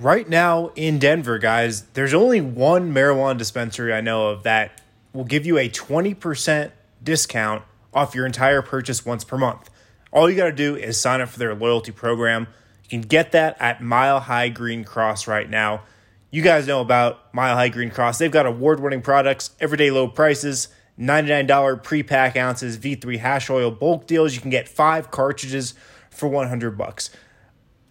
right 0.00 0.28
now 0.28 0.68
in 0.74 0.98
Denver, 0.98 1.38
guys, 1.38 1.82
there's 1.92 2.14
only 2.14 2.40
one 2.40 2.92
marijuana 2.92 3.36
dispensary 3.36 3.92
I 3.92 4.00
know 4.00 4.28
of 4.28 4.42
that 4.44 4.80
will 5.12 5.24
give 5.24 5.44
you 5.44 5.58
a 5.58 5.68
20% 5.68 6.70
discount 7.02 7.62
off 7.92 8.14
your 8.14 8.26
entire 8.26 8.62
purchase 8.62 9.04
once 9.04 9.24
per 9.24 9.36
month. 9.36 9.68
All 10.12 10.28
you 10.30 10.36
got 10.36 10.46
to 10.46 10.52
do 10.52 10.74
is 10.76 11.00
sign 11.00 11.20
up 11.20 11.28
for 11.28 11.38
their 11.38 11.54
loyalty 11.54 11.92
program. 11.92 12.48
You 12.84 12.88
can 12.88 13.02
get 13.02 13.32
that 13.32 13.56
at 13.60 13.82
Mile 13.82 14.20
High 14.20 14.48
Green 14.48 14.84
Cross 14.84 15.26
right 15.26 15.48
now. 15.48 15.82
You 16.30 16.42
guys 16.42 16.66
know 16.66 16.80
about 16.80 17.32
Mile 17.34 17.54
High 17.54 17.68
Green 17.68 17.90
Cross. 17.90 18.18
They've 18.18 18.30
got 18.30 18.46
award 18.46 18.80
winning 18.80 19.02
products, 19.02 19.50
everyday 19.60 19.90
low 19.90 20.08
prices, 20.08 20.68
$99 20.98 21.82
pre 21.82 22.02
pack 22.02 22.36
ounces, 22.36 22.78
V3 22.78 23.18
hash 23.18 23.50
oil 23.50 23.70
bulk 23.70 24.06
deals. 24.06 24.34
You 24.34 24.40
can 24.40 24.50
get 24.50 24.68
five 24.68 25.10
cartridges 25.10 25.74
for 26.10 26.28
100 26.28 26.76
bucks. 26.76 27.10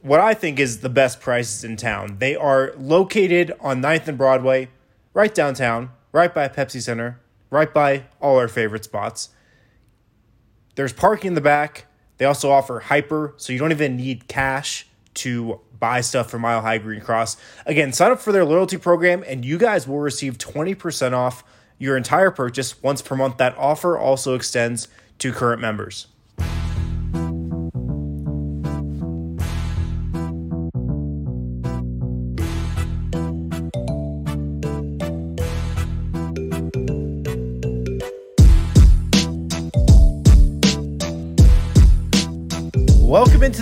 What 0.02 0.22
I 0.22 0.34
think 0.34 0.60
is 0.60 0.80
the 0.80 0.90
best 0.90 1.20
prices 1.20 1.64
in 1.64 1.76
town. 1.76 2.18
They 2.20 2.36
are 2.36 2.74
located 2.78 3.54
on 3.60 3.82
9th 3.82 4.08
and 4.08 4.18
Broadway, 4.18 4.70
right 5.14 5.34
downtown, 5.34 5.92
right 6.14 6.34
by 6.34 6.48
Pepsi 6.48 6.82
Center, 6.82 7.20
right 7.50 7.74
by 7.74 8.06
all 8.22 8.38
our 8.38 8.48
favorite 8.48 8.86
spots. 8.86 9.30
There's 10.76 10.94
parking 10.94 11.30
in 11.30 11.34
the 11.34 11.42
back. 11.42 11.88
They 12.18 12.26
also 12.26 12.50
offer 12.50 12.80
hyper, 12.80 13.34
so 13.36 13.52
you 13.52 13.60
don't 13.60 13.72
even 13.72 13.98
need 13.98 14.30
cash 14.30 14.88
to 15.16 15.60
buy 15.80 16.00
stuff 16.00 16.30
from 16.30 16.42
Mile 16.42 16.62
High 16.62 16.78
Green 16.78 17.02
Cross. 17.02 17.36
Again, 17.66 17.92
sign 17.92 18.12
up 18.12 18.20
for 18.20 18.32
their 18.32 18.46
loyalty 18.46 18.78
program 18.78 19.24
and 19.28 19.44
you 19.44 19.58
guys 19.58 19.88
will 19.88 20.00
receive 20.00 20.38
20% 20.38 21.14
off 21.14 21.44
your 21.78 21.98
entire 21.98 22.32
purchase 22.32 22.82
once 22.82 23.02
per 23.02 23.16
month. 23.16 23.38
That 23.38 23.58
offer 23.58 23.98
also 23.98 24.36
extends 24.36 24.88
to 25.20 25.34
current 25.34 25.62
members. 25.62 26.08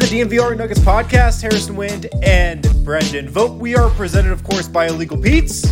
Welcome 0.07 0.21
into 0.21 0.35
the 0.35 0.37
DNVR 0.37 0.57
Nuggets 0.57 0.79
podcast. 0.79 1.41
Harrison 1.41 1.75
Wind 1.75 2.07
and 2.23 2.63
Brendan 2.85 3.27
Vogt. 3.27 3.55
We 3.59 3.75
are 3.75 3.89
presented, 3.89 4.31
of 4.31 4.41
course, 4.41 4.65
by 4.65 4.87
Illegal 4.87 5.17
Pete's. 5.17 5.63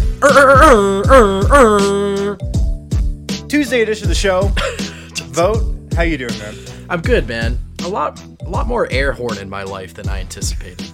Tuesday 3.47 3.81
edition 3.81 4.03
of 4.03 4.09
the 4.09 4.15
show. 4.15 4.41
Vogt. 5.31 5.93
how 5.93 6.01
you 6.01 6.17
doing, 6.17 6.37
man? 6.37 6.53
I'm 6.89 7.01
good, 7.01 7.29
man. 7.29 7.57
A 7.85 7.87
lot, 7.87 8.21
a 8.41 8.49
lot 8.49 8.67
more 8.67 8.91
air 8.91 9.13
horn 9.13 9.37
in 9.37 9.49
my 9.49 9.63
life 9.63 9.93
than 9.93 10.09
I 10.09 10.19
anticipated. 10.19 10.85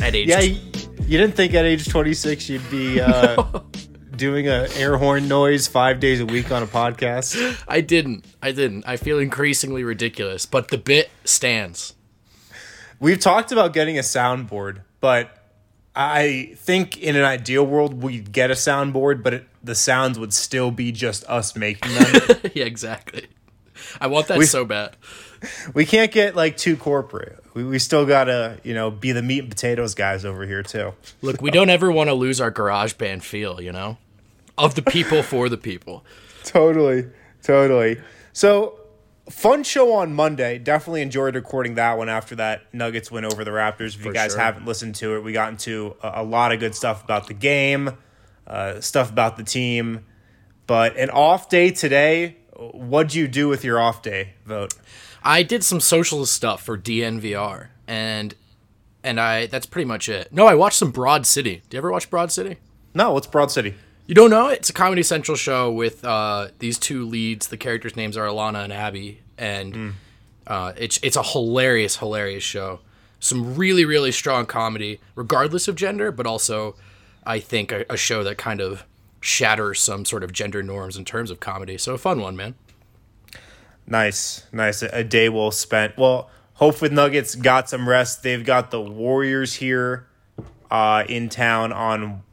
At 0.00 0.14
age, 0.14 0.28
Yeah, 0.28 0.40
you, 0.40 0.58
you 1.02 1.18
didn't 1.18 1.34
think 1.36 1.52
at 1.52 1.66
age 1.66 1.86
26 1.86 2.48
you'd 2.48 2.70
be 2.70 2.98
uh, 2.98 3.60
doing 4.16 4.48
an 4.48 4.70
air 4.76 4.96
horn 4.96 5.28
noise 5.28 5.66
five 5.68 6.00
days 6.00 6.20
a 6.20 6.26
week 6.26 6.50
on 6.50 6.62
a 6.62 6.66
podcast. 6.66 7.62
I 7.68 7.82
didn't. 7.82 8.24
I 8.40 8.52
didn't. 8.52 8.84
I 8.86 8.96
feel 8.96 9.18
increasingly 9.18 9.84
ridiculous, 9.84 10.46
but 10.46 10.68
the 10.68 10.78
bit 10.78 11.10
stands. 11.24 11.94
We've 13.00 13.18
talked 13.18 13.50
about 13.50 13.72
getting 13.72 13.98
a 13.98 14.02
soundboard, 14.02 14.82
but 15.00 15.36
I 15.96 16.52
think 16.56 16.98
in 16.98 17.16
an 17.16 17.24
ideal 17.24 17.66
world 17.66 18.02
we'd 18.02 18.30
get 18.32 18.50
a 18.50 18.54
soundboard, 18.54 19.22
but 19.22 19.34
it, 19.34 19.48
the 19.64 19.74
sounds 19.74 20.18
would 20.18 20.32
still 20.32 20.70
be 20.70 20.92
just 20.92 21.24
us 21.24 21.56
making 21.56 21.94
them. 21.94 22.36
yeah, 22.54 22.64
exactly. 22.64 23.26
I 24.00 24.06
want 24.06 24.28
that 24.28 24.38
We- 24.38 24.44
so 24.46 24.64
bad. 24.64 24.96
we 25.74 25.86
can't 25.86 26.12
get 26.12 26.36
like 26.36 26.56
too 26.58 26.76
corporate. 26.76 27.42
We, 27.54 27.64
we 27.64 27.78
still 27.80 28.04
gotta, 28.06 28.58
you 28.62 28.74
know, 28.74 28.90
be 28.90 29.10
the 29.12 29.22
meat 29.22 29.40
and 29.40 29.48
potatoes 29.50 29.94
guys 29.94 30.24
over 30.24 30.46
here 30.46 30.62
too. 30.62 30.92
Look, 31.22 31.40
we 31.42 31.50
don't 31.50 31.70
ever 31.70 31.90
want 31.90 32.08
to 32.08 32.14
lose 32.14 32.40
our 32.40 32.50
garage 32.50 32.92
band 32.92 33.24
feel, 33.24 33.60
you 33.60 33.72
know, 33.72 33.96
of 34.58 34.74
the 34.74 34.82
people 34.82 35.22
for 35.22 35.48
the 35.48 35.56
people. 35.56 36.04
Totally, 36.44 37.06
totally. 37.42 38.00
So, 38.32 38.79
fun 39.30 39.62
show 39.62 39.92
on 39.94 40.14
Monday. 40.14 40.58
Definitely 40.58 41.02
enjoyed 41.02 41.34
recording 41.34 41.74
that 41.76 41.96
one 41.98 42.08
after 42.08 42.34
that 42.36 42.72
Nuggets 42.74 43.10
win 43.10 43.24
over 43.24 43.44
the 43.44 43.50
Raptors. 43.50 43.94
If 43.94 43.98
you 43.98 44.10
For 44.10 44.12
guys 44.12 44.32
sure. 44.32 44.40
haven't 44.40 44.66
listened 44.66 44.94
to 44.96 45.16
it, 45.16 45.24
we 45.24 45.32
got 45.32 45.50
into 45.50 45.96
a, 46.02 46.12
a 46.16 46.22
lot 46.22 46.52
of 46.52 46.60
good 46.60 46.74
stuff 46.74 47.02
about 47.04 47.26
the 47.26 47.34
game, 47.34 47.96
uh, 48.46 48.80
stuff 48.80 49.10
about 49.10 49.36
the 49.36 49.44
team. 49.44 50.04
But 50.66 50.96
an 50.96 51.10
off 51.10 51.48
day 51.48 51.70
today. 51.70 52.36
What'd 52.56 53.14
you 53.14 53.26
do 53.26 53.48
with 53.48 53.64
your 53.64 53.80
off 53.80 54.02
day 54.02 54.34
Vogt? 54.44 54.74
I 55.22 55.42
did 55.42 55.64
some 55.64 55.80
social 55.80 56.24
stuff 56.26 56.62
for 56.62 56.76
DNVR, 56.78 57.68
and 57.86 58.34
and 59.02 59.18
I 59.18 59.46
that's 59.46 59.66
pretty 59.66 59.86
much 59.86 60.08
it. 60.08 60.32
No, 60.32 60.46
I 60.46 60.54
watched 60.54 60.76
some 60.76 60.90
Broad 60.90 61.24
City. 61.26 61.62
Do 61.68 61.76
you 61.76 61.78
ever 61.78 61.90
watch 61.90 62.10
Broad 62.10 62.30
City? 62.30 62.58
No, 62.94 63.12
what's 63.12 63.26
Broad 63.26 63.50
City? 63.50 63.74
You 64.10 64.14
don't 64.14 64.30
know? 64.30 64.48
It's 64.48 64.68
a 64.68 64.72
Comedy 64.72 65.04
Central 65.04 65.36
show 65.36 65.70
with 65.70 66.04
uh, 66.04 66.48
these 66.58 66.80
two 66.80 67.06
leads. 67.06 67.46
The 67.46 67.56
characters' 67.56 67.94
names 67.94 68.16
are 68.16 68.26
Alana 68.26 68.64
and 68.64 68.72
Abby, 68.72 69.20
and 69.38 69.94
uh, 70.48 70.72
it's 70.76 70.98
it's 71.04 71.14
a 71.14 71.22
hilarious, 71.22 71.98
hilarious 71.98 72.42
show. 72.42 72.80
Some 73.20 73.54
really, 73.54 73.84
really 73.84 74.10
strong 74.10 74.46
comedy, 74.46 74.98
regardless 75.14 75.68
of 75.68 75.76
gender, 75.76 76.10
but 76.10 76.26
also, 76.26 76.74
I 77.24 77.38
think 77.38 77.70
a, 77.70 77.86
a 77.88 77.96
show 77.96 78.24
that 78.24 78.36
kind 78.36 78.60
of 78.60 78.84
shatters 79.20 79.78
some 79.78 80.04
sort 80.04 80.24
of 80.24 80.32
gender 80.32 80.60
norms 80.60 80.96
in 80.96 81.04
terms 81.04 81.30
of 81.30 81.38
comedy. 81.38 81.78
So 81.78 81.94
a 81.94 81.98
fun 81.98 82.20
one, 82.20 82.34
man. 82.34 82.56
Nice, 83.86 84.44
nice. 84.50 84.82
A 84.82 84.88
a 84.92 85.04
day 85.04 85.28
well 85.28 85.52
spent. 85.52 85.96
Well, 85.96 86.28
hopefully 86.54 86.90
Nuggets 86.90 87.36
got 87.36 87.68
some 87.68 87.88
rest. 87.88 88.24
They've 88.24 88.44
got 88.44 88.72
the 88.72 88.80
Warriors 88.80 89.54
here 89.54 90.08
uh, 90.68 91.04
in 91.08 91.28
town 91.28 91.72
on 91.72 92.24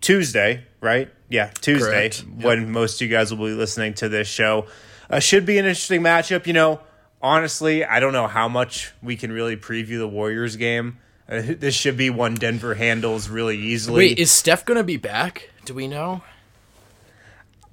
Tuesday, 0.00 0.64
right? 0.80 1.10
Yeah, 1.28 1.50
Tuesday, 1.60 2.10
Correct. 2.10 2.24
when 2.40 2.70
most 2.70 3.00
of 3.00 3.08
you 3.08 3.14
guys 3.14 3.32
will 3.32 3.46
be 3.46 3.54
listening 3.54 3.94
to 3.94 4.08
this 4.08 4.28
show. 4.28 4.66
Uh, 5.10 5.20
should 5.20 5.44
be 5.46 5.58
an 5.58 5.66
interesting 5.66 6.02
matchup. 6.02 6.46
You 6.46 6.54
know, 6.54 6.80
honestly, 7.20 7.84
I 7.84 8.00
don't 8.00 8.12
know 8.12 8.26
how 8.26 8.48
much 8.48 8.92
we 9.02 9.16
can 9.16 9.32
really 9.32 9.56
preview 9.56 9.98
the 9.98 10.08
Warriors 10.08 10.56
game. 10.56 10.98
Uh, 11.28 11.42
this 11.44 11.74
should 11.74 11.96
be 11.96 12.10
one 12.10 12.34
Denver 12.34 12.74
handles 12.74 13.28
really 13.28 13.58
easily. 13.58 13.98
Wait, 13.98 14.18
is 14.18 14.30
Steph 14.30 14.64
gonna 14.64 14.84
be 14.84 14.96
back? 14.96 15.50
Do 15.64 15.74
we 15.74 15.86
know? 15.86 16.22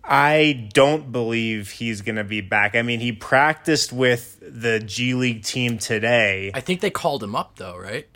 I 0.07 0.69
don't 0.73 1.11
believe 1.11 1.71
he's 1.71 2.01
going 2.01 2.17
to 2.17 2.23
be 2.23 2.41
back. 2.41 2.75
I 2.75 2.83
mean, 2.83 2.99
he 2.99 3.11
practiced 3.11 3.91
with 3.91 4.37
the 4.39 4.79
G 4.79 5.15
League 5.15 5.43
team 5.43 5.79
today. 5.79 6.51
I 6.53 6.61
think 6.61 6.81
they 6.81 6.91
called 6.91 7.23
him 7.23 7.35
up 7.35 7.55
though, 7.55 7.77
right? 7.77 8.07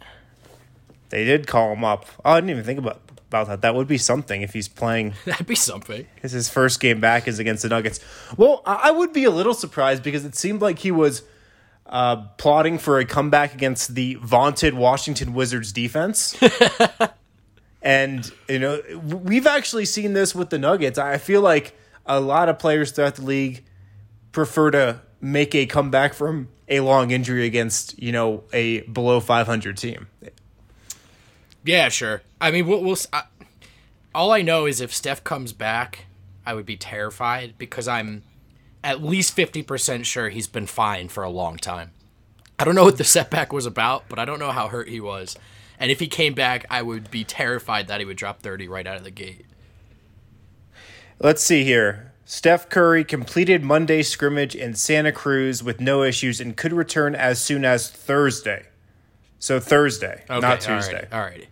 They 1.09 1.25
did 1.25 1.47
call 1.47 1.73
him 1.73 1.83
up. 1.83 2.05
Oh, 2.23 2.33
I 2.33 2.37
didn't 2.39 2.51
even 2.51 2.63
think 2.63 2.77
about 2.77 3.08
about 3.29 3.47
that. 3.47 3.61
That 3.61 3.75
would 3.75 3.87
be 3.87 3.97
something 3.97 4.41
if 4.41 4.53
he's 4.53 4.67
playing. 4.67 5.13
That'd 5.25 5.47
be 5.47 5.55
something. 5.55 6.05
His 6.21 6.31
his 6.31 6.49
first 6.49 6.79
game 6.79 6.99
back 6.99 7.27
is 7.27 7.39
against 7.39 7.63
the 7.63 7.69
Nuggets. 7.69 7.99
Well, 8.35 8.61
I 8.65 8.89
I 8.89 8.91
would 8.91 9.13
be 9.13 9.23
a 9.23 9.31
little 9.31 9.53
surprised 9.53 10.03
because 10.03 10.25
it 10.25 10.35
seemed 10.35 10.61
like 10.61 10.79
he 10.79 10.91
was 10.91 11.21
uh, 11.85 12.17
plotting 12.37 12.79
for 12.79 12.99
a 12.99 13.05
comeback 13.05 13.53
against 13.53 13.95
the 13.95 14.15
vaunted 14.15 14.73
Washington 14.73 15.33
Wizards 15.33 15.71
defense. 15.71 16.35
and 17.81 18.31
you 18.47 18.59
know, 18.59 18.81
we've 19.03 19.47
actually 19.47 19.85
seen 19.85 20.13
this 20.13 20.33
with 20.33 20.49
the 20.49 20.59
Nuggets. 20.59 20.97
I 20.97 21.17
feel 21.17 21.41
like 21.41 21.75
a 22.05 22.19
lot 22.19 22.49
of 22.49 22.57
players 22.57 22.91
throughout 22.91 23.15
the 23.15 23.23
league 23.23 23.63
prefer 24.31 24.71
to 24.71 25.01
make 25.21 25.53
a 25.53 25.65
comeback 25.65 26.13
from 26.13 26.47
a 26.67 26.79
long 26.79 27.11
injury 27.11 27.45
against 27.45 27.99
you 28.01 28.11
know 28.11 28.43
a 28.53 28.81
below 28.81 29.19
500 29.19 29.77
team. 29.77 30.07
Yeah, 31.69 31.89
sure. 31.89 32.23
I 32.41 32.49
mean, 32.49 32.65
we'll, 32.65 32.81
we'll 32.83 32.97
I, 33.13 33.25
all 34.15 34.31
I 34.31 34.41
know 34.41 34.65
is 34.65 34.81
if 34.81 34.91
Steph 34.91 35.23
comes 35.23 35.53
back, 35.53 36.05
I 36.43 36.55
would 36.55 36.65
be 36.65 36.75
terrified 36.75 37.59
because 37.59 37.87
I'm 37.87 38.23
at 38.83 39.03
least 39.03 39.37
50% 39.37 40.03
sure 40.03 40.29
he's 40.29 40.47
been 40.47 40.65
fine 40.65 41.09
for 41.09 41.23
a 41.23 41.29
long 41.29 41.57
time. 41.57 41.91
I 42.57 42.63
don't 42.63 42.73
know 42.73 42.85
what 42.85 42.97
the 42.97 43.03
setback 43.03 43.53
was 43.53 43.67
about, 43.67 44.05
but 44.09 44.17
I 44.17 44.25
don't 44.25 44.39
know 44.39 44.51
how 44.51 44.69
hurt 44.69 44.89
he 44.89 44.99
was. 44.99 45.37
And 45.79 45.91
if 45.91 45.99
he 45.99 46.07
came 46.07 46.33
back, 46.33 46.65
I 46.71 46.81
would 46.81 47.11
be 47.11 47.23
terrified 47.23 47.87
that 47.87 47.99
he 47.99 48.05
would 48.05 48.17
drop 48.17 48.41
30 48.41 48.67
right 48.67 48.87
out 48.87 48.97
of 48.97 49.03
the 49.03 49.11
gate. 49.11 49.45
Let's 51.19 51.43
see 51.43 51.63
here. 51.63 52.13
Steph 52.25 52.67
Curry 52.69 53.03
completed 53.03 53.63
Monday 53.63 54.01
scrimmage 54.01 54.55
in 54.55 54.73
Santa 54.73 55.11
Cruz 55.11 55.61
with 55.61 55.79
no 55.79 56.01
issues 56.01 56.41
and 56.41 56.57
could 56.57 56.73
return 56.73 57.13
as 57.13 57.39
soon 57.39 57.63
as 57.63 57.91
Thursday. 57.91 58.65
So 59.37 59.59
Thursday, 59.59 60.23
not 60.29 60.61
Tuesday. 60.61 61.07
All 61.11 61.21
righty. 61.21 61.47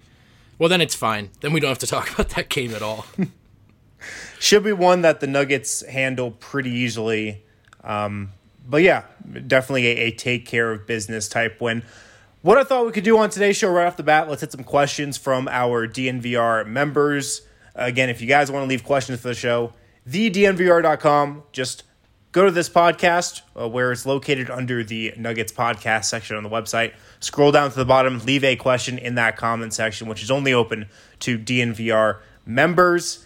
Well, 0.59 0.69
then 0.69 0.81
it's 0.81 0.95
fine. 0.95 1.29
Then 1.41 1.53
we 1.53 1.59
don't 1.59 1.69
have 1.69 1.79
to 1.79 1.87
talk 1.87 2.11
about 2.13 2.29
that 2.29 2.49
game 2.49 2.73
at 2.73 2.81
all. 2.81 3.05
Should 4.39 4.63
be 4.63 4.73
one 4.73 5.01
that 5.01 5.19
the 5.19 5.27
Nuggets 5.27 5.85
handle 5.85 6.31
pretty 6.31 6.69
easily. 6.69 7.43
Um, 7.83 8.31
but 8.67 8.83
yeah, 8.83 9.03
definitely 9.47 9.87
a, 9.87 9.95
a 10.07 10.11
take 10.11 10.45
care 10.45 10.71
of 10.71 10.85
business 10.85 11.27
type 11.27 11.59
win. 11.61 11.83
What 12.41 12.57
I 12.57 12.63
thought 12.63 12.85
we 12.85 12.91
could 12.91 13.03
do 13.03 13.17
on 13.17 13.29
today's 13.29 13.57
show 13.57 13.69
right 13.69 13.87
off 13.87 13.97
the 13.97 14.03
bat, 14.03 14.29
let's 14.29 14.41
hit 14.41 14.51
some 14.51 14.63
questions 14.63 15.17
from 15.17 15.47
our 15.47 15.87
DNVR 15.87 16.67
members. 16.67 17.41
Again, 17.75 18.09
if 18.09 18.21
you 18.21 18.27
guys 18.27 18.51
want 18.51 18.63
to 18.63 18.67
leave 18.67 18.83
questions 18.83 19.19
for 19.19 19.29
the 19.29 19.33
show, 19.33 19.73
thednvr.com, 20.09 21.43
just 21.51 21.83
go 22.31 22.45
to 22.45 22.51
this 22.51 22.69
podcast 22.69 23.41
uh, 23.59 23.67
where 23.67 23.91
it's 23.91 24.05
located 24.05 24.49
under 24.49 24.83
the 24.83 25.13
Nuggets 25.17 25.51
podcast 25.51 26.05
section 26.05 26.35
on 26.35 26.43
the 26.43 26.49
website. 26.49 26.93
Scroll 27.19 27.51
down 27.51 27.71
to 27.71 27.75
the 27.75 27.85
bottom, 27.85 28.19
leave 28.25 28.43
a 28.43 28.55
question 28.55 28.97
in 28.97 29.15
that 29.15 29.37
comment 29.37 29.73
section, 29.73 30.07
which 30.07 30.21
is 30.21 30.31
only 30.31 30.53
open 30.53 30.87
to 31.21 31.37
DNVR 31.37 32.19
members. 32.45 33.25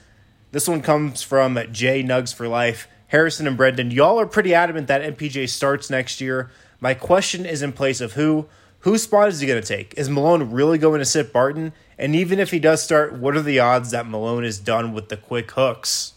This 0.51 0.67
one 0.67 0.81
comes 0.81 1.21
from 1.21 1.59
J 1.71 2.03
Nugs 2.03 2.33
for 2.33 2.47
Life. 2.47 2.87
Harrison 3.07 3.47
and 3.47 3.57
Brendan, 3.57 3.91
y'all 3.91 4.19
are 4.19 4.25
pretty 4.25 4.53
adamant 4.53 4.87
that 4.87 5.17
MPJ 5.17 5.49
starts 5.49 5.89
next 5.89 6.21
year. 6.21 6.49
My 6.79 6.93
question 6.93 7.45
is 7.45 7.61
in 7.61 7.73
place 7.73 7.99
of 7.99 8.13
who? 8.13 8.47
Whose 8.79 9.03
spot 9.03 9.27
is 9.27 9.41
he 9.41 9.47
going 9.47 9.61
to 9.61 9.67
take? 9.67 9.93
Is 9.95 10.09
Malone 10.09 10.49
really 10.51 10.77
going 10.77 10.99
to 10.99 11.05
sit 11.05 11.33
Barton? 11.33 11.73
And 11.97 12.15
even 12.15 12.39
if 12.39 12.51
he 12.51 12.59
does 12.59 12.81
start, 12.81 13.13
what 13.13 13.35
are 13.35 13.41
the 13.41 13.59
odds 13.59 13.91
that 13.91 14.07
Malone 14.07 14.43
is 14.43 14.59
done 14.59 14.93
with 14.93 15.09
the 15.09 15.17
quick 15.17 15.51
hooks? 15.51 16.13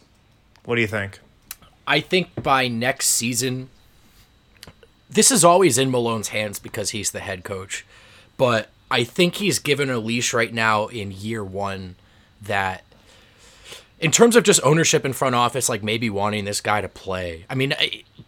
What 0.64 0.76
do 0.76 0.80
you 0.80 0.86
think? 0.86 1.18
I 1.86 2.00
think 2.00 2.42
by 2.42 2.68
next 2.68 3.08
season, 3.08 3.68
this 5.10 5.30
is 5.30 5.44
always 5.44 5.78
in 5.78 5.90
Malone's 5.90 6.28
hands 6.28 6.58
because 6.58 6.90
he's 6.90 7.10
the 7.10 7.20
head 7.20 7.44
coach. 7.44 7.86
But 8.36 8.68
I 8.90 9.04
think 9.04 9.36
he's 9.36 9.58
given 9.58 9.90
a 9.90 9.98
leash 9.98 10.32
right 10.32 10.52
now 10.52 10.86
in 10.86 11.12
year 11.12 11.44
one 11.44 11.96
that, 12.42 12.84
in 14.00 14.10
terms 14.10 14.36
of 14.36 14.44
just 14.44 14.60
ownership 14.64 15.04
in 15.04 15.12
front 15.12 15.34
office, 15.34 15.68
like 15.68 15.82
maybe 15.82 16.10
wanting 16.10 16.44
this 16.44 16.60
guy 16.60 16.80
to 16.80 16.88
play. 16.88 17.44
I 17.48 17.54
mean, 17.54 17.74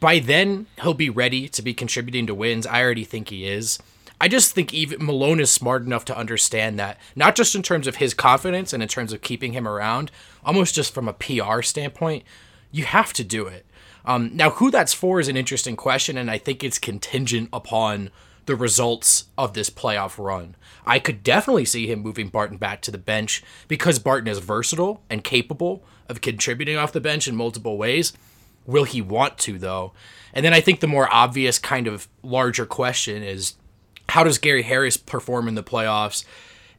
by 0.00 0.18
then 0.18 0.66
he'll 0.82 0.94
be 0.94 1.10
ready 1.10 1.48
to 1.48 1.62
be 1.62 1.74
contributing 1.74 2.26
to 2.26 2.34
wins. 2.34 2.66
I 2.66 2.82
already 2.82 3.04
think 3.04 3.28
he 3.28 3.46
is. 3.46 3.78
I 4.20 4.28
just 4.28 4.52
think 4.52 4.72
even 4.72 5.04
Malone 5.04 5.40
is 5.40 5.50
smart 5.50 5.82
enough 5.82 6.06
to 6.06 6.16
understand 6.16 6.78
that, 6.78 6.98
not 7.14 7.36
just 7.36 7.54
in 7.54 7.62
terms 7.62 7.86
of 7.86 7.96
his 7.96 8.14
confidence 8.14 8.72
and 8.72 8.82
in 8.82 8.88
terms 8.88 9.12
of 9.12 9.20
keeping 9.20 9.52
him 9.52 9.68
around, 9.68 10.10
almost 10.44 10.74
just 10.74 10.94
from 10.94 11.06
a 11.06 11.12
PR 11.12 11.60
standpoint, 11.60 12.24
you 12.76 12.84
have 12.84 13.12
to 13.14 13.24
do 13.24 13.46
it. 13.46 13.64
Um, 14.04 14.30
now, 14.34 14.50
who 14.50 14.70
that's 14.70 14.92
for 14.94 15.18
is 15.18 15.28
an 15.28 15.36
interesting 15.36 15.76
question, 15.76 16.16
and 16.16 16.30
I 16.30 16.38
think 16.38 16.62
it's 16.62 16.78
contingent 16.78 17.48
upon 17.52 18.10
the 18.44 18.54
results 18.54 19.24
of 19.36 19.54
this 19.54 19.70
playoff 19.70 20.22
run. 20.22 20.54
I 20.86 21.00
could 21.00 21.24
definitely 21.24 21.64
see 21.64 21.90
him 21.90 22.00
moving 22.00 22.28
Barton 22.28 22.58
back 22.58 22.80
to 22.82 22.92
the 22.92 22.98
bench 22.98 23.42
because 23.66 23.98
Barton 23.98 24.28
is 24.28 24.38
versatile 24.38 25.02
and 25.10 25.24
capable 25.24 25.82
of 26.08 26.20
contributing 26.20 26.76
off 26.76 26.92
the 26.92 27.00
bench 27.00 27.26
in 27.26 27.34
multiple 27.34 27.76
ways. 27.76 28.12
Will 28.64 28.84
he 28.84 29.02
want 29.02 29.38
to, 29.38 29.58
though? 29.58 29.92
And 30.32 30.44
then 30.44 30.54
I 30.54 30.60
think 30.60 30.78
the 30.78 30.86
more 30.86 31.12
obvious, 31.12 31.58
kind 31.58 31.88
of 31.88 32.06
larger 32.22 32.66
question 32.66 33.22
is 33.24 33.54
how 34.10 34.22
does 34.22 34.38
Gary 34.38 34.62
Harris 34.62 34.96
perform 34.96 35.48
in 35.48 35.56
the 35.56 35.64
playoffs? 35.64 36.24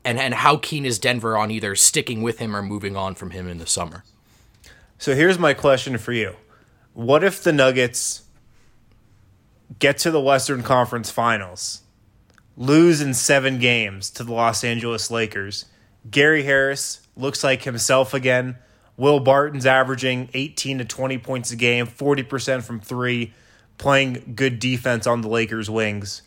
And, 0.06 0.18
and 0.18 0.36
how 0.36 0.56
keen 0.56 0.86
is 0.86 1.00
Denver 1.00 1.36
on 1.36 1.52
either 1.52 1.76
sticking 1.76 2.22
with 2.22 2.40
him 2.40 2.56
or 2.56 2.62
moving 2.62 2.96
on 2.96 3.16
from 3.16 3.32
him 3.32 3.50
in 3.50 3.58
the 3.58 3.68
summer? 3.68 4.06
So 4.98 5.16
here's 5.16 5.38
my 5.38 5.54
question 5.54 5.98
for 5.98 6.12
you. 6.12 6.36
What 6.94 7.24
if 7.24 7.44
the 7.44 7.54
Nuggets 7.54 8.24
get 9.80 9.98
to 10.00 10.12
the 10.12 10.22
Western 10.22 10.64
Conference 10.64 11.12
Finals, 11.12 11.82
lose 12.56 13.02
in 13.02 13.14
seven 13.14 13.60
games 13.60 14.10
to 14.12 14.24
the 14.24 14.34
Los 14.34 14.64
Angeles 14.64 15.12
Lakers? 15.12 15.66
Gary 16.10 16.44
Harris 16.44 17.08
looks 17.16 17.44
like 17.44 17.64
himself 17.64 18.14
again. 18.14 18.58
Will 18.96 19.20
Barton's 19.20 19.66
averaging 19.66 20.30
18 20.34 20.80
to 20.80 20.86
20 20.86 21.18
points 21.20 21.52
a 21.52 21.56
game, 21.56 21.86
40% 21.86 22.64
from 22.64 22.80
three, 22.80 23.34
playing 23.78 24.34
good 24.36 24.58
defense 24.58 25.06
on 25.06 25.22
the 25.22 25.28
Lakers' 25.28 25.70
wings 25.70 26.24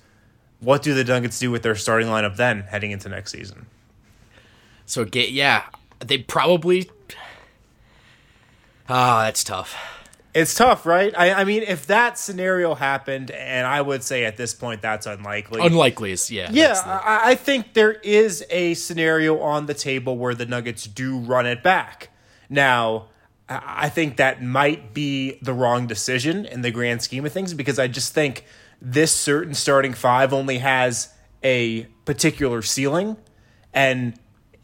what 0.61 0.83
do 0.83 0.95
the 0.95 1.05
Nuggets 1.05 1.39
do 1.39 1.51
with 1.51 1.63
their 1.63 1.75
starting 1.75 2.09
lineup 2.09 2.37
then 2.37 2.61
heading 2.63 2.91
into 2.91 3.09
next 3.09 3.33
season? 3.33 3.67
So 4.87 5.05
get 5.05 5.31
yeah, 5.31 5.65
they 5.99 6.19
probably. 6.19 6.91
Ah, 8.91 9.21
oh, 9.21 9.25
that's 9.25 9.45
tough. 9.45 9.77
It's 10.35 10.55
tough, 10.55 10.85
right? 10.85 11.13
I, 11.17 11.33
I 11.33 11.45
mean, 11.45 11.63
if 11.63 11.87
that 11.87 12.19
scenario 12.19 12.75
happened, 12.75 13.31
and 13.31 13.67
I 13.67 13.81
would 13.81 14.03
say 14.03 14.25
at 14.25 14.37
this 14.37 14.53
point 14.53 14.83
that's 14.83 15.07
unlikely. 15.07 15.65
Unlikely 15.65 16.13
is 16.13 16.31
yeah. 16.31 16.51
Yeah, 16.53 16.75
the... 16.75 16.89
I, 16.89 17.31
I 17.31 17.35
think 17.37 17.75
there 17.75 17.93
is 17.93 18.45
a 18.51 18.75
scenario 18.75 19.41
on 19.41 19.67
the 19.67 19.75
table 19.75 20.19
where 20.19 20.35
the 20.35 20.47
Nuggets 20.47 20.85
do 20.85 21.19
run 21.19 21.47
it 21.47 21.63
back. 21.63 22.11
Now, 22.49 23.09
I 23.49 23.89
think 23.89 24.17
that 24.17 24.43
might 24.43 24.95
be 24.95 25.39
the 25.43 25.53
wrong 25.53 25.87
decision 25.87 26.45
in 26.45 26.63
the 26.63 26.71
grand 26.71 27.03
scheme 27.03 27.25
of 27.25 27.33
things 27.33 27.55
because 27.55 27.79
I 27.79 27.89
just 27.89 28.13
think 28.15 28.45
this 28.81 29.15
certain 29.15 29.55
starting 29.55 29.95
five 29.95 30.33
only 30.33 30.59
has 30.59 31.13
a 31.43 31.85
particular 32.05 32.63
ceiling. 32.63 33.17
And 33.73 34.15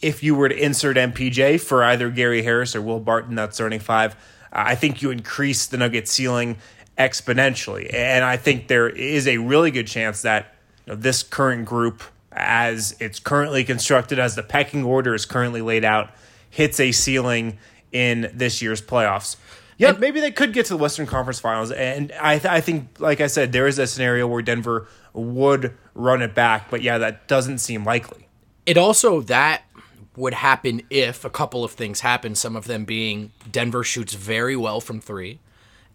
if 0.00 0.22
you 0.22 0.34
were 0.34 0.48
to 0.48 0.56
insert 0.56 0.96
MPJ 0.96 1.60
for 1.60 1.82
either 1.84 2.10
Gary 2.10 2.42
Harris 2.42 2.76
or 2.76 2.82
Will 2.82 3.00
Barton, 3.00 3.34
that 3.36 3.54
starting 3.54 3.80
five, 3.80 4.16
I 4.52 4.74
think 4.74 5.02
you 5.02 5.10
increase 5.10 5.66
the 5.66 5.76
Nugget 5.76 6.08
ceiling 6.08 6.58
exponentially. 6.98 7.92
And 7.92 8.24
I 8.24 8.36
think 8.36 8.68
there 8.68 8.88
is 8.88 9.26
a 9.26 9.38
really 9.38 9.70
good 9.70 9.86
chance 9.86 10.22
that 10.22 10.54
you 10.86 10.92
know, 10.92 10.98
this 10.98 11.22
current 11.22 11.66
group, 11.66 12.02
as 12.32 12.96
it's 13.00 13.18
currently 13.18 13.64
constructed, 13.64 14.18
as 14.18 14.34
the 14.34 14.42
pecking 14.42 14.84
order 14.84 15.14
is 15.14 15.24
currently 15.24 15.62
laid 15.62 15.84
out, 15.84 16.10
hits 16.48 16.80
a 16.80 16.92
ceiling 16.92 17.58
in 17.92 18.30
this 18.32 18.62
year's 18.62 18.80
playoffs. 18.80 19.36
Yeah, 19.78 19.90
and, 19.90 20.00
maybe 20.00 20.20
they 20.20 20.30
could 20.30 20.52
get 20.52 20.66
to 20.66 20.74
the 20.74 20.78
Western 20.78 21.06
Conference 21.06 21.38
Finals, 21.38 21.70
and 21.70 22.10
I, 22.20 22.38
th- 22.38 22.50
I 22.50 22.62
think, 22.62 22.98
like 22.98 23.20
I 23.20 23.26
said, 23.26 23.52
there 23.52 23.66
is 23.66 23.78
a 23.78 23.86
scenario 23.86 24.26
where 24.26 24.40
Denver 24.40 24.88
would 25.12 25.76
run 25.94 26.22
it 26.22 26.34
back, 26.34 26.70
but 26.70 26.80
yeah, 26.80 26.96
that 26.96 27.28
doesn't 27.28 27.58
seem 27.58 27.84
likely. 27.84 28.26
It 28.64 28.78
also 28.78 29.20
that 29.22 29.62
would 30.16 30.34
happen 30.34 30.82
if 30.90 31.24
a 31.24 31.30
couple 31.30 31.62
of 31.62 31.72
things 31.72 32.00
happen. 32.00 32.34
Some 32.34 32.56
of 32.56 32.66
them 32.66 32.84
being 32.84 33.32
Denver 33.50 33.84
shoots 33.84 34.14
very 34.14 34.56
well 34.56 34.80
from 34.80 35.00
three, 35.00 35.38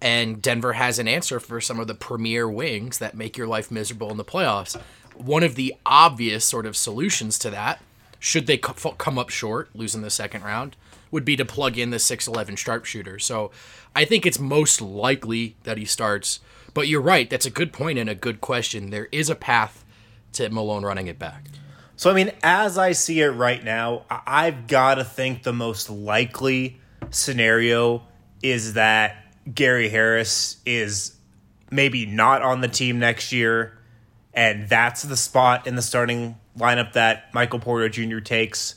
and 0.01 0.41
Denver 0.41 0.73
has 0.73 0.99
an 0.99 1.07
answer 1.07 1.39
for 1.39 1.59
some 1.59 1.79
of 1.79 1.87
the 1.87 1.95
premier 1.95 2.47
wings 2.47 2.99
that 2.99 3.15
make 3.15 3.37
your 3.37 3.47
life 3.47 3.71
miserable 3.71 4.11
in 4.11 4.17
the 4.17 4.25
playoffs. 4.25 4.79
One 5.15 5.43
of 5.43 5.55
the 5.55 5.75
obvious 5.85 6.45
sort 6.45 6.65
of 6.65 6.77
solutions 6.77 7.37
to 7.39 7.49
that, 7.49 7.81
should 8.19 8.47
they 8.47 8.57
come 8.57 9.17
up 9.17 9.29
short, 9.29 9.69
losing 9.73 10.01
the 10.01 10.09
second 10.09 10.43
round, 10.43 10.75
would 11.09 11.25
be 11.25 11.35
to 11.35 11.43
plug 11.43 11.77
in 11.77 11.89
the 11.89 11.97
6'11 11.97 12.57
sharpshooter. 12.57 13.19
So 13.19 13.51
I 13.95 14.05
think 14.05 14.25
it's 14.25 14.39
most 14.39 14.81
likely 14.81 15.55
that 15.63 15.77
he 15.77 15.85
starts. 15.85 16.39
But 16.73 16.87
you're 16.87 17.01
right. 17.01 17.29
That's 17.29 17.45
a 17.45 17.51
good 17.51 17.73
point 17.73 17.99
and 17.99 18.09
a 18.09 18.15
good 18.15 18.39
question. 18.39 18.91
There 18.91 19.09
is 19.11 19.29
a 19.29 19.35
path 19.35 19.83
to 20.33 20.49
Malone 20.49 20.85
running 20.85 21.07
it 21.07 21.19
back. 21.19 21.45
So, 22.01 22.09
I 22.09 22.13
mean, 22.15 22.31
as 22.41 22.79
I 22.79 22.93
see 22.93 23.21
it 23.21 23.29
right 23.29 23.63
now, 23.63 24.05
I've 24.09 24.65
got 24.65 24.95
to 24.95 25.03
think 25.03 25.43
the 25.43 25.53
most 25.53 25.87
likely 25.87 26.81
scenario 27.11 28.01
is 28.41 28.73
that 28.73 29.23
Gary 29.53 29.87
Harris 29.87 30.57
is 30.65 31.15
maybe 31.69 32.07
not 32.07 32.41
on 32.41 32.61
the 32.61 32.67
team 32.67 32.97
next 32.97 33.31
year. 33.31 33.77
And 34.33 34.67
that's 34.67 35.03
the 35.03 35.15
spot 35.15 35.67
in 35.67 35.75
the 35.75 35.83
starting 35.83 36.39
lineup 36.57 36.93
that 36.93 37.31
Michael 37.35 37.59
Porter 37.59 37.87
Jr. 37.87 38.17
takes. 38.17 38.73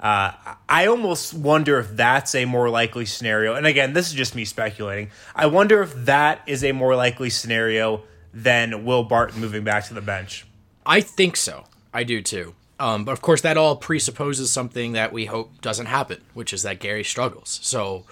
Uh, 0.00 0.32
I 0.68 0.86
almost 0.86 1.34
wonder 1.34 1.78
if 1.78 1.94
that's 1.94 2.34
a 2.34 2.46
more 2.46 2.68
likely 2.68 3.06
scenario. 3.06 3.54
And 3.54 3.64
again, 3.64 3.92
this 3.92 4.08
is 4.08 4.12
just 4.12 4.34
me 4.34 4.44
speculating. 4.44 5.12
I 5.36 5.46
wonder 5.46 5.82
if 5.82 5.94
that 6.06 6.42
is 6.48 6.64
a 6.64 6.72
more 6.72 6.96
likely 6.96 7.30
scenario 7.30 8.02
than 8.34 8.84
Will 8.84 9.04
Barton 9.04 9.40
moving 9.40 9.62
back 9.62 9.84
to 9.84 9.94
the 9.94 10.00
bench. 10.00 10.48
I 10.84 11.00
think 11.00 11.36
so. 11.36 11.62
I 11.96 12.04
do 12.04 12.20
too. 12.20 12.54
Um, 12.78 13.06
but 13.06 13.12
of 13.12 13.22
course, 13.22 13.40
that 13.40 13.56
all 13.56 13.74
presupposes 13.76 14.52
something 14.52 14.92
that 14.92 15.14
we 15.14 15.24
hope 15.24 15.62
doesn't 15.62 15.86
happen, 15.86 16.20
which 16.34 16.52
is 16.52 16.62
that 16.62 16.78
Gary 16.78 17.02
struggles. 17.04 17.58
So, 17.62 18.04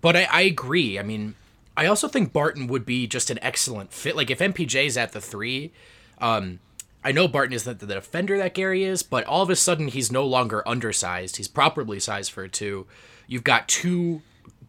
but 0.00 0.16
I, 0.16 0.22
I 0.24 0.40
agree. 0.40 0.98
I 0.98 1.02
mean, 1.02 1.34
I 1.76 1.84
also 1.84 2.08
think 2.08 2.32
Barton 2.32 2.66
would 2.66 2.86
be 2.86 3.06
just 3.06 3.28
an 3.28 3.38
excellent 3.42 3.92
fit. 3.92 4.16
Like 4.16 4.30
if 4.30 4.38
MPJ's 4.38 4.96
at 4.96 5.12
the 5.12 5.20
three, 5.20 5.70
um, 6.18 6.60
I 7.04 7.12
know 7.12 7.28
Barton 7.28 7.52
isn't 7.52 7.78
the 7.78 7.86
defender 7.86 8.38
that 8.38 8.54
Gary 8.54 8.84
is, 8.84 9.02
but 9.02 9.24
all 9.24 9.42
of 9.42 9.50
a 9.50 9.56
sudden 9.56 9.88
he's 9.88 10.10
no 10.10 10.24
longer 10.24 10.66
undersized. 10.66 11.36
He's 11.36 11.48
properly 11.48 12.00
sized 12.00 12.32
for 12.32 12.44
a 12.44 12.48
two. 12.48 12.86
You've 13.26 13.44
got 13.44 13.68
two 13.68 14.22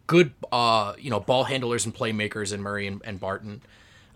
good, 0.06 0.32
uh, 0.52 0.92
you 0.98 1.08
know, 1.08 1.20
ball 1.20 1.44
handlers 1.44 1.86
and 1.86 1.94
playmakers 1.94 2.52
in 2.52 2.60
Murray 2.60 2.86
and, 2.86 3.00
and 3.02 3.18
Barton, 3.18 3.62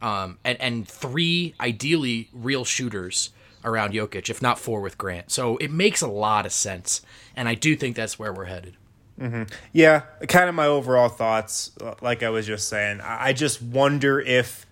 um, 0.03 0.39
and 0.45 0.61
and 0.61 0.87
three 0.87 1.55
ideally 1.59 2.29
real 2.35 2.65
shooters 2.67 3.31
around 3.67 3.93
Jokic, 3.93 4.31
if 4.31 4.41
not 4.41 4.59
four 4.59 4.81
with 4.81 4.97
Grant. 4.97 5.31
So 5.31 5.59
it 5.59 5.71
makes 5.71 6.01
a 6.01 6.09
lot 6.09 6.47
of 6.47 6.53
sense, 6.53 7.03
and 7.35 7.49
I 7.49 7.55
do 7.55 7.77
think 7.77 7.97
that's 7.97 8.19
where 8.19 8.33
we're 8.33 8.47
headed. 8.47 8.77
Mm-hmm. 9.21 9.43
Yeah, 9.73 10.03
kind 10.29 10.49
of 10.49 10.55
my 10.55 10.67
overall 10.67 11.09
thoughts. 11.09 11.73
Like 12.01 12.23
I 12.23 12.31
was 12.31 12.47
just 12.47 12.69
saying, 12.69 13.01
I 13.03 13.33
just 13.33 13.61
wonder 13.61 14.21
if 14.21 14.67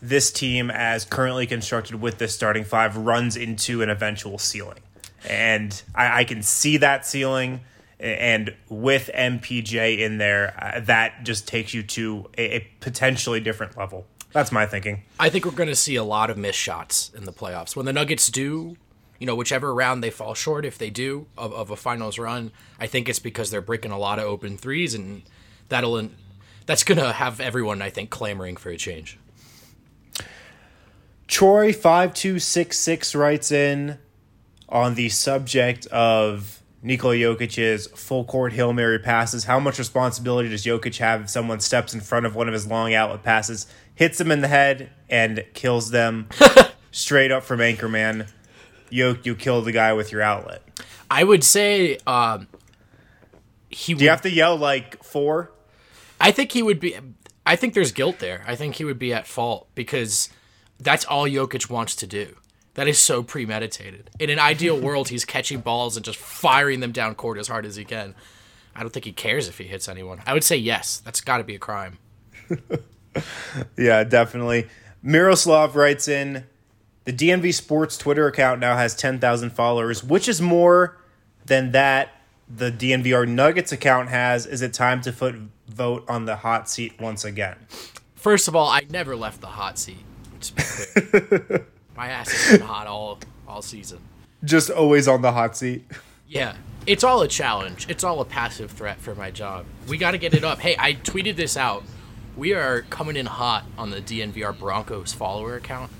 this 0.00 0.32
team, 0.32 0.70
as 0.70 1.04
currently 1.04 1.46
constructed 1.46 2.00
with 2.00 2.18
this 2.18 2.34
starting 2.34 2.64
five, 2.64 2.96
runs 2.96 3.36
into 3.36 3.82
an 3.82 3.90
eventual 3.90 4.38
ceiling. 4.38 4.80
And 5.28 5.80
I, 5.94 6.20
I 6.20 6.24
can 6.24 6.42
see 6.42 6.78
that 6.78 7.06
ceiling. 7.06 7.60
And 8.00 8.54
with 8.68 9.10
MPJ 9.14 9.98
in 10.00 10.18
there, 10.18 10.56
uh, 10.58 10.80
that 10.80 11.22
just 11.22 11.46
takes 11.46 11.72
you 11.72 11.84
to 11.84 12.28
a, 12.36 12.56
a 12.56 12.68
potentially 12.80 13.38
different 13.38 13.76
level. 13.76 14.06
That's 14.32 14.50
my 14.50 14.66
thinking. 14.66 15.02
I 15.20 15.28
think 15.28 15.44
we're 15.44 15.52
going 15.52 15.68
to 15.68 15.76
see 15.76 15.96
a 15.96 16.04
lot 16.04 16.30
of 16.30 16.38
missed 16.38 16.58
shots 16.58 17.10
in 17.14 17.24
the 17.24 17.32
playoffs. 17.32 17.76
When 17.76 17.86
the 17.86 17.92
Nuggets 17.92 18.28
do, 18.28 18.76
you 19.18 19.26
know, 19.26 19.34
whichever 19.34 19.74
round 19.74 20.02
they 20.02 20.10
fall 20.10 20.34
short, 20.34 20.64
if 20.64 20.78
they 20.78 20.90
do, 20.90 21.26
of, 21.36 21.52
of 21.52 21.70
a 21.70 21.76
finals 21.76 22.18
run, 22.18 22.50
I 22.80 22.86
think 22.86 23.08
it's 23.08 23.18
because 23.18 23.50
they're 23.50 23.60
breaking 23.60 23.90
a 23.90 23.98
lot 23.98 24.18
of 24.18 24.24
open 24.24 24.56
threes, 24.56 24.94
and 24.94 25.22
that'll 25.68 26.08
that's 26.66 26.84
gonna 26.84 27.12
have 27.12 27.40
everyone, 27.40 27.82
I 27.82 27.90
think, 27.90 28.10
clamoring 28.10 28.56
for 28.56 28.70
a 28.70 28.76
change. 28.76 29.18
Troy 31.28 31.72
five 31.72 32.14
two 32.14 32.38
six 32.38 32.78
six 32.78 33.14
writes 33.14 33.52
in 33.52 33.98
on 34.68 34.94
the 34.94 35.08
subject 35.08 35.86
of 35.86 36.62
Nikola 36.82 37.14
Jokic's 37.14 37.86
full 37.88 38.24
court 38.24 38.52
Hail 38.52 38.72
Mary 38.72 38.98
passes. 38.98 39.44
How 39.44 39.60
much 39.60 39.78
responsibility 39.78 40.48
does 40.48 40.64
Jokic 40.64 40.98
have 40.98 41.22
if 41.22 41.30
someone 41.30 41.60
steps 41.60 41.94
in 41.94 42.00
front 42.00 42.26
of 42.26 42.34
one 42.34 42.48
of 42.48 42.54
his 42.54 42.66
long 42.66 42.92
outlet 42.92 43.22
passes, 43.22 43.66
hits 43.94 44.18
them 44.18 44.30
in 44.30 44.40
the 44.40 44.48
head, 44.48 44.90
and 45.08 45.44
kills 45.54 45.90
them 45.90 46.28
straight 46.90 47.30
up 47.30 47.42
from 47.42 47.60
Anchorman? 47.60 48.28
Yoke, 48.90 49.24
you 49.24 49.34
kill 49.34 49.62
the 49.62 49.72
guy 49.72 49.92
with 49.92 50.12
your 50.12 50.22
outlet. 50.22 50.62
I 51.10 51.24
would 51.24 51.44
say 51.44 51.98
um, 52.06 52.46
he. 53.68 53.94
Do 53.94 54.04
you 54.04 54.10
have 54.10 54.22
to 54.22 54.30
yell 54.30 54.56
like 54.56 55.02
four? 55.02 55.50
I 56.20 56.30
think 56.30 56.52
he 56.52 56.62
would 56.62 56.80
be. 56.80 56.96
I 57.44 57.56
think 57.56 57.74
there's 57.74 57.92
guilt 57.92 58.18
there. 58.18 58.44
I 58.46 58.54
think 58.54 58.76
he 58.76 58.84
would 58.84 58.98
be 58.98 59.12
at 59.12 59.26
fault 59.26 59.68
because 59.74 60.28
that's 60.78 61.04
all 61.04 61.24
Jokic 61.24 61.68
wants 61.68 61.96
to 61.96 62.06
do. 62.06 62.36
That 62.74 62.88
is 62.88 62.98
so 62.98 63.22
premeditated. 63.22 64.10
In 64.18 64.30
an 64.30 64.38
ideal 64.38 64.78
world, 64.80 65.08
he's 65.08 65.24
catching 65.24 65.60
balls 65.60 65.96
and 65.96 66.04
just 66.04 66.18
firing 66.18 66.80
them 66.80 66.92
down 66.92 67.14
court 67.14 67.38
as 67.38 67.48
hard 67.48 67.66
as 67.66 67.76
he 67.76 67.84
can. 67.84 68.14
I 68.74 68.80
don't 68.80 68.90
think 68.90 69.04
he 69.04 69.12
cares 69.12 69.48
if 69.48 69.58
he 69.58 69.64
hits 69.64 69.88
anyone. 69.88 70.22
I 70.26 70.32
would 70.32 70.44
say 70.44 70.56
yes. 70.56 71.02
That's 71.04 71.20
got 71.20 71.38
to 71.38 71.44
be 71.44 71.54
a 71.54 71.58
crime. 71.58 71.98
yeah, 73.76 74.04
definitely. 74.04 74.68
Miroslav 75.02 75.76
writes 75.76 76.08
in 76.08 76.44
the 77.04 77.12
DNV 77.12 77.52
Sports 77.54 77.98
Twitter 77.98 78.26
account 78.26 78.60
now 78.60 78.76
has 78.76 78.94
10,000 78.94 79.50
followers, 79.50 80.04
which 80.04 80.28
is 80.28 80.40
more 80.40 80.96
than 81.44 81.72
that 81.72 82.10
the 82.48 82.70
DNVR 82.70 83.28
Nuggets 83.28 83.72
account 83.72 84.08
has. 84.10 84.46
Is 84.46 84.62
it 84.62 84.72
time 84.72 85.00
to 85.02 85.12
put 85.12 85.34
Vogt 85.68 86.08
on 86.08 86.26
the 86.26 86.36
hot 86.36 86.68
seat 86.68 87.00
once 87.00 87.24
again? 87.24 87.56
First 88.14 88.46
of 88.46 88.54
all, 88.54 88.68
I 88.68 88.86
never 88.88 89.16
left 89.16 89.40
the 89.40 89.48
hot 89.48 89.78
seat. 89.78 90.04
My 91.96 92.08
ass 92.08 92.30
has 92.30 92.58
been 92.58 92.66
hot 92.66 92.86
all 92.86 93.18
all 93.46 93.62
season. 93.62 93.98
Just 94.44 94.70
always 94.70 95.06
on 95.06 95.22
the 95.22 95.32
hot 95.32 95.56
seat. 95.56 95.84
Yeah, 96.26 96.54
it's 96.86 97.04
all 97.04 97.22
a 97.22 97.28
challenge. 97.28 97.86
It's 97.88 98.02
all 98.02 98.20
a 98.20 98.24
passive 98.24 98.70
threat 98.70 98.98
for 98.98 99.14
my 99.14 99.30
job. 99.30 99.66
We 99.88 99.98
got 99.98 100.12
to 100.12 100.18
get 100.18 100.34
it 100.34 100.42
up. 100.42 100.58
Hey, 100.58 100.74
I 100.78 100.94
tweeted 100.94 101.36
this 101.36 101.56
out. 101.56 101.84
We 102.36 102.54
are 102.54 102.82
coming 102.82 103.16
in 103.16 103.26
hot 103.26 103.64
on 103.76 103.90
the 103.90 104.00
DNVR 104.00 104.58
Broncos 104.58 105.12
follower 105.12 105.54
account. 105.56 105.92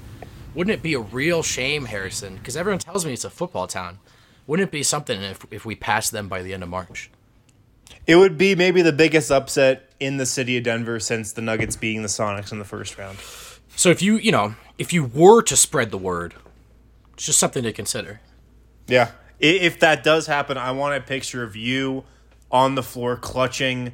Wouldn't 0.54 0.74
it 0.74 0.82
be 0.82 0.94
a 0.94 1.00
real 1.00 1.42
shame, 1.42 1.86
Harrison? 1.86 2.36
Because 2.36 2.56
everyone 2.56 2.78
tells 2.78 3.04
me 3.04 3.12
it's 3.12 3.24
a 3.24 3.30
football 3.30 3.66
town. 3.66 3.98
Wouldn't 4.46 4.68
it 4.68 4.72
be 4.72 4.82
something 4.82 5.20
if 5.20 5.46
if 5.50 5.64
we 5.64 5.74
pass 5.74 6.10
them 6.10 6.28
by 6.28 6.42
the 6.42 6.54
end 6.54 6.62
of 6.62 6.68
March? 6.68 7.10
It 8.06 8.16
would 8.16 8.36
be 8.36 8.54
maybe 8.54 8.82
the 8.82 8.92
biggest 8.92 9.30
upset 9.30 9.92
in 10.00 10.16
the 10.16 10.26
city 10.26 10.56
of 10.56 10.64
Denver 10.64 10.98
since 10.98 11.32
the 11.32 11.42
Nuggets 11.42 11.76
being 11.76 12.02
the 12.02 12.08
Sonics 12.08 12.50
in 12.50 12.58
the 12.58 12.64
first 12.64 12.98
round. 12.98 13.18
So 13.76 13.90
if 13.90 14.02
you, 14.02 14.16
you 14.16 14.32
know, 14.32 14.54
if 14.78 14.92
you 14.92 15.04
were 15.04 15.42
to 15.42 15.56
spread 15.56 15.90
the 15.90 15.98
word, 15.98 16.34
it's 17.14 17.26
just 17.26 17.38
something 17.38 17.62
to 17.62 17.72
consider. 17.72 18.20
Yeah. 18.88 19.12
If 19.38 19.80
that 19.80 20.02
does 20.02 20.26
happen, 20.26 20.56
I 20.56 20.72
want 20.72 20.96
a 20.96 21.00
picture 21.00 21.42
of 21.42 21.56
you 21.56 22.04
on 22.50 22.74
the 22.74 22.82
floor 22.82 23.16
clutching 23.16 23.92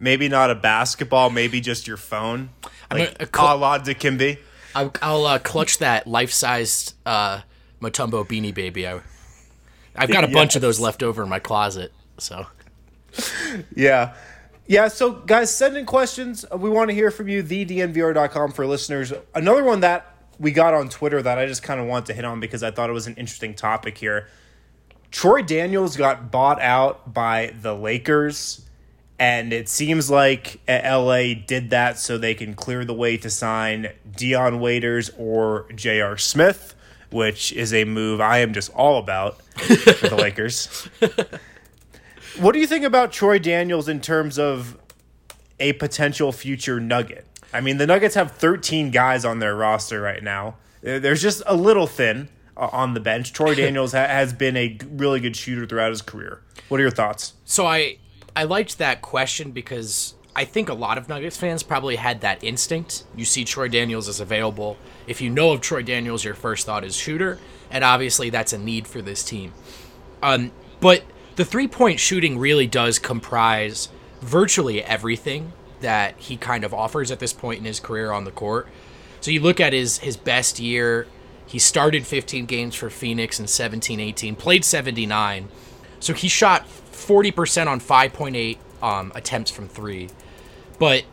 maybe 0.00 0.28
not 0.28 0.50
a 0.50 0.54
basketball, 0.56 1.30
maybe 1.30 1.60
just 1.60 1.86
your 1.86 1.98
phone. 1.98 2.50
Like 2.90 3.22
a, 3.22 3.26
cl- 3.26 3.54
a 3.54 3.56
la 3.56 3.78
Dikembe. 3.78 4.38
I'll, 4.74 4.92
I'll 5.00 5.26
uh, 5.26 5.38
clutch 5.38 5.78
that 5.78 6.06
life-sized 6.06 6.94
uh, 7.06 7.42
Mutombo 7.80 8.26
beanie 8.26 8.54
baby. 8.54 8.88
I, 8.88 9.00
I've 9.94 10.10
got 10.10 10.24
a 10.24 10.28
yes. 10.28 10.34
bunch 10.34 10.56
of 10.56 10.62
those 10.62 10.80
left 10.80 11.02
over 11.02 11.22
in 11.22 11.28
my 11.28 11.38
closet. 11.38 11.92
So, 12.18 12.46
yeah, 13.76 14.14
yeah. 14.66 14.88
So, 14.88 15.12
guys, 15.12 15.54
send 15.54 15.76
in 15.76 15.86
questions. 15.86 16.44
We 16.56 16.70
want 16.70 16.90
to 16.90 16.94
hear 16.94 17.10
from 17.10 17.28
you. 17.28 17.42
TheDNVR.com 17.42 18.52
for 18.52 18.66
listeners. 18.66 19.12
Another 19.34 19.64
one 19.64 19.80
that 19.80 20.14
we 20.38 20.52
got 20.52 20.74
on 20.74 20.88
Twitter 20.88 21.20
that 21.22 21.38
I 21.38 21.46
just 21.46 21.62
kind 21.62 21.80
of 21.80 21.86
want 21.86 22.06
to 22.06 22.14
hit 22.14 22.24
on 22.24 22.40
because 22.40 22.62
I 22.62 22.70
thought 22.70 22.90
it 22.90 22.94
was 22.94 23.06
an 23.06 23.14
interesting 23.16 23.54
topic 23.54 23.98
here. 23.98 24.28
Troy 25.10 25.42
Daniels 25.42 25.96
got 25.96 26.30
bought 26.30 26.60
out 26.60 27.12
by 27.12 27.52
the 27.60 27.74
Lakers 27.74 28.64
and 29.20 29.52
it 29.52 29.68
seems 29.68 30.10
like 30.10 30.60
LA 30.66 31.34
did 31.34 31.70
that 31.70 31.98
so 31.98 32.16
they 32.16 32.34
can 32.34 32.54
clear 32.54 32.86
the 32.86 32.94
way 32.94 33.18
to 33.18 33.28
sign 33.28 33.92
Dion 34.16 34.60
Waiters 34.60 35.10
or 35.18 35.66
J.R. 35.74 36.16
Smith, 36.16 36.74
which 37.10 37.52
is 37.52 37.74
a 37.74 37.84
move 37.84 38.22
I 38.22 38.38
am 38.38 38.54
just 38.54 38.72
all 38.74 38.98
about 38.98 39.42
for 39.42 40.08
the 40.08 40.16
Lakers. 40.18 40.88
what 42.38 42.52
do 42.52 42.58
you 42.60 42.66
think 42.66 42.82
about 42.82 43.12
Troy 43.12 43.38
Daniels 43.38 43.88
in 43.88 44.00
terms 44.00 44.38
of 44.38 44.78
a 45.60 45.74
potential 45.74 46.32
future 46.32 46.80
Nugget? 46.80 47.26
I 47.52 47.60
mean, 47.60 47.76
the 47.76 47.86
Nuggets 47.86 48.14
have 48.14 48.32
13 48.32 48.90
guys 48.90 49.26
on 49.26 49.38
their 49.38 49.54
roster 49.54 50.00
right 50.00 50.22
now. 50.22 50.56
There's 50.80 51.20
just 51.20 51.42
a 51.44 51.54
little 51.54 51.86
thin 51.86 52.30
uh, 52.56 52.70
on 52.72 52.94
the 52.94 53.00
bench. 53.00 53.34
Troy 53.34 53.54
Daniels 53.56 53.92
has 53.92 54.32
been 54.32 54.56
a 54.56 54.78
really 54.88 55.20
good 55.20 55.36
shooter 55.36 55.66
throughout 55.66 55.90
his 55.90 56.00
career. 56.00 56.40
What 56.68 56.80
are 56.80 56.84
your 56.84 56.90
thoughts? 56.90 57.34
So 57.44 57.66
I 57.66 57.98
I 58.34 58.44
liked 58.44 58.78
that 58.78 59.02
question 59.02 59.50
because 59.50 60.14
I 60.34 60.44
think 60.44 60.68
a 60.68 60.74
lot 60.74 60.98
of 60.98 61.08
Nuggets 61.08 61.36
fans 61.36 61.62
probably 61.62 61.96
had 61.96 62.20
that 62.20 62.42
instinct. 62.44 63.04
You 63.16 63.24
see 63.24 63.44
Troy 63.44 63.68
Daniels 63.68 64.08
is 64.08 64.20
available. 64.20 64.76
If 65.06 65.20
you 65.20 65.30
know 65.30 65.52
of 65.52 65.60
Troy 65.60 65.82
Daniels, 65.82 66.24
your 66.24 66.34
first 66.34 66.66
thought 66.66 66.84
is 66.84 66.96
shooter, 66.96 67.38
and 67.70 67.82
obviously 67.82 68.30
that's 68.30 68.52
a 68.52 68.58
need 68.58 68.86
for 68.86 69.02
this 69.02 69.24
team. 69.24 69.52
Um, 70.22 70.52
but 70.80 71.02
the 71.36 71.44
three 71.44 71.68
point 71.68 71.98
shooting 72.00 72.38
really 72.38 72.66
does 72.66 72.98
comprise 72.98 73.88
virtually 74.20 74.82
everything 74.82 75.52
that 75.80 76.16
he 76.18 76.36
kind 76.36 76.62
of 76.62 76.74
offers 76.74 77.10
at 77.10 77.18
this 77.18 77.32
point 77.32 77.58
in 77.58 77.64
his 77.64 77.80
career 77.80 78.12
on 78.12 78.24
the 78.24 78.30
court. 78.30 78.68
So 79.20 79.30
you 79.30 79.40
look 79.40 79.60
at 79.60 79.72
his 79.72 79.98
his 79.98 80.16
best 80.16 80.60
year, 80.60 81.06
he 81.46 81.58
started 81.58 82.06
15 82.06 82.46
games 82.46 82.74
for 82.74 82.90
Phoenix 82.90 83.40
in 83.40 83.46
17 83.46 83.98
18, 83.98 84.36
played 84.36 84.64
79. 84.64 85.48
So 85.98 86.14
he 86.14 86.28
shot 86.28 86.66
40% 86.92 87.66
on 87.66 87.80
5.8 87.80 88.58
um, 88.82 89.12
attempts 89.14 89.50
from 89.50 89.68
three, 89.68 90.08
but 90.78 91.04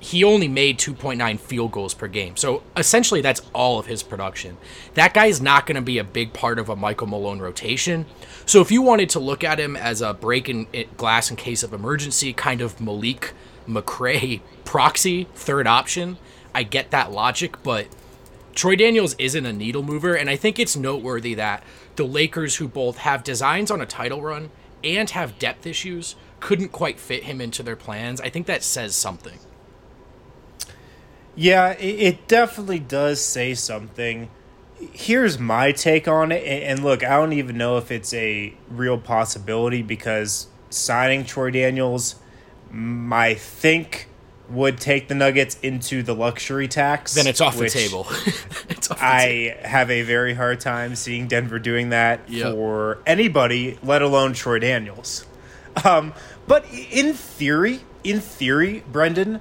he 0.00 0.22
only 0.22 0.46
made 0.46 0.78
2.9 0.78 1.40
field 1.40 1.72
goals 1.72 1.92
per 1.94 2.06
game. 2.06 2.36
So 2.36 2.62
essentially, 2.76 3.20
that's 3.20 3.42
all 3.52 3.78
of 3.78 3.86
his 3.86 4.02
production. 4.02 4.56
That 4.94 5.12
guy 5.12 5.26
is 5.26 5.40
not 5.40 5.66
going 5.66 5.74
to 5.76 5.82
be 5.82 5.98
a 5.98 6.04
big 6.04 6.32
part 6.32 6.58
of 6.58 6.68
a 6.68 6.76
Michael 6.76 7.08
Malone 7.08 7.40
rotation. 7.40 8.06
So 8.46 8.60
if 8.60 8.70
you 8.70 8.80
wanted 8.80 9.10
to 9.10 9.18
look 9.18 9.42
at 9.42 9.58
him 9.58 9.76
as 9.76 10.00
a 10.00 10.14
break 10.14 10.48
in 10.48 10.66
glass 10.96 11.30
in 11.30 11.36
case 11.36 11.62
of 11.62 11.72
emergency, 11.72 12.32
kind 12.32 12.60
of 12.60 12.80
Malik 12.80 13.34
McRae 13.68 14.40
proxy, 14.64 15.24
third 15.34 15.66
option, 15.66 16.16
I 16.54 16.62
get 16.62 16.90
that 16.92 17.10
logic, 17.10 17.62
but 17.62 17.88
Troy 18.54 18.76
Daniels 18.76 19.14
isn't 19.18 19.46
a 19.46 19.52
needle 19.52 19.82
mover, 19.82 20.14
and 20.14 20.28
I 20.30 20.36
think 20.36 20.58
it's 20.58 20.76
noteworthy 20.76 21.34
that 21.34 21.62
the 21.96 22.04
Lakers, 22.04 22.56
who 22.56 22.68
both 22.68 22.98
have 22.98 23.22
designs 23.22 23.70
on 23.70 23.80
a 23.80 23.86
title 23.86 24.22
run 24.22 24.50
and 24.84 25.10
have 25.10 25.38
depth 25.38 25.66
issues 25.66 26.14
couldn't 26.40 26.68
quite 26.68 27.00
fit 27.00 27.24
him 27.24 27.40
into 27.40 27.62
their 27.62 27.76
plans. 27.76 28.20
I 28.20 28.30
think 28.30 28.46
that 28.46 28.62
says 28.62 28.94
something. 28.94 29.38
Yeah, 31.34 31.70
it 31.70 32.26
definitely 32.26 32.80
does 32.80 33.20
say 33.20 33.54
something. 33.54 34.28
Here's 34.92 35.38
my 35.38 35.72
take 35.72 36.08
on 36.08 36.32
it. 36.32 36.44
And 36.44 36.82
look, 36.82 37.04
I 37.04 37.10
don't 37.16 37.32
even 37.32 37.56
know 37.56 37.76
if 37.76 37.92
it's 37.92 38.12
a 38.12 38.54
real 38.68 38.98
possibility 38.98 39.82
because 39.82 40.48
signing 40.70 41.24
Troy 41.24 41.50
Daniels, 41.50 42.16
I 42.72 43.34
think, 43.34 44.07
would 44.50 44.78
take 44.78 45.08
the 45.08 45.14
Nuggets 45.14 45.58
into 45.62 46.02
the 46.02 46.14
luxury 46.14 46.68
tax. 46.68 47.14
Then 47.14 47.26
it's 47.26 47.40
off 47.40 47.56
the 47.56 47.68
table. 47.68 48.06
it's 48.68 48.90
off 48.90 48.98
the 48.98 49.04
I 49.04 49.20
table. 49.20 49.68
have 49.68 49.90
a 49.90 50.02
very 50.02 50.34
hard 50.34 50.60
time 50.60 50.96
seeing 50.96 51.28
Denver 51.28 51.58
doing 51.58 51.90
that 51.90 52.28
yep. 52.28 52.52
for 52.52 52.98
anybody, 53.06 53.78
let 53.82 54.02
alone 54.02 54.32
Troy 54.32 54.58
Daniels. 54.58 55.26
Um, 55.84 56.14
but 56.46 56.64
in 56.72 57.12
theory, 57.12 57.80
in 58.02 58.20
theory, 58.20 58.82
Brendan, 58.90 59.40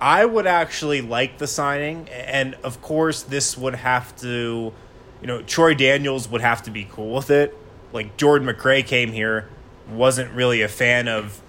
I 0.00 0.24
would 0.24 0.46
actually 0.46 1.00
like 1.00 1.38
the 1.38 1.46
signing, 1.46 2.08
and 2.10 2.54
of 2.62 2.82
course, 2.82 3.22
this 3.22 3.56
would 3.56 3.76
have 3.76 4.14
to, 4.16 4.72
you 5.20 5.26
know, 5.26 5.42
Troy 5.42 5.74
Daniels 5.74 6.28
would 6.28 6.40
have 6.40 6.62
to 6.64 6.70
be 6.70 6.86
cool 6.90 7.14
with 7.14 7.30
it. 7.30 7.56
Like 7.92 8.16
Jordan 8.16 8.48
McRae 8.48 8.84
came 8.86 9.12
here, 9.12 9.48
wasn't 9.88 10.32
really 10.32 10.62
a 10.62 10.68
fan 10.68 11.08
of 11.08 11.41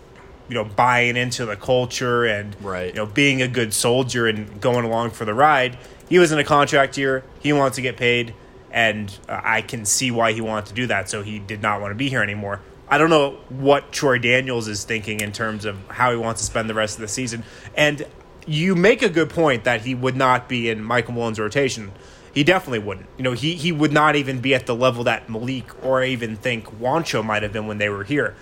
you 0.53 0.59
know 0.59 0.65
buying 0.65 1.17
into 1.17 1.47
the 1.47 1.55
culture 1.55 2.25
and 2.25 2.55
right. 2.61 2.89
you 2.89 2.93
know 2.93 3.07
being 3.07 3.41
a 3.41 3.47
good 3.47 3.73
soldier 3.73 4.27
and 4.27 4.61
going 4.61 4.85
along 4.85 5.09
for 5.09 5.25
the 5.25 5.33
ride. 5.33 5.79
He 6.07 6.19
was 6.19 6.31
in 6.31 6.37
a 6.37 6.43
contract 6.43 6.95
year. 6.95 7.23
He 7.39 7.51
wants 7.53 7.77
to 7.77 7.81
get 7.81 7.97
paid, 7.97 8.35
and 8.69 9.11
uh, 9.27 9.41
I 9.43 9.63
can 9.63 9.83
see 9.83 10.11
why 10.11 10.33
he 10.33 10.41
wanted 10.41 10.67
to 10.67 10.73
do 10.75 10.85
that. 10.87 11.09
So 11.09 11.23
he 11.23 11.39
did 11.39 11.63
not 11.63 11.81
want 11.81 11.89
to 11.89 11.95
be 11.95 12.07
here 12.07 12.21
anymore. 12.21 12.61
I 12.87 12.99
don't 12.99 13.09
know 13.09 13.39
what 13.49 13.91
Troy 13.91 14.19
Daniels 14.19 14.67
is 14.67 14.83
thinking 14.83 15.21
in 15.21 15.31
terms 15.31 15.65
of 15.65 15.75
how 15.87 16.11
he 16.11 16.17
wants 16.17 16.41
to 16.41 16.45
spend 16.45 16.69
the 16.69 16.75
rest 16.75 16.97
of 16.97 17.01
the 17.01 17.07
season. 17.07 17.43
And 17.75 18.05
you 18.45 18.75
make 18.75 19.01
a 19.01 19.09
good 19.09 19.31
point 19.31 19.63
that 19.63 19.81
he 19.81 19.95
would 19.95 20.15
not 20.15 20.47
be 20.47 20.69
in 20.69 20.83
Michael 20.83 21.15
Malone's 21.15 21.39
rotation. 21.39 21.91
He 22.31 22.43
definitely 22.43 22.79
wouldn't. 22.79 23.07
You 23.17 23.23
know, 23.23 23.31
he, 23.31 23.55
he 23.55 23.71
would 23.71 23.91
not 23.91 24.15
even 24.15 24.39
be 24.39 24.53
at 24.53 24.67
the 24.67 24.75
level 24.75 25.05
that 25.05 25.31
Malik 25.31 25.83
or 25.83 26.03
even 26.03 26.35
think 26.35 26.65
Juancho 26.79 27.25
might 27.25 27.41
have 27.41 27.53
been 27.53 27.65
when 27.65 27.79
they 27.79 27.89
were 27.89 28.03
here. 28.03 28.35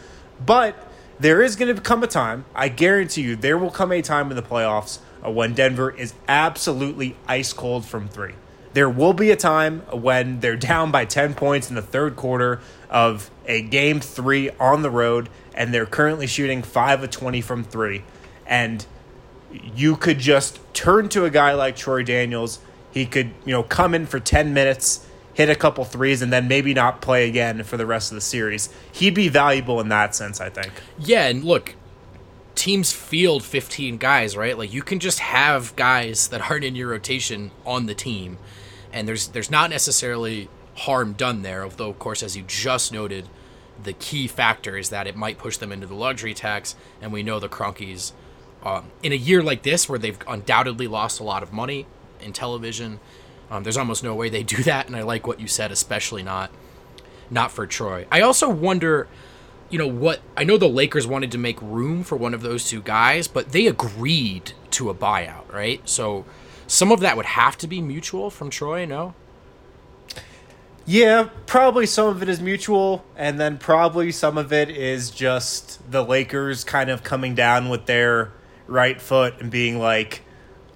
But 0.46 0.91
there 1.22 1.42
is 1.42 1.56
going 1.56 1.74
to 1.74 1.80
come 1.80 2.01
a 2.01 2.08
time, 2.08 2.46
I 2.56 2.68
guarantee 2.70 3.22
you, 3.22 3.36
there 3.36 3.58
will 3.58 3.70
come 3.70 3.92
a 3.92 4.01
time 4.01 4.32
in 4.32 4.36
the 4.36 4.42
playoffs 4.42 5.00
uh, 5.24 5.30
when 5.30 5.54
Denver 5.54 5.92
is 5.92 6.16
absolutely 6.28 7.16
ice 7.28 7.54
cold 7.54 7.86
from 7.86 8.08
three. 8.08 8.34
There 8.74 8.90
will 8.90 9.13
be 9.13 9.30
a 9.30 9.36
time 9.36 9.82
when 9.92 10.40
they're 10.40 10.56
down 10.72 10.92
by 10.92 11.06
10 11.06 11.36
points 11.36 11.70
in 11.70 11.75
the 11.75 11.82
third 11.82 12.16
quarter 12.16 12.60
of 12.90 13.30
a 13.46 13.62
game 13.62 14.00
three 14.00 14.50
on 14.60 14.82
the 14.82 14.90
road, 14.90 15.30
and 15.54 15.72
they're 15.72 15.86
currently 15.86 16.25
shooting 16.25 16.63
5 16.63 17.04
of 17.04 17.12
20 17.12 17.40
from 17.42 17.63
three. 17.63 18.04
And 18.48 18.84
you 19.75 19.98
could 19.98 20.18
just 20.18 20.60
turn 20.74 21.08
to 21.10 21.25
a 21.25 21.30
guy 21.30 21.54
like 21.54 21.75
Troy 21.75 22.01
Daniels. 22.04 22.60
He 22.92 23.06
could, 23.06 23.32
you 23.46 23.51
know, 23.51 23.63
come 23.63 23.94
in 23.94 24.08
for 24.08 24.20
10 24.20 24.54
minutes, 24.56 25.06
hit 25.34 25.50
a 25.50 25.56
couple 25.56 25.84
threes, 25.86 26.22
and 26.22 26.32
then 26.32 26.48
maybe 26.48 26.74
not 26.74 27.02
play 27.02 27.28
again 27.28 27.64
for 27.64 27.78
the 27.78 27.86
rest 27.86 28.12
of 28.12 28.16
the 28.16 28.22
series. 28.22 28.70
He'd 28.92 29.16
be 29.16 29.30
valuable 29.30 29.80
in 29.80 29.90
that 29.90 30.16
sense, 30.16 30.42
I 30.42 30.50
think. 30.50 30.72
Yeah, 31.00 31.28
and 31.28 31.44
look, 31.44 31.76
teams 32.56 32.92
field 32.92 33.44
15 33.44 33.98
guys, 33.98 34.36
right? 34.36 34.58
Like 34.58 34.74
you 34.74 34.82
can 34.82 35.00
just 35.00 35.20
have 35.20 35.76
guys 35.76 36.28
that 36.30 36.50
aren't 36.50 36.64
in 36.64 36.76
your 36.76 36.90
rotation 36.90 37.52
on 37.66 37.86
the 37.86 37.96
team, 37.96 38.38
and 38.92 39.08
there's 39.08 39.30
there's 39.30 39.52
not 39.52 39.70
necessarily 39.70 40.50
harm 40.76 41.14
done 41.14 41.42
there. 41.42 41.64
Although, 41.64 41.90
of 41.90 42.00
course, 42.00 42.24
as 42.24 42.36
you 42.36 42.44
just 42.44 42.92
noted, 42.92 43.28
the 43.82 43.94
key 43.94 44.28
factor 44.28 44.78
is 44.78 44.90
that 44.90 45.08
it 45.08 45.16
might 45.16 45.38
push 45.38 45.58
them 45.58 45.72
into 45.72 45.88
the 45.88 45.96
luxury 45.96 46.34
tax, 46.34 46.76
and 47.02 47.12
we 47.12 47.24
know 47.24 47.40
the 47.40 47.50
Kroenkes. 47.50 48.14
Um, 48.64 48.92
in 49.02 49.12
a 49.12 49.16
year 49.16 49.42
like 49.42 49.64
this, 49.64 49.90
where 49.90 49.98
they've 49.98 50.20
undoubtedly 50.28 50.88
lost 50.88 51.20
a 51.20 51.24
lot 51.24 51.42
of 51.42 51.52
money 51.52 51.88
in 52.20 52.32
television, 52.32 53.00
um, 53.51 53.63
there's 53.63 53.77
almost 53.77 54.03
no 54.03 54.15
way 54.15 54.29
they 54.29 54.43
do 54.43 54.63
that. 54.63 54.88
And 54.88 54.96
I 54.96 55.03
like 55.03 55.27
what 55.27 55.39
you 55.39 55.48
said, 55.48 55.72
especially 55.72 56.24
not 56.24 56.50
not 57.29 57.51
for 57.51 57.67
Troy. 57.67 58.05
I 58.12 58.22
also 58.22 58.50
wonder, 58.50 59.08
you 59.70 59.77
know, 59.77 59.88
what 59.88 60.22
I 60.36 60.43
know 60.43 60.58
the 60.58 60.67
Lakers 60.67 61.05
wanted 61.05 61.31
to 61.34 61.38
make 61.38 61.62
room 61.62 62.03
for 62.03 62.15
one 62.15 62.34
of 62.34 62.41
those 62.41 62.67
two 62.67 62.81
guys, 62.81 63.27
but 63.27 63.51
they 63.51 63.67
agreed 63.67 64.53
to 64.72 64.89
a 64.89 64.96
buyout, 64.96 65.51
right? 65.51 65.88
So 65.88 66.25
some 66.65 66.91
of 66.91 67.01
that 67.01 67.17
would 67.17 67.25
have 67.25 67.58
to 67.60 67.67
be 67.67 67.81
mutual 67.81 68.29
from 68.29 68.50
Troy, 68.50 68.86
no? 68.86 69.13
Yeah, 70.86 71.29
probably 71.46 71.86
some 71.86 72.08
of 72.08 72.24
it 72.24 72.27
is 72.27 72.41
mutual, 72.41 73.05
and 73.15 73.39
then 73.39 73.60
probably 73.60 74.12
some 74.12 74.38
of 74.38 74.51
it 74.51 74.70
is 74.70 75.12
just 75.12 75.91
the 75.91 76.03
Lakers 76.03 76.63
kind 76.63 76.89
of 76.89 77.03
coming 77.03 77.36
down 77.36 77.70
with 77.70 77.86
their 77.86 78.31
right 78.65 79.00
foot 79.00 79.36
and 79.39 79.51
being 79.51 79.77
like, 79.77 80.24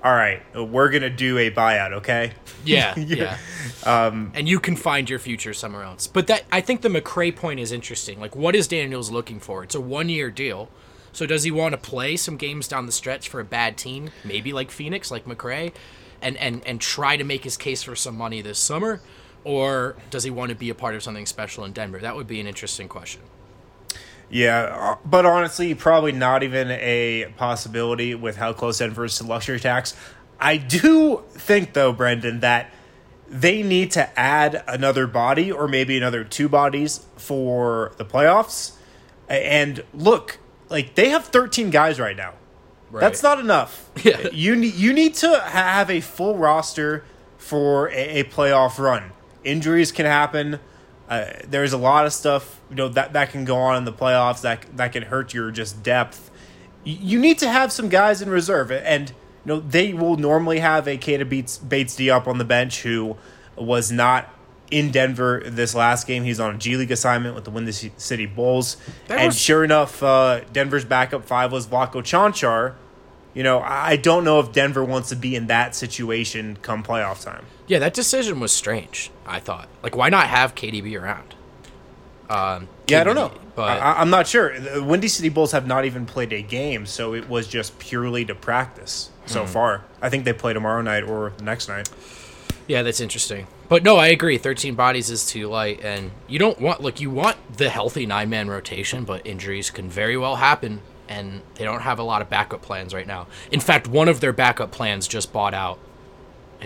all 0.06 0.14
right, 0.14 0.44
we're 0.54 0.90
going 0.90 1.02
to 1.02 1.10
do 1.10 1.40
a 1.40 1.50
buyout, 1.50 1.94
okay? 1.94 2.34
Yeah, 2.64 2.94
yeah. 3.00 3.40
Um, 3.84 4.32
and 4.36 4.48
you 4.48 4.60
can 4.60 4.76
find 4.76 5.10
your 5.10 5.18
future 5.18 5.52
somewhere 5.52 5.82
else. 5.82 6.06
But 6.06 6.28
that 6.28 6.44
I 6.52 6.62
think 6.62 6.82
the 6.82 6.90
McRae 6.90 7.36
point 7.36 7.60
is 7.60 7.72
interesting. 7.72 8.20
Like, 8.20 8.36
what 8.36 8.56
is 8.56 8.68
Daniels 8.68 9.10
looking 9.10 9.40
for? 9.40 9.64
It's 9.64 9.74
a 9.74 9.82
one 9.82 10.08
year 10.08 10.30
deal. 10.30 10.70
So 11.12 11.26
does 11.26 11.42
he 11.42 11.50
want 11.50 11.72
to 11.74 11.80
play 11.80 12.18
some 12.18 12.38
games 12.38 12.68
down 12.68 12.86
the 12.86 12.92
stretch 12.92 13.30
for 13.30 13.40
a 13.40 13.44
bad 13.44 13.78
team, 13.78 14.12
maybe 14.24 14.54
like 14.54 14.70
Phoenix, 14.70 15.10
like 15.10 15.26
McRae, 15.26 15.74
and, 16.22 16.38
and, 16.38 16.62
and 16.68 16.80
try 16.80 17.18
to 17.18 17.24
make 17.24 17.44
his 17.44 17.58
case 17.58 17.82
for 17.82 17.96
some 17.96 18.16
money 18.16 18.44
this 18.44 18.60
summer? 18.60 19.02
Or 19.44 19.96
does 20.12 20.24
he 20.24 20.30
want 20.30 20.50
to 20.50 20.56
be 20.56 20.70
a 20.70 20.76
part 20.76 20.94
of 20.94 21.02
something 21.02 21.26
special 21.26 21.66
in 21.66 21.72
Denver? 21.72 21.98
That 21.98 22.16
would 22.16 22.28
be 22.28 22.40
an 22.40 22.46
interesting 22.46 22.88
question. 22.88 23.22
Yeah, 24.36 24.64
uh, 24.64 24.98
but 25.06 25.26
honestly, 25.26 25.74
probably 25.76 26.12
not 26.12 26.44
even 26.44 26.70
a 26.70 27.34
possibility 27.38 28.16
with 28.16 28.36
how 28.36 28.52
close 28.52 28.80
Denver 28.80 29.06
is 29.06 29.18
to 29.20 29.24
luxury 29.24 29.62
tax. 29.62 29.96
I 30.38 30.58
do 30.58 31.24
think, 31.30 31.72
though, 31.72 31.94
Brendan, 31.94 32.42
that 32.42 32.70
they 33.30 33.64
need 33.64 33.92
to 33.92 34.20
add 34.20 34.62
another 34.68 35.08
body 35.08 35.54
or 35.54 35.70
maybe 35.70 35.96
another 35.96 36.26
two 36.26 36.50
bodies 36.50 37.06
for 37.16 37.94
the 37.96 38.04
playoffs. 38.04 38.74
And 39.30 39.86
look, 39.94 40.40
like 40.68 40.96
they 40.96 41.12
have 41.12 41.24
13 41.24 41.70
guys 41.70 41.98
right 41.98 42.18
now. 42.18 42.34
Right. 42.92 43.00
That's 43.00 43.24
not 43.24 43.40
enough. 43.40 43.90
Yeah. 44.04 44.28
You 44.34 44.58
need 44.58 44.74
you 44.74 44.92
need 44.92 45.14
to 45.16 45.40
have 45.40 45.90
a 45.90 46.02
full 46.02 46.36
roster 46.36 47.06
for 47.38 47.88
a, 47.90 48.20
a 48.20 48.24
playoff 48.26 48.80
run. 48.80 49.14
Injuries 49.46 49.94
can 49.94 50.06
happen. 50.06 50.60
Uh, 51.10 51.26
there's 51.48 51.74
a 51.74 51.78
lot 51.78 52.06
of 52.06 52.14
stuff 52.14 52.60
you 52.70 52.76
know 52.76 52.88
that 52.90 53.14
that 53.14 53.30
can 53.30 53.46
go 53.46 53.58
on 53.58 53.78
in 53.78 53.86
the 53.86 53.94
playoffs 53.94 54.42
that 54.42 54.66
that 54.76 54.92
can 54.92 55.04
hurt 55.04 55.34
your 55.34 55.52
just 55.52 55.84
depth. 55.84 56.32
You, 56.84 56.98
you 57.00 57.20
need 57.20 57.38
to 57.40 57.50
have 57.50 57.72
some 57.72 57.90
guys 57.90 58.22
in 58.22 58.30
reserve, 58.30 58.72
and 58.72 59.10
you 59.10 59.16
know 59.46 59.60
they 59.60 59.94
will 59.94 60.18
normally 60.18 60.60
have 60.60 60.88
a 60.88 60.98
Keita 60.98 61.28
Bates 61.28 61.58
Bates 61.58 62.00
up 62.10 62.28
on 62.28 62.40
the 62.40 62.46
bench 62.46 62.82
who 62.82 63.18
was 63.56 63.92
not 63.92 64.34
in 64.72 64.92
Denver 64.92 65.44
this 65.46 65.76
last 65.76 66.08
game. 66.08 66.24
He's 66.24 66.40
on 66.40 66.56
a 66.56 66.58
G 66.58 66.76
League 66.76 66.92
assignment 66.92 67.36
with 67.36 67.44
the 67.44 67.52
Windy 67.52 67.72
City 67.72 68.26
Bulls, 68.26 68.78
that 69.08 69.20
and 69.20 69.28
was... 69.28 69.40
sure 69.40 69.64
enough, 69.64 70.02
uh, 70.02 70.42
Denver's 70.54 70.86
backup 70.86 71.26
five 71.26 71.52
was 71.52 71.68
Vlatko 71.68 72.02
Cancar. 72.02 72.74
You 73.36 73.44
know, 73.44 73.60
I 73.60 73.98
don't 73.98 74.24
know 74.24 74.40
if 74.40 74.54
Denver 74.54 74.84
wants 74.84 75.10
to 75.10 75.16
be 75.16 75.36
in 75.36 75.48
that 75.48 75.76
situation 75.76 76.58
come 76.62 76.84
playoff 76.84 77.24
time. 77.24 77.46
Yeah, 77.68 77.80
that 77.80 77.94
decision 77.94 78.40
was 78.40 78.52
strange. 78.52 79.12
I 79.26 79.40
thought, 79.40 79.68
like, 79.82 79.96
why 79.96 80.10
not 80.10 80.28
have 80.28 80.56
KDB 80.56 81.00
around? 81.00 81.36
Um, 82.30 82.68
yeah, 82.88 83.02
I 83.02 83.04
don't 83.04 83.16
know, 83.16 83.32
but 83.56 83.82
I, 83.82 84.02
am 84.02 84.10
not 84.10 84.28
sure. 84.28 84.60
The 84.60 84.84
Windy 84.84 85.08
City 85.08 85.30
Bulls 85.30 85.52
have 85.52 85.68
not 85.68 85.86
even 85.86 86.06
played 86.06 86.34
a 86.34 86.42
game, 86.42 86.86
so 86.86 87.14
it 87.14 87.30
was 87.30 87.48
just 87.48 87.78
purely 87.80 88.26
to 88.26 88.36
practice 88.36 89.10
so 89.26 89.44
mm. 89.44 89.48
far. 89.48 89.84
I 90.02 90.10
think 90.10 90.26
they 90.26 90.34
play 90.34 90.54
tomorrow 90.54 90.82
night 90.82 91.04
or 91.04 91.34
the 91.38 91.44
next 91.44 91.68
night. 91.68 91.90
Yeah, 92.68 92.82
that's 92.82 93.00
interesting. 93.00 93.48
But 93.70 93.84
no, 93.84 93.98
I 93.98 94.08
agree. 94.08 94.38
13 94.38 94.76
bodies 94.76 95.10
is 95.10 95.26
too 95.26 95.48
light, 95.48 95.84
and 95.84 96.12
you 96.28 96.40
don't 96.40 96.60
want 96.60 96.82
look. 96.82 97.00
You 97.00 97.12
want 97.12 97.38
the 97.58 97.70
healthy 97.70 98.06
nine 98.06 98.30
man 98.30 98.48
rotation, 98.48 99.06
but 99.06 99.26
injuries 99.26 99.70
can 99.70 99.90
very 99.90 100.18
well 100.18 100.36
happen, 100.38 100.82
and 101.08 101.42
they 101.56 101.64
don't 101.64 101.82
have 101.82 102.00
a 102.00 102.04
lot 102.04 102.22
of 102.22 102.30
backup 102.30 102.62
plans 102.62 102.94
right 102.94 103.08
now. 103.08 103.28
In 103.52 103.60
fact, 103.60 103.88
one 103.88 104.08
of 104.08 104.20
their 104.20 104.34
backup 104.34 104.72
plans 104.72 105.08
just 105.08 105.32
bought 105.32 105.54
out 105.54 105.80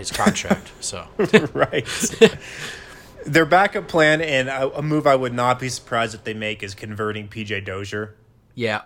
his 0.00 0.10
contract. 0.10 0.72
so 0.80 1.06
right. 1.54 1.86
Their 3.26 3.44
backup 3.44 3.86
plan 3.86 4.20
and 4.22 4.48
a, 4.48 4.78
a, 4.78 4.82
move 4.82 5.06
I 5.06 5.14
would 5.14 5.34
not 5.34 5.60
be 5.60 5.68
surprised 5.68 6.14
if 6.14 6.24
they 6.24 6.34
make 6.34 6.62
is 6.62 6.74
converting 6.74 7.28
PJ 7.28 7.64
Dozier. 7.66 8.16
Yeah. 8.54 8.82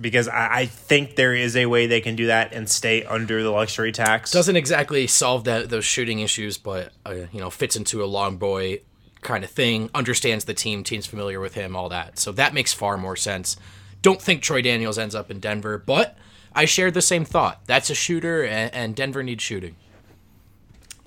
Because 0.00 0.26
I, 0.26 0.48
I 0.60 0.66
think 0.66 1.14
there 1.14 1.34
is 1.34 1.56
a 1.56 1.66
way 1.66 1.86
they 1.86 2.00
can 2.00 2.16
do 2.16 2.26
that 2.26 2.52
and 2.52 2.68
stay 2.68 3.04
under 3.04 3.42
the 3.42 3.50
luxury 3.50 3.92
tax. 3.92 4.32
Doesn't 4.32 4.56
exactly 4.56 5.06
solve 5.06 5.44
that 5.44 5.70
those 5.70 5.84
shooting 5.84 6.20
issues, 6.20 6.58
but 6.58 6.92
uh, 7.06 7.14
you 7.32 7.40
know 7.40 7.50
fits 7.50 7.76
into 7.76 8.02
a 8.02 8.06
long 8.06 8.36
boy 8.36 8.80
kind 9.20 9.44
of 9.44 9.50
thing. 9.50 9.90
Understands 9.94 10.46
the 10.46 10.54
team, 10.54 10.82
team's 10.82 11.06
familiar 11.06 11.38
with 11.38 11.54
him, 11.54 11.76
all 11.76 11.88
that. 11.90 12.18
So 12.18 12.32
that 12.32 12.52
makes 12.52 12.72
far 12.72 12.96
more 12.96 13.16
sense. 13.16 13.56
Don't 14.02 14.20
think 14.20 14.42
Troy 14.42 14.62
Daniels 14.62 14.98
ends 14.98 15.14
up 15.14 15.30
in 15.30 15.38
Denver, 15.38 15.78
but 15.78 16.16
I 16.54 16.64
shared 16.64 16.94
the 16.94 17.02
same 17.02 17.24
thought. 17.24 17.60
That's 17.66 17.90
a 17.90 17.94
shooter, 17.94 18.42
and, 18.42 18.74
and 18.74 18.96
Denver 18.96 19.22
needs 19.22 19.42
shooting 19.42 19.76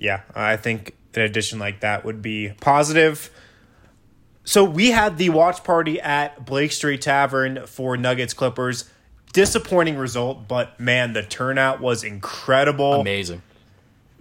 yeah, 0.04 0.20
I 0.34 0.56
think 0.58 0.94
an 1.14 1.22
addition 1.22 1.58
like 1.58 1.80
that 1.80 2.04
would 2.04 2.20
be 2.20 2.52
positive. 2.60 3.30
So 4.44 4.62
we 4.62 4.90
had 4.90 5.16
the 5.16 5.30
watch 5.30 5.64
party 5.64 5.98
at 5.98 6.44
Blake 6.44 6.72
Street 6.72 7.00
Tavern 7.00 7.66
for 7.66 7.96
Nuggets 7.96 8.34
Clippers. 8.34 8.90
Disappointing 9.32 9.96
result, 9.96 10.46
but 10.46 10.78
man, 10.78 11.14
the 11.14 11.22
turnout 11.22 11.80
was 11.80 12.04
incredible. 12.04 13.00
Amazing. 13.00 13.42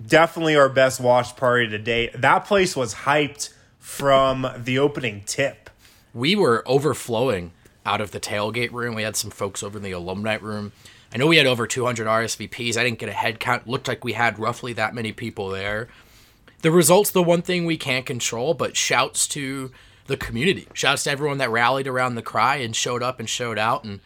Definitely 0.07 0.55
our 0.55 0.69
best 0.69 1.01
watch 1.01 1.35
party 1.35 1.67
to 1.67 1.77
date. 1.77 2.13
That 2.19 2.45
place 2.45 2.75
was 2.75 2.95
hyped 2.95 3.53
from 3.77 4.47
the 4.57 4.79
opening 4.79 5.23
tip. 5.25 5.69
We 6.13 6.35
were 6.35 6.63
overflowing 6.65 7.51
out 7.85 7.99
of 7.99 8.11
the 8.11 8.19
tailgate 8.19 8.71
room. 8.71 8.95
We 8.95 9.03
had 9.03 9.17
some 9.17 9.29
folks 9.29 9.61
over 9.61 9.77
in 9.77 9.83
the 9.83 9.91
alumni 9.91 10.37
room. 10.37 10.71
I 11.13 11.17
know 11.17 11.27
we 11.27 11.37
had 11.37 11.45
over 11.45 11.67
200 11.67 12.07
RSVPs. 12.07 12.75
I 12.75 12.83
didn't 12.83 12.97
get 12.97 13.09
a 13.09 13.13
head 13.13 13.39
count. 13.39 13.67
Looked 13.67 13.87
like 13.87 14.03
we 14.03 14.13
had 14.13 14.39
roughly 14.39 14.73
that 14.73 14.95
many 14.95 15.11
people 15.11 15.49
there. 15.49 15.87
The 16.61 16.71
results, 16.71 17.11
the 17.11 17.21
one 17.21 17.41
thing 17.43 17.65
we 17.65 17.77
can't 17.77 18.05
control, 18.05 18.53
but 18.53 18.75
shouts 18.75 19.27
to 19.29 19.71
the 20.07 20.17
community. 20.17 20.67
Shouts 20.73 21.03
to 21.03 21.11
everyone 21.11 21.37
that 21.37 21.51
rallied 21.51 21.87
around 21.87 22.15
the 22.15 22.21
cry 22.21 22.55
and 22.55 22.75
showed 22.75 23.03
up 23.03 23.19
and 23.19 23.29
showed 23.29 23.59
out. 23.59 23.83
And, 23.83 23.99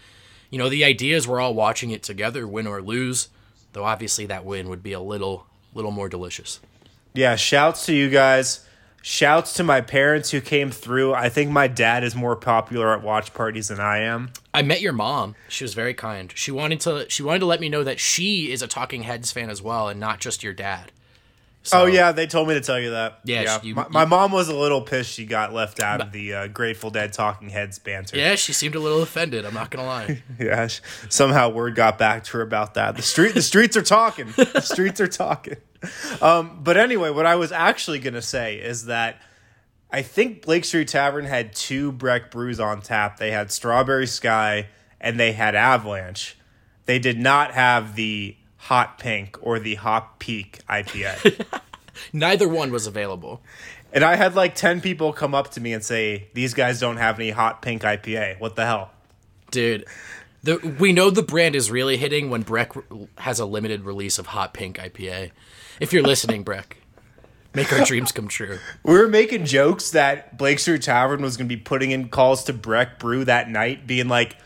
you 0.50 0.58
know, 0.58 0.68
the 0.68 0.84
idea 0.84 1.16
is 1.16 1.28
we're 1.28 1.40
all 1.40 1.54
watching 1.54 1.92
it 1.92 2.04
together, 2.04 2.46
win 2.46 2.68
or 2.68 2.82
lose. 2.82 3.30
Though 3.72 3.86
obviously 3.86 4.26
that 4.26 4.44
win 4.44 4.68
would 4.70 4.84
be 4.84 4.94
a 4.94 5.00
little, 5.00 5.46
little 5.74 5.92
more 5.92 6.10
delicious. 6.10 6.60
Yeah, 7.14 7.36
shouts 7.36 7.86
to 7.86 7.94
you 7.94 8.10
guys. 8.10 8.67
Shouts 9.10 9.54
to 9.54 9.64
my 9.64 9.80
parents 9.80 10.32
who 10.32 10.42
came 10.42 10.70
through. 10.70 11.14
I 11.14 11.30
think 11.30 11.50
my 11.50 11.68
dad 11.68 12.04
is 12.04 12.14
more 12.14 12.36
popular 12.36 12.94
at 12.94 13.02
watch 13.02 13.34
parties 13.34 13.70
than 13.70 13.80
I 13.80 14.00
am. 14.00 14.34
I 14.54 14.64
met 14.64 14.82
your 14.82 14.92
mom. 14.92 15.36
She 15.48 15.64
was 15.64 15.74
very 15.74 15.94
kind. 15.94 16.30
She 16.36 16.52
wanted 16.52 16.82
to 16.82 17.06
she 17.08 17.24
wanted 17.24 17.40
to 17.40 17.46
let 17.46 17.62
me 17.62 17.70
know 17.70 17.86
that 17.86 18.02
she 18.02 18.52
is 18.52 18.62
a 18.62 18.68
Talking 18.68 19.04
Heads 19.04 19.32
fan 19.32 19.50
as 19.50 19.62
well 19.62 19.88
and 19.88 19.98
not 19.98 20.20
just 20.20 20.44
your 20.44 20.52
dad. 20.52 20.92
So, 21.64 21.84
oh 21.84 21.86
yeah, 21.86 22.12
they 22.12 22.28
told 22.28 22.50
me 22.50 22.54
to 22.56 22.62
tell 22.62 22.80
you 22.82 22.92
that. 22.92 23.20
Yeah, 23.24 23.44
yeah. 23.44 23.60
You, 23.64 23.76
my, 23.76 23.84
you, 23.84 23.90
my, 23.92 24.04
mom 24.04 24.34
was 24.34 24.50
a 24.50 24.56
little 24.56 24.82
pissed 24.82 25.14
she 25.14 25.26
got 25.26 25.54
left 25.54 25.82
out 25.82 26.02
of 26.02 26.12
the 26.12 26.34
uh, 26.34 26.48
Grateful 26.48 26.90
Dead 26.90 27.14
Talking 27.14 27.48
Heads 27.48 27.80
banter. 27.80 28.18
Yeah, 28.18 28.36
she 28.36 28.52
seemed 28.52 28.76
a 28.76 28.80
little 28.80 29.02
offended. 29.02 29.46
I'm 29.46 29.54
not 29.54 29.70
gonna 29.70 29.88
lie. 29.88 30.24
yeah, 30.40 30.68
somehow 31.08 31.50
word 31.50 31.76
got 31.76 31.98
back 31.98 32.26
to 32.26 32.34
her 32.34 32.42
about 32.42 32.74
that. 32.74 32.98
The 32.98 33.02
street, 33.02 33.36
the 33.36 33.42
streets 33.42 33.78
are 33.78 33.82
talking. 33.82 34.28
the 34.36 34.60
streets 34.64 35.00
are 35.00 35.08
talking. 35.08 35.56
Um, 36.22 36.60
but 36.64 36.78
anyway, 36.78 37.10
what 37.12 37.26
I 37.26 37.36
was 37.36 37.52
actually 37.52 38.00
gonna 38.00 38.22
say 38.22 38.56
is 38.56 38.86
that 38.86 39.22
I 39.92 40.02
think 40.02 40.42
Blake 40.42 40.66
Street 40.66 40.88
Tavern 40.88 41.26
had 41.26 41.54
two 41.54 41.92
Breck 41.92 42.32
brews 42.32 42.60
on 42.60 42.82
tap. 42.82 43.18
They 43.18 43.32
had 43.32 43.52
Strawberry 43.52 44.08
Sky 44.08 44.68
and 45.00 45.20
they 45.20 45.32
had 45.32 45.56
Avalanche. 45.56 46.38
They 46.86 47.00
did 47.00 47.20
not 47.20 47.52
have 47.52 47.96
the 47.96 48.36
Hot 48.58 48.98
Pink 48.98 49.38
or 49.42 49.60
the 49.60 49.76
Hot 49.76 50.20
Peak 50.20 50.60
IPA. 50.70 51.46
Neither 52.14 52.48
one 52.48 52.72
was 52.72 52.88
available. 52.88 53.42
and 53.94 54.04
I 54.04 54.16
had 54.16 54.36
like 54.36 54.56
10 54.56 54.82
people 54.82 55.14
come 55.14 55.34
up 55.34 55.52
to 55.52 55.62
me 55.62 55.74
and 55.74 55.84
say, 55.84 56.28
These 56.34 56.54
guys 56.54 56.80
don't 56.80 56.98
have 56.98 57.20
any 57.20 57.30
Hot 57.30 57.62
Pink 57.62 57.84
IPA. 57.84 58.40
What 58.40 58.56
the 58.56 58.66
hell? 58.66 58.92
Dude, 59.52 59.86
the, 60.44 60.58
we 60.80 60.92
know 60.92 61.10
the 61.10 61.24
brand 61.24 61.56
is 61.56 61.72
really 61.72 61.98
hitting 61.98 62.30
when 62.30 62.42
Breck 62.42 62.74
has 63.18 63.40
a 63.40 63.46
limited 63.46 63.84
release 63.86 64.20
of 64.20 64.28
Hot 64.28 64.54
Pink 64.54 64.78
IPA. 64.78 65.32
If 65.80 65.94
you're 65.94 66.04
listening, 66.04 66.44
Breck, 66.44 66.78
make 67.54 67.72
our 67.72 67.86
dreams 67.86 68.12
come 68.12 68.28
true. 68.28 68.60
We 68.84 68.94
were 68.98 69.08
making 69.08 69.46
jokes 69.46 69.92
that 69.92 70.38
Blake 70.38 70.60
Street 70.60 70.82
Tavern 70.82 71.22
was 71.22 71.38
going 71.38 71.48
to 71.48 71.56
be 71.56 71.62
putting 71.62 71.92
in 71.92 72.10
calls 72.10 72.44
to 72.46 72.54
Breck 72.54 73.00
Brew 73.00 73.26
that 73.26 73.50
night, 73.50 73.86
being 73.86 74.08
like, 74.08 74.38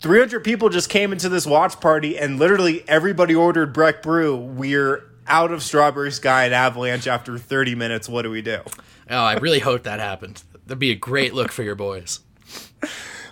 300 0.00 0.42
people 0.42 0.68
just 0.68 0.90
came 0.90 1.12
into 1.12 1.28
this 1.28 1.46
watch 1.46 1.78
party 1.80 2.18
and 2.18 2.38
literally 2.38 2.82
everybody 2.88 3.36
ordered 3.36 3.72
Breck 3.72 4.02
Brew. 4.02 4.36
We're 4.36 5.04
out 5.28 5.52
of 5.52 5.62
Strawberry 5.62 6.10
Sky 6.10 6.46
and 6.46 6.54
Avalanche 6.54 7.06
after 7.06 7.38
30 7.38 7.76
minutes. 7.76 8.08
What 8.08 8.22
do 8.22 8.30
we 8.30 8.42
do? 8.42 8.62
Oh, 9.08 9.16
I 9.16 9.36
really 9.36 9.60
hope 9.60 9.84
that 9.84 10.00
happens. 10.00 10.44
That'd 10.66 10.80
be 10.80 10.90
a 10.90 10.96
great 10.96 11.34
look 11.34 11.52
for 11.52 11.62
your 11.62 11.76
boys. 11.76 12.18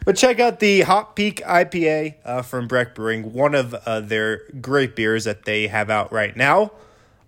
But 0.04 0.16
check 0.16 0.38
out 0.40 0.60
the 0.60 0.82
Hot 0.82 1.16
Peak 1.16 1.42
IPA 1.44 2.14
uh, 2.24 2.42
from 2.42 2.68
Breck 2.68 2.94
Brewing, 2.94 3.32
one 3.32 3.54
of 3.54 3.74
uh, 3.74 4.00
their 4.00 4.42
great 4.60 4.96
beers 4.96 5.24
that 5.24 5.44
they 5.44 5.66
have 5.66 5.90
out 5.90 6.12
right 6.12 6.36
now. 6.36 6.72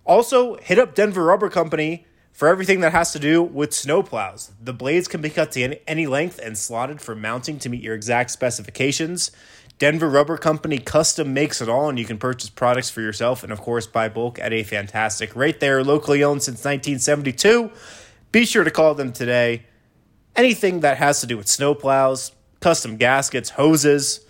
Also, 0.05 0.55
hit 0.57 0.77
up 0.77 0.95
Denver 0.95 1.23
Rubber 1.23 1.49
Company 1.49 2.05
for 2.31 2.47
everything 2.47 2.81
that 2.81 2.91
has 2.91 3.13
to 3.13 3.19
do 3.19 3.41
with 3.41 3.71
snowplows. 3.71 4.51
The 4.61 4.73
blades 4.73 5.07
can 5.07 5.21
be 5.21 5.29
cut 5.29 5.51
to 5.53 5.79
any- 5.87 6.07
length 6.07 6.39
and 6.43 6.57
slotted 6.57 6.99
for 6.99 7.15
mounting 7.15 7.59
to 7.59 7.69
meet 7.69 7.81
your 7.81 7.95
exact 7.95 8.31
specifications. 8.31 9.31
Denver 9.79 10.09
Rubber 10.09 10.37
Company 10.37 10.77
custom 10.77 11.33
makes 11.33 11.61
it 11.61 11.69
all, 11.69 11.89
and 11.89 11.97
you 11.97 12.05
can 12.05 12.17
purchase 12.17 12.49
products 12.49 12.89
for 12.89 13.01
yourself 13.01 13.43
and, 13.43 13.51
of 13.51 13.61
course, 13.61 13.87
buy 13.87 14.09
bulk 14.09 14.39
at 14.39 14.51
a 14.51 14.63
fantastic 14.63 15.35
rate. 15.35 15.59
They 15.59 15.69
are 15.69 15.83
locally 15.83 16.23
owned 16.23 16.43
since 16.43 16.63
1972. 16.63 17.71
Be 18.31 18.45
sure 18.45 18.63
to 18.63 18.71
call 18.71 18.95
them 18.95 19.11
today. 19.13 19.63
Anything 20.35 20.79
that 20.81 20.97
has 20.97 21.21
to 21.21 21.27
do 21.27 21.37
with 21.37 21.47
snowplows, 21.47 22.31
custom 22.59 22.97
gaskets, 22.97 23.51
hoses, 23.51 24.21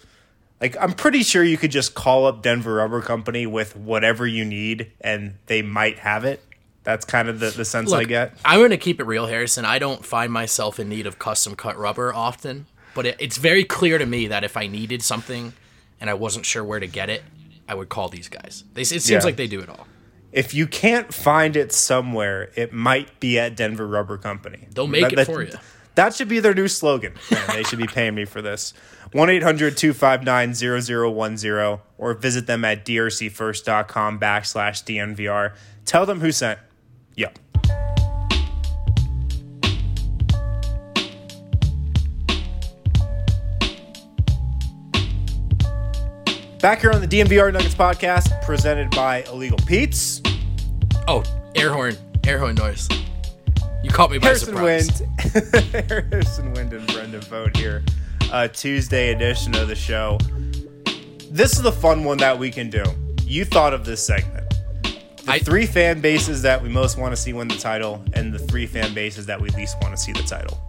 like 0.64 0.78
I'm 0.80 0.94
pretty 0.94 1.24
sure 1.24 1.44
you 1.44 1.58
could 1.58 1.72
just 1.72 1.94
call 1.94 2.26
up 2.26 2.42
Denver 2.42 2.76
Rubber 2.76 3.02
Company 3.02 3.46
with 3.46 3.76
whatever 3.76 4.26
you 4.26 4.46
need 4.46 4.92
and 5.02 5.36
they 5.48 5.62
might 5.62 6.00
have 6.00 6.24
it. 6.24 6.42
That's 6.84 7.04
kind 7.06 7.28
of 7.28 7.40
the, 7.42 7.50
the 7.50 7.66
sense 7.66 7.92
I 7.92 8.06
get. 8.06 8.34
I'm 8.46 8.60
going 8.60 8.70
to 8.70 8.78
keep 8.78 9.00
it 9.02 9.04
real, 9.06 9.26
Harrison. 9.28 9.66
I 9.66 9.78
don't 9.78 10.06
find 10.06 10.32
myself 10.32 10.80
in 10.80 10.88
need 10.88 11.06
of 11.06 11.20
custom 11.20 11.56
cut 11.56 11.78
rubber 11.78 12.14
often, 12.14 12.66
but 12.96 13.06
it, 13.06 13.18
it's 13.20 13.38
very 13.38 13.66
clear 13.66 13.98
to 13.98 14.06
me 14.06 14.28
that 14.28 14.44
if 14.46 14.56
I 14.56 14.68
needed 14.68 15.02
something 15.02 15.52
and 16.00 16.10
I 16.10 16.14
wasn't 16.14 16.46
sure 16.46 16.64
where 16.64 16.80
to 16.80 16.88
get 16.88 17.10
it, 17.10 17.24
I 17.68 17.76
would 17.76 17.90
call 17.90 18.08
these 18.08 18.30
guys. 18.30 18.64
They, 18.74 18.82
it 18.84 18.86
seems 18.86 19.10
Yeah. 19.10 19.20
like 19.20 19.36
they 19.36 19.48
do 19.48 19.60
it 19.60 19.68
all. 19.70 19.86
If 20.32 20.54
you 20.54 20.66
can't 20.66 21.14
find 21.14 21.56
it 21.58 21.72
somewhere, 21.74 22.52
it 22.56 22.72
might 22.74 23.20
be 23.20 23.38
at 23.38 23.56
Denver 23.56 23.86
Rubber 23.88 24.18
Company. 24.18 24.68
They'll 24.74 24.88
make 24.88 25.12
it 25.14 25.26
for 25.26 25.44
you. 25.44 25.54
That 25.96 26.16
should 26.16 26.28
be 26.28 26.40
their 26.40 26.54
new 26.54 26.68
slogan. 26.68 27.14
Man, 27.32 27.48
they 27.50 27.64
should 27.64 27.80
be 27.80 27.88
paying 27.88 28.16
me 28.16 28.26
for 28.26 28.42
this. 28.42 28.74
1 29.12 29.30
800 29.30 29.78
259 29.78 30.54
0010 30.54 31.80
or 31.98 32.14
visit 32.16 32.48
them 32.48 32.66
at 32.66 32.84
drcfirst.com 32.86 34.20
backslash 34.20 34.84
DNVR. 34.84 35.56
Tell 35.86 36.06
them 36.06 36.20
who 36.20 36.32
sent. 36.32 36.60
Yep. 37.16 37.38
Back 46.60 46.80
here 46.80 46.92
on 46.92 47.02
the 47.02 47.08
DNVR 47.08 47.52
Nuggets 47.52 47.76
podcast, 47.76 48.42
presented 48.44 48.90
by 48.92 49.24
Illegal 49.24 49.60
Pete's. 49.68 50.22
Oh, 51.10 51.22
air 51.56 51.74
horn, 51.74 51.98
air 52.26 52.40
horn 52.40 52.56
noise. 52.56 52.88
Caught 53.94 54.10
me 54.10 54.18
by 54.18 54.26
Harrison 54.26 54.48
surprise. 54.56 55.02
Wind, 55.02 55.90
Harrison 55.90 56.52
Wind 56.54 56.74
and 56.74 56.88
Brendan 56.88 57.22
Vogt 57.22 57.56
here. 57.56 57.84
Uh, 58.32 58.48
Tuesday 58.48 59.14
edition 59.14 59.54
of 59.56 59.68
the 59.68 59.76
show. 59.76 60.18
This 61.30 61.54
is 61.54 61.62
the 61.62 61.72
fun 61.72 62.04
one 62.04 62.18
that 62.18 62.38
we 62.38 62.50
can 62.50 62.72
do. 62.72 62.84
You 63.22 63.46
thought 63.46 63.72
of 63.72 63.86
this 63.86 64.04
segment. 64.04 64.50
The 65.26 65.34
I- 65.34 65.40
three 65.40 65.68
fan 65.68 66.02
bases 66.02 66.42
that 66.42 66.62
we 66.62 66.70
most 66.70 66.98
want 66.98 67.16
to 67.16 67.22
see 67.22 67.34
win 67.34 67.48
the 67.48 67.56
title, 67.56 68.04
and 68.14 68.34
the 68.34 68.40
three 68.40 68.66
fan 68.66 68.96
bases 68.96 69.28
that 69.28 69.40
we 69.40 69.50
least 69.52 69.78
want 69.82 69.96
to 69.96 70.02
see 70.02 70.12
the 70.12 70.24
title. 70.24 70.60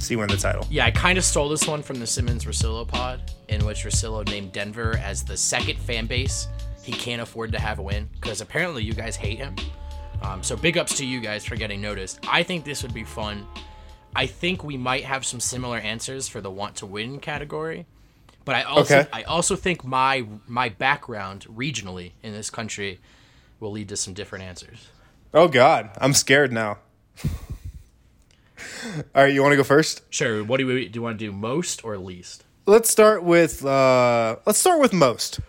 See 0.00 0.16
win 0.16 0.28
the 0.28 0.36
title. 0.36 0.66
Yeah, 0.68 0.84
I 0.84 0.90
kind 0.90 1.16
of 1.16 1.22
stole 1.24 1.48
this 1.48 1.68
one 1.68 1.80
from 1.80 2.00
the 2.00 2.06
Simmons 2.08 2.44
Russillo 2.44 2.88
pod, 2.88 3.30
in 3.48 3.64
which 3.64 3.84
Russillo 3.84 4.26
named 4.28 4.50
Denver 4.50 4.98
as 5.00 5.22
the 5.22 5.36
second 5.36 5.78
fan 5.78 6.06
base 6.06 6.48
he 6.82 6.90
can't 6.92 7.22
afford 7.22 7.52
to 7.52 7.58
have 7.60 7.78
a 7.78 7.82
win 7.82 8.10
because 8.20 8.40
apparently 8.40 8.82
you 8.82 8.92
guys 8.94 9.14
hate 9.16 9.38
him. 9.38 9.54
Um, 10.24 10.42
so 10.42 10.56
big 10.56 10.78
ups 10.78 10.96
to 10.98 11.06
you 11.06 11.20
guys 11.20 11.44
for 11.44 11.54
getting 11.54 11.82
noticed. 11.82 12.18
I 12.26 12.42
think 12.42 12.64
this 12.64 12.82
would 12.82 12.94
be 12.94 13.04
fun. 13.04 13.46
I 14.16 14.26
think 14.26 14.64
we 14.64 14.78
might 14.78 15.04
have 15.04 15.26
some 15.26 15.38
similar 15.38 15.76
answers 15.76 16.28
for 16.28 16.40
the 16.40 16.50
want 16.50 16.76
to 16.76 16.86
win 16.86 17.20
category, 17.20 17.84
but 18.44 18.54
I 18.54 18.62
also 18.62 19.00
Okay. 19.00 19.08
I 19.12 19.22
also 19.24 19.54
think 19.54 19.84
my 19.84 20.24
my 20.46 20.70
background 20.70 21.46
regionally 21.50 22.12
in 22.22 22.32
this 22.32 22.48
country 22.48 23.00
will 23.60 23.72
lead 23.72 23.88
to 23.90 23.96
some 23.96 24.14
different 24.14 24.44
answers. 24.44 24.88
Oh 25.34 25.48
God, 25.48 25.90
I'm 26.00 26.14
scared 26.14 26.52
now. 26.52 26.78
All 29.14 29.22
right, 29.22 29.32
you 29.32 29.42
want 29.42 29.52
to 29.52 29.56
go 29.56 29.64
first? 29.64 30.02
Sure. 30.10 30.42
What 30.42 30.58
do 30.58 30.66
we 30.66 30.88
do? 30.88 30.98
You 30.98 31.02
want 31.02 31.18
to 31.18 31.24
do 31.24 31.32
most 31.32 31.84
or 31.84 31.98
least? 31.98 32.44
Let's 32.66 32.88
start 32.88 33.24
with 33.24 33.64
uh, 33.64 34.36
let's 34.46 34.58
start 34.58 34.80
with 34.80 34.92
most. 34.94 35.40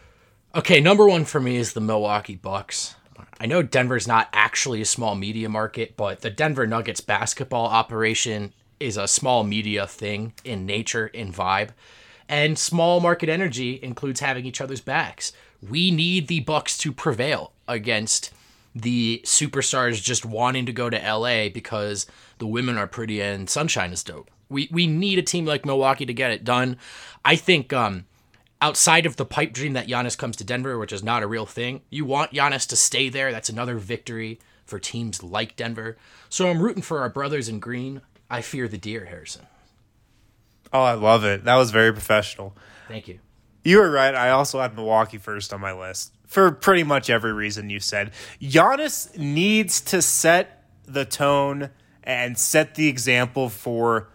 Okay, 0.53 0.81
number 0.81 1.07
one 1.07 1.23
for 1.23 1.39
me 1.39 1.55
is 1.57 1.73
the 1.73 1.81
Milwaukee 1.81 2.35
Bucks. 2.35 2.95
I 3.39 3.45
know 3.45 3.61
Denver's 3.61 4.07
not 4.07 4.29
actually 4.31 4.81
a 4.81 4.85
small 4.85 5.15
media 5.15 5.49
market, 5.49 5.97
but 5.97 6.21
the 6.21 6.29
Denver 6.29 6.65
Nuggets 6.65 7.01
basketball 7.01 7.65
operation 7.65 8.53
is 8.79 8.97
a 8.97 9.07
small 9.07 9.43
media 9.43 9.85
thing 9.87 10.33
in 10.43 10.65
nature, 10.65 11.07
in 11.07 11.33
vibe. 11.33 11.69
And 12.29 12.57
small 12.57 12.99
market 12.99 13.29
energy 13.29 13.79
includes 13.83 14.19
having 14.19 14.45
each 14.45 14.61
other's 14.61 14.81
backs. 14.81 15.33
We 15.61 15.91
need 15.91 16.27
the 16.27 16.39
Bucks 16.41 16.77
to 16.79 16.91
prevail 16.91 17.51
against 17.67 18.33
the 18.73 19.21
superstars 19.23 20.03
just 20.03 20.25
wanting 20.25 20.65
to 20.65 20.73
go 20.73 20.89
to 20.89 20.97
LA 20.97 21.49
because 21.49 22.05
the 22.39 22.47
women 22.47 22.77
are 22.77 22.87
pretty 22.87 23.21
and 23.21 23.49
sunshine 23.49 23.91
is 23.91 24.03
dope. 24.03 24.29
We 24.49 24.67
we 24.71 24.85
need 24.85 25.17
a 25.17 25.23
team 25.23 25.45
like 25.45 25.65
Milwaukee 25.65 26.05
to 26.05 26.13
get 26.13 26.31
it 26.31 26.43
done. 26.43 26.77
I 27.23 27.35
think 27.35 27.71
um 27.71 28.05
outside 28.65 29.05
of 29.05 29.15
the 29.15 29.25
pipe 29.25 29.53
dream 29.53 29.73
that 29.73 29.85
Giannis 29.85 30.17
comes 30.17 30.35
to 30.37 30.43
Denver, 30.43 30.79
which 30.79 30.91
is 30.91 31.03
not 31.03 31.21
a 31.21 31.27
real 31.27 31.45
thing, 31.45 31.81
you 31.91 32.03
want 32.03 32.31
Giannis 32.31 32.67
to 32.69 32.75
stay 32.75 33.09
there. 33.09 33.31
That's 33.31 33.47
another 33.47 33.77
victory 33.77 34.39
for 34.65 34.79
teams 34.79 35.21
like 35.21 35.55
Denver. 35.55 35.97
So 36.29 36.49
I'm 36.49 36.59
rooting 36.59 36.81
for 36.81 36.99
our 37.01 37.09
brothers 37.09 37.47
in 37.47 37.59
green. 37.59 38.01
I 38.27 38.41
fear 38.41 38.67
the 38.67 38.79
deer, 38.79 39.05
Harrison. 39.05 39.45
Oh, 40.73 40.81
I 40.81 40.93
love 40.93 41.23
it. 41.23 41.43
That 41.43 41.57
was 41.57 41.69
very 41.69 41.91
professional. 41.91 42.57
Thank 42.87 43.07
you. 43.07 43.19
You 43.63 43.77
were 43.77 43.91
right. 43.91 44.15
I 44.15 44.31
also 44.31 44.59
had 44.59 44.73
Milwaukee 44.73 45.19
first 45.19 45.53
on 45.53 45.61
my 45.61 45.71
list 45.71 46.11
for 46.25 46.51
pretty 46.51 46.83
much 46.83 47.07
every 47.07 47.33
reason 47.33 47.69
you 47.69 47.79
said. 47.79 48.13
Giannis 48.41 49.15
needs 49.15 49.79
to 49.81 50.01
set 50.01 50.63
the 50.85 51.05
tone 51.05 51.69
and 52.03 52.35
set 52.35 52.73
the 52.73 52.87
example 52.87 53.49
for 53.49 54.09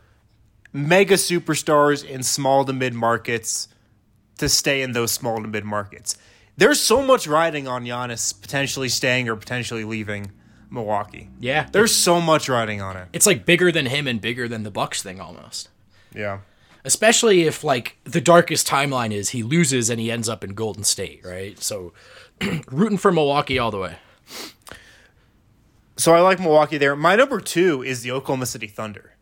mega 0.72 1.14
superstars 1.14 2.04
in 2.04 2.24
small 2.24 2.64
to 2.64 2.72
mid 2.72 2.94
markets 2.94 3.68
to 4.40 4.48
stay 4.48 4.82
in 4.82 4.92
those 4.92 5.12
small 5.12 5.40
to 5.40 5.48
mid 5.48 5.64
markets. 5.64 6.16
There's 6.56 6.80
so 6.80 7.02
much 7.02 7.26
riding 7.26 7.68
on 7.68 7.84
Giannis 7.84 8.38
potentially 8.38 8.88
staying 8.88 9.28
or 9.28 9.36
potentially 9.36 9.84
leaving 9.84 10.32
Milwaukee. 10.68 11.30
Yeah. 11.38 11.68
There's 11.70 11.94
so 11.94 12.20
much 12.20 12.48
riding 12.48 12.82
on 12.82 12.96
it. 12.96 13.08
It's 13.12 13.26
like 13.26 13.46
bigger 13.46 13.70
than 13.72 13.86
him 13.86 14.06
and 14.06 14.20
bigger 14.20 14.48
than 14.48 14.62
the 14.62 14.70
Bucks 14.70 15.02
thing 15.02 15.20
almost. 15.20 15.68
Yeah. 16.14 16.40
Especially 16.84 17.42
if 17.42 17.62
like 17.62 17.96
the 18.04 18.20
darkest 18.20 18.66
timeline 18.66 19.12
is 19.12 19.30
he 19.30 19.42
loses 19.42 19.90
and 19.90 20.00
he 20.00 20.10
ends 20.10 20.28
up 20.28 20.42
in 20.42 20.54
Golden 20.54 20.84
State, 20.84 21.20
right? 21.24 21.58
So 21.62 21.92
rooting 22.70 22.98
for 22.98 23.12
Milwaukee 23.12 23.58
all 23.58 23.70
the 23.70 23.78
way. 23.78 23.96
So 25.96 26.14
I 26.14 26.20
like 26.20 26.40
Milwaukee 26.40 26.78
there. 26.78 26.96
My 26.96 27.14
number 27.14 27.40
two 27.40 27.82
is 27.82 28.02
the 28.02 28.10
Oklahoma 28.10 28.46
City 28.46 28.66
Thunder. 28.66 29.14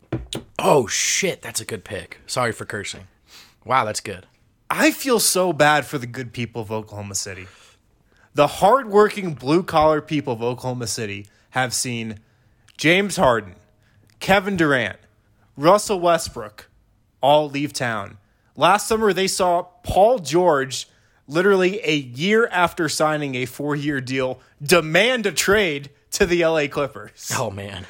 Oh 0.57 0.87
shit, 0.87 1.41
that's 1.41 1.59
a 1.59 1.65
good 1.65 1.83
pick. 1.83 2.19
Sorry 2.25 2.53
for 2.53 2.65
cursing. 2.65 3.07
Wow, 3.65 3.85
that's 3.85 3.99
good. 3.99 4.25
I 4.69 4.91
feel 4.91 5.19
so 5.19 5.51
bad 5.51 5.85
for 5.85 5.97
the 5.97 6.05
good 6.05 6.31
people 6.31 6.61
of 6.61 6.71
Oklahoma 6.71 7.15
City. 7.15 7.47
The 8.35 8.45
hardworking 8.47 9.33
blue 9.33 9.63
collar 9.63 9.99
people 9.99 10.33
of 10.33 10.43
Oklahoma 10.43 10.85
City 10.85 11.25
have 11.51 11.73
seen 11.73 12.19
James 12.77 13.17
Harden, 13.17 13.55
Kevin 14.19 14.55
Durant, 14.55 14.99
Russell 15.57 15.99
Westbrook 15.99 16.69
all 17.21 17.49
leave 17.49 17.73
town. 17.73 18.19
Last 18.55 18.87
summer, 18.87 19.11
they 19.11 19.27
saw 19.27 19.63
Paul 19.63 20.19
George, 20.19 20.87
literally 21.27 21.81
a 21.83 21.95
year 21.95 22.47
after 22.47 22.87
signing 22.87 23.33
a 23.35 23.45
four 23.45 23.75
year 23.75 23.99
deal, 23.99 24.39
demand 24.61 25.25
a 25.25 25.31
trade 25.31 25.89
to 26.11 26.27
the 26.27 26.45
LA 26.45 26.67
Clippers. 26.67 27.31
Oh 27.35 27.49
man. 27.49 27.87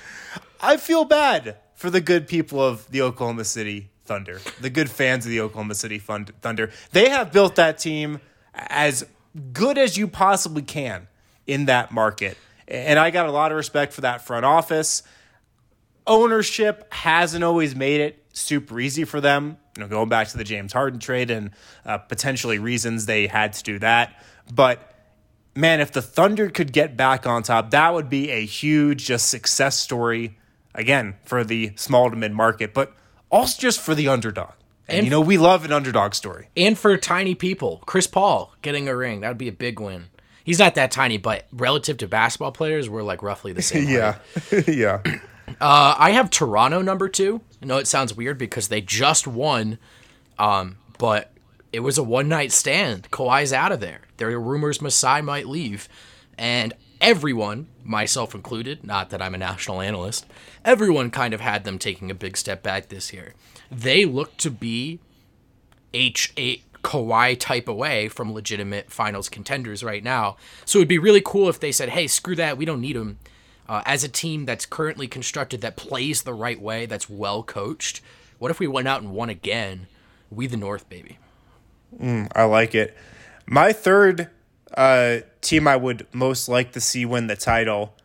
I 0.62 0.78
feel 0.78 1.04
bad 1.04 1.58
for 1.76 1.90
the 1.90 2.02
good 2.02 2.28
people 2.28 2.62
of 2.64 2.90
the 2.90 3.02
Oklahoma 3.02 3.44
City 3.44 3.89
Thunder, 4.10 4.42
the 4.60 4.72
good 4.72 4.90
fans 4.90 5.24
of 5.24 5.30
the 5.30 5.40
Oklahoma 5.40 5.76
City 5.76 6.00
Thunder. 6.00 6.72
They 6.94 7.10
have 7.10 7.32
built 7.32 7.56
that 7.58 7.78
team 7.78 8.20
as 8.56 9.06
good 9.54 9.78
as 9.78 9.98
you 9.98 10.08
possibly 10.08 10.64
can 10.64 11.08
in 11.46 11.66
that 11.66 11.92
market. 11.92 12.36
And 12.68 12.98
I 12.98 13.12
got 13.12 13.28
a 13.28 13.32
lot 13.32 13.52
of 13.52 13.58
respect 13.58 13.94
for 13.94 14.02
that 14.02 14.26
front 14.26 14.46
office. 14.46 15.04
Ownership 16.08 16.92
hasn't 16.92 17.44
always 17.44 17.76
made 17.76 18.02
it 18.02 18.26
super 18.34 18.80
easy 18.80 19.04
for 19.04 19.22
them. 19.22 19.58
You 19.78 19.84
know, 19.84 19.88
going 19.88 20.10
back 20.10 20.28
to 20.30 20.38
the 20.38 20.44
James 20.44 20.74
Harden 20.74 21.00
trade 21.00 21.30
and 21.30 21.52
uh, 21.86 22.00
potentially 22.00 22.58
reasons 22.58 23.06
they 23.06 23.28
had 23.28 23.54
to 23.54 23.64
do 23.64 23.78
that. 23.78 24.24
But 24.52 24.92
man, 25.56 25.82
if 25.82 25.92
the 25.92 26.02
Thunder 26.02 26.50
could 26.50 26.74
get 26.74 26.98
back 26.98 27.28
on 27.28 27.44
top, 27.44 27.70
that 27.70 27.94
would 27.94 28.10
be 28.10 28.32
a 28.32 28.44
huge 28.44 29.06
just 29.06 29.28
success 29.28 29.78
story 29.78 30.36
again 30.74 31.18
for 31.26 31.44
the 31.44 31.74
small 31.76 32.10
to 32.10 32.16
mid 32.16 32.32
market, 32.32 32.74
but 32.74 32.96
also 33.30 33.60
just 33.60 33.80
for 33.80 33.96
the 33.96 34.08
underdog. 34.08 34.54
And, 34.88 35.00
and 35.00 35.06
you 35.06 35.12
know, 35.12 35.22
we 35.22 35.38
love 35.38 35.66
an 35.66 35.72
underdog 35.72 36.14
story. 36.16 36.48
And 36.58 36.78
for 36.78 36.98
tiny 36.98 37.36
people, 37.36 37.82
Chris 37.86 38.08
Paul 38.08 38.54
getting 38.62 38.88
a 38.88 38.96
ring, 38.96 39.22
that 39.22 39.28
would 39.28 39.38
be 39.38 39.48
a 39.48 39.54
big 39.54 39.80
win. 39.80 40.06
He's 40.44 40.58
not 40.58 40.76
that 40.76 40.90
tiny, 40.92 41.18
but 41.18 41.46
relative 41.52 41.98
to 41.98 42.08
basketball 42.08 42.52
players, 42.52 42.90
we're 42.90 43.04
like 43.04 43.22
roughly 43.22 43.54
the 43.54 43.62
same. 43.62 43.88
yeah. 43.90 44.18
yeah. 44.68 45.02
Uh, 45.60 45.96
I 45.98 46.12
have 46.12 46.30
Toronto 46.30 46.84
number 46.84 47.10
two. 47.10 47.42
I 47.60 47.66
know 47.66 47.78
it 47.78 47.88
sounds 47.88 48.16
weird 48.16 48.38
because 48.38 48.68
they 48.68 48.82
just 48.82 49.26
won, 49.26 49.80
um, 50.38 50.78
but 51.00 51.32
it 51.74 51.80
was 51.80 51.98
a 51.98 52.04
one 52.04 52.30
night 52.30 52.52
stand. 52.52 53.10
Kawhi's 53.10 53.52
out 53.52 53.72
of 53.72 53.80
there. 53.80 54.02
There 54.18 54.30
are 54.30 54.40
rumors 54.40 54.80
Masai 54.80 55.22
might 55.22 55.48
leave. 55.48 55.90
And 56.38 56.74
everyone, 57.02 57.68
myself 57.84 58.36
included, 58.36 58.84
not 58.84 59.10
that 59.10 59.22
I'm 59.22 59.36
a 59.36 59.40
national 59.40 59.82
analyst, 59.82 60.26
everyone 60.64 61.12
kind 61.12 61.34
of 61.34 61.42
had 61.42 61.64
them 61.64 61.80
taking 61.80 62.12
a 62.12 62.16
big 62.16 62.38
step 62.38 62.64
back 62.64 62.90
this 62.90 63.14
year. 63.14 63.34
They 63.72 64.06
look 64.06 64.38
to 64.38 64.52
be 64.52 65.00
H8 65.94 66.62
Kawhi 66.84 67.38
type 67.40 67.68
away 67.68 68.08
from 68.08 68.34
legitimate 68.34 68.92
finals 68.92 69.30
contenders 69.30 69.84
right 69.84 70.04
now. 70.04 70.38
So 70.66 70.80
it'd 70.80 70.88
be 70.88 70.98
really 70.98 71.22
cool 71.24 71.50
if 71.50 71.60
they 71.60 71.72
said, 71.72 71.90
hey, 71.90 72.08
screw 72.08 72.36
that, 72.36 72.58
we 72.58 72.66
don't 72.66 72.82
need 72.82 72.96
him. 72.96 73.20
Uh, 73.68 73.84
as 73.86 74.04
a 74.04 74.10
team 74.10 74.46
that's 74.46 74.66
currently 74.66 75.08
constructed, 75.08 75.62
that 75.62 75.76
plays 75.76 76.24
the 76.24 76.34
right 76.34 76.60
way, 76.60 76.86
that's 76.86 77.10
well 77.10 77.44
coached, 77.44 78.02
what 78.40 78.50
if 78.50 78.60
we 78.60 78.68
went 78.68 78.88
out 78.88 79.02
and 79.02 79.12
won 79.12 79.30
again? 79.30 79.88
We 80.32 80.48
the 80.48 80.58
North, 80.58 80.90
baby. 80.90 81.18
Mm, 82.00 82.32
I 82.36 82.46
like 82.46 82.74
it. 82.74 82.98
My 83.46 83.74
third 83.74 84.30
uh, 84.76 85.18
team 85.42 85.68
I 85.68 85.76
would 85.76 86.08
most 86.14 86.48
like 86.50 86.72
to 86.74 86.82
see 86.82 87.06
win 87.06 87.28
the 87.28 87.36
title, 87.36 87.96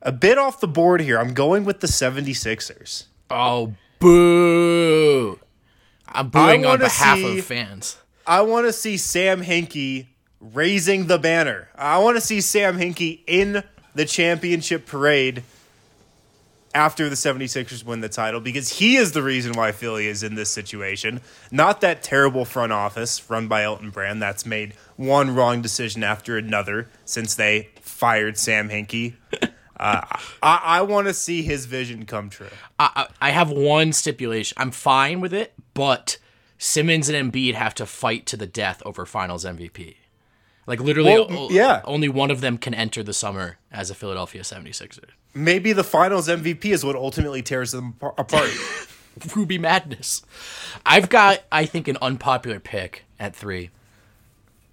a 0.00 0.12
bit 0.12 0.38
off 0.38 0.60
the 0.60 0.68
board 0.68 1.00
here. 1.00 1.18
I'm 1.18 1.34
going 1.34 1.64
with 1.64 1.80
the 1.80 1.86
76ers. 1.86 3.04
Oh, 3.30 3.74
boo. 3.98 5.38
I'm 6.08 6.28
booing 6.28 6.66
on 6.66 6.78
behalf 6.78 7.18
see, 7.18 7.38
of 7.38 7.44
fans. 7.44 7.96
I 8.26 8.42
want 8.42 8.66
to 8.66 8.72
see 8.72 8.96
Sam 8.96 9.42
Hinkie 9.42 10.06
raising 10.40 11.06
the 11.06 11.18
banner. 11.18 11.68
I 11.74 11.98
want 11.98 12.16
to 12.16 12.20
see 12.20 12.40
Sam 12.40 12.78
Hinkie 12.78 13.20
in 13.26 13.62
the 13.94 14.04
championship 14.04 14.86
parade 14.86 15.42
after 16.74 17.08
the 17.08 17.14
76ers 17.14 17.84
win 17.84 18.00
the 18.00 18.08
title 18.08 18.40
because 18.40 18.78
he 18.78 18.96
is 18.96 19.12
the 19.12 19.22
reason 19.22 19.52
why 19.52 19.72
Philly 19.72 20.06
is 20.06 20.22
in 20.22 20.34
this 20.34 20.50
situation. 20.50 21.20
Not 21.50 21.80
that 21.82 22.02
terrible 22.02 22.44
front 22.44 22.72
office 22.72 23.28
run 23.30 23.48
by 23.48 23.62
Elton 23.64 23.90
Brand 23.90 24.22
that's 24.22 24.46
made 24.46 24.74
one 24.96 25.34
wrong 25.34 25.62
decision 25.62 26.02
after 26.02 26.36
another 26.36 26.88
since 27.04 27.34
they 27.34 27.68
fired 27.80 28.38
Sam 28.38 28.68
Hinkie. 28.68 29.14
Uh, 29.42 29.48
I, 30.42 30.60
I 30.64 30.82
want 30.82 31.08
to 31.08 31.14
see 31.14 31.42
his 31.42 31.66
vision 31.66 32.06
come 32.06 32.30
true. 32.30 32.48
I, 32.78 33.08
I 33.20 33.30
have 33.30 33.50
one 33.50 33.92
stipulation. 33.92 34.56
I'm 34.58 34.70
fine 34.70 35.20
with 35.20 35.34
it, 35.34 35.54
but 35.74 36.18
Simmons 36.58 37.08
and 37.08 37.32
Embiid 37.32 37.54
have 37.54 37.74
to 37.74 37.86
fight 37.86 38.26
to 38.26 38.36
the 38.36 38.46
death 38.46 38.82
over 38.86 39.04
Finals 39.04 39.44
MVP. 39.44 39.96
Like 40.66 40.80
literally, 40.80 41.12
well, 41.12 41.48
yeah. 41.50 41.82
only 41.84 42.08
one 42.08 42.30
of 42.30 42.40
them 42.40 42.56
can 42.56 42.72
enter 42.74 43.02
the 43.02 43.12
summer 43.12 43.58
as 43.70 43.90
a 43.90 43.94
Philadelphia 43.94 44.42
76er 44.42 45.10
maybe 45.34 45.72
the 45.72 45.84
finals 45.84 46.28
MVP 46.28 46.66
is 46.66 46.84
what 46.84 46.96
ultimately 46.96 47.42
tears 47.42 47.72
them 47.72 47.94
apart. 48.00 48.50
Ruby 49.36 49.58
Madness. 49.58 50.22
I've 50.86 51.08
got, 51.08 51.42
I 51.52 51.66
think, 51.66 51.86
an 51.88 51.98
unpopular 52.00 52.58
pick 52.60 53.04
at 53.20 53.36
three. 53.36 53.70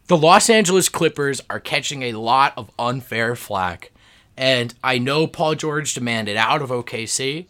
The 0.07 0.17
Los 0.17 0.49
Angeles 0.49 0.89
Clippers 0.89 1.41
are 1.49 1.59
catching 1.59 2.03
a 2.03 2.13
lot 2.13 2.53
of 2.57 2.71
unfair 2.79 3.35
flack. 3.35 3.91
And 4.37 4.73
I 4.83 4.97
know 4.97 5.27
Paul 5.27 5.55
George 5.55 5.93
demanded 5.93 6.37
out 6.37 6.61
of 6.61 6.69
OKC. 6.69 7.47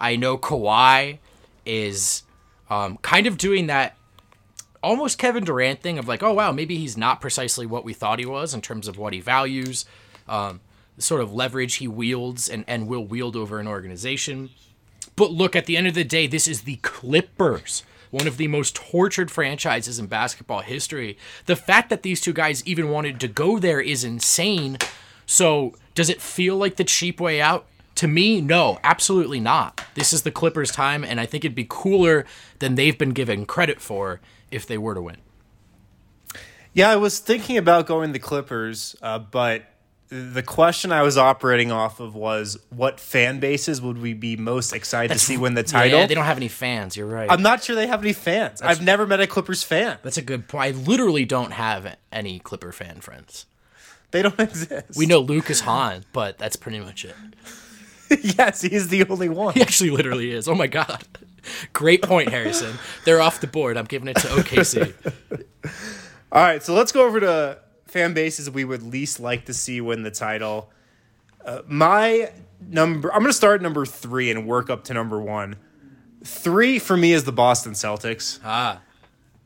I 0.00 0.16
know 0.16 0.36
Kawhi 0.36 1.18
is 1.64 2.24
um, 2.68 2.98
kind 2.98 3.26
of 3.26 3.38
doing 3.38 3.68
that 3.68 3.96
almost 4.84 5.18
Kevin 5.18 5.44
Durant 5.44 5.80
thing 5.80 5.98
of 5.98 6.06
like, 6.06 6.22
oh, 6.22 6.34
wow, 6.34 6.52
maybe 6.52 6.76
he's 6.76 6.96
not 6.96 7.20
precisely 7.20 7.66
what 7.66 7.84
we 7.84 7.92
thought 7.92 8.18
he 8.18 8.26
was 8.26 8.54
in 8.54 8.60
terms 8.60 8.86
of 8.86 8.98
what 8.98 9.12
he 9.12 9.20
values. 9.20 9.84
Um, 10.28 10.60
sort 10.98 11.20
of 11.20 11.34
leverage 11.34 11.76
he 11.76 11.88
wields 11.88 12.48
and, 12.48 12.64
and 12.68 12.86
will 12.86 13.04
wield 13.04 13.36
over 13.36 13.58
an 13.58 13.66
organization. 13.66 14.50
But 15.16 15.32
look, 15.32 15.56
at 15.56 15.66
the 15.66 15.76
end 15.76 15.86
of 15.86 15.94
the 15.94 16.04
day, 16.04 16.26
this 16.26 16.46
is 16.46 16.62
the 16.62 16.76
Clippers, 16.76 17.82
one 18.10 18.26
of 18.26 18.36
the 18.36 18.48
most 18.48 18.74
tortured 18.74 19.30
franchises 19.30 19.98
in 19.98 20.06
basketball 20.06 20.60
history. 20.60 21.18
The 21.46 21.56
fact 21.56 21.90
that 21.90 22.02
these 22.02 22.20
two 22.20 22.32
guys 22.32 22.64
even 22.66 22.90
wanted 22.90 23.20
to 23.20 23.28
go 23.28 23.58
there 23.58 23.80
is 23.80 24.04
insane. 24.04 24.78
So, 25.26 25.74
does 25.94 26.10
it 26.10 26.20
feel 26.20 26.56
like 26.56 26.76
the 26.76 26.84
cheap 26.84 27.20
way 27.20 27.40
out? 27.40 27.66
To 27.96 28.08
me, 28.08 28.40
no, 28.40 28.80
absolutely 28.82 29.38
not. 29.38 29.80
This 29.94 30.12
is 30.12 30.22
the 30.22 30.32
Clippers' 30.32 30.72
time, 30.72 31.04
and 31.04 31.20
I 31.20 31.26
think 31.26 31.44
it'd 31.44 31.54
be 31.54 31.66
cooler 31.68 32.26
than 32.58 32.74
they've 32.74 32.98
been 32.98 33.10
given 33.10 33.46
credit 33.46 33.80
for 33.80 34.20
if 34.54 34.66
they 34.66 34.78
were 34.78 34.94
to 34.94 35.02
win. 35.02 35.16
Yeah, 36.72 36.90
I 36.90 36.96
was 36.96 37.20
thinking 37.20 37.56
about 37.56 37.86
going 37.86 38.12
the 38.12 38.18
Clippers, 38.18 38.96
uh, 39.00 39.20
but 39.20 39.64
the 40.08 40.42
question 40.42 40.92
I 40.92 41.02
was 41.02 41.16
operating 41.16 41.72
off 41.72 42.00
of 42.00 42.14
was 42.14 42.58
what 42.70 43.00
fan 43.00 43.40
bases 43.40 43.80
would 43.80 43.98
we 43.98 44.12
be 44.12 44.36
most 44.36 44.72
excited 44.72 45.10
that's, 45.10 45.20
to 45.22 45.26
see 45.26 45.36
win 45.36 45.54
the 45.54 45.62
title? 45.64 46.00
Yeah, 46.00 46.06
they 46.06 46.14
don't 46.14 46.24
have 46.24 46.36
any 46.36 46.48
fans. 46.48 46.96
You're 46.96 47.06
right. 47.06 47.30
I'm 47.30 47.42
not 47.42 47.62
sure 47.62 47.74
they 47.74 47.86
have 47.86 48.02
any 48.02 48.12
fans. 48.12 48.60
That's, 48.60 48.78
I've 48.78 48.84
never 48.84 49.06
met 49.06 49.20
a 49.20 49.26
Clippers 49.26 49.62
fan. 49.62 49.98
That's 50.02 50.18
a 50.18 50.22
good 50.22 50.48
point. 50.48 50.64
I 50.64 50.78
literally 50.78 51.24
don't 51.24 51.52
have 51.52 51.96
any 52.12 52.38
Clipper 52.38 52.72
fan 52.72 53.00
friends. 53.00 53.46
They 54.10 54.22
don't 54.22 54.38
exist. 54.40 54.96
We 54.96 55.06
know 55.06 55.20
Lucas 55.20 55.60
Hahn, 55.60 56.04
but 56.12 56.38
that's 56.38 56.56
pretty 56.56 56.80
much 56.80 57.04
it. 57.04 57.14
yes, 58.38 58.62
he's 58.62 58.88
the 58.88 59.04
only 59.06 59.28
one. 59.28 59.54
He 59.54 59.62
actually 59.62 59.90
literally 59.90 60.32
is. 60.32 60.48
Oh 60.48 60.54
my 60.54 60.66
god. 60.66 61.04
Great 61.72 62.02
point, 62.02 62.30
Harrison. 62.30 62.76
They're 63.04 63.20
off 63.20 63.40
the 63.40 63.46
board. 63.46 63.76
I'm 63.76 63.84
giving 63.84 64.08
it 64.08 64.16
to 64.16 64.28
OKC. 64.28 64.94
All 66.32 66.42
right, 66.42 66.62
so 66.62 66.74
let's 66.74 66.92
go 66.92 67.06
over 67.06 67.20
to 67.20 67.58
fan 67.86 68.12
bases 68.14 68.50
we 68.50 68.64
would 68.64 68.82
least 68.82 69.20
like 69.20 69.46
to 69.46 69.54
see 69.54 69.80
win 69.80 70.02
the 70.02 70.10
title. 70.10 70.70
Uh, 71.44 71.60
my 71.66 72.32
number, 72.60 73.12
I'm 73.12 73.20
going 73.20 73.30
to 73.30 73.36
start 73.36 73.62
number 73.62 73.86
three 73.86 74.30
and 74.30 74.46
work 74.46 74.70
up 74.70 74.84
to 74.84 74.94
number 74.94 75.20
one. 75.20 75.56
Three 76.24 76.78
for 76.78 76.96
me 76.96 77.12
is 77.12 77.24
the 77.24 77.32
Boston 77.32 77.72
Celtics. 77.72 78.40
Ah. 78.42 78.80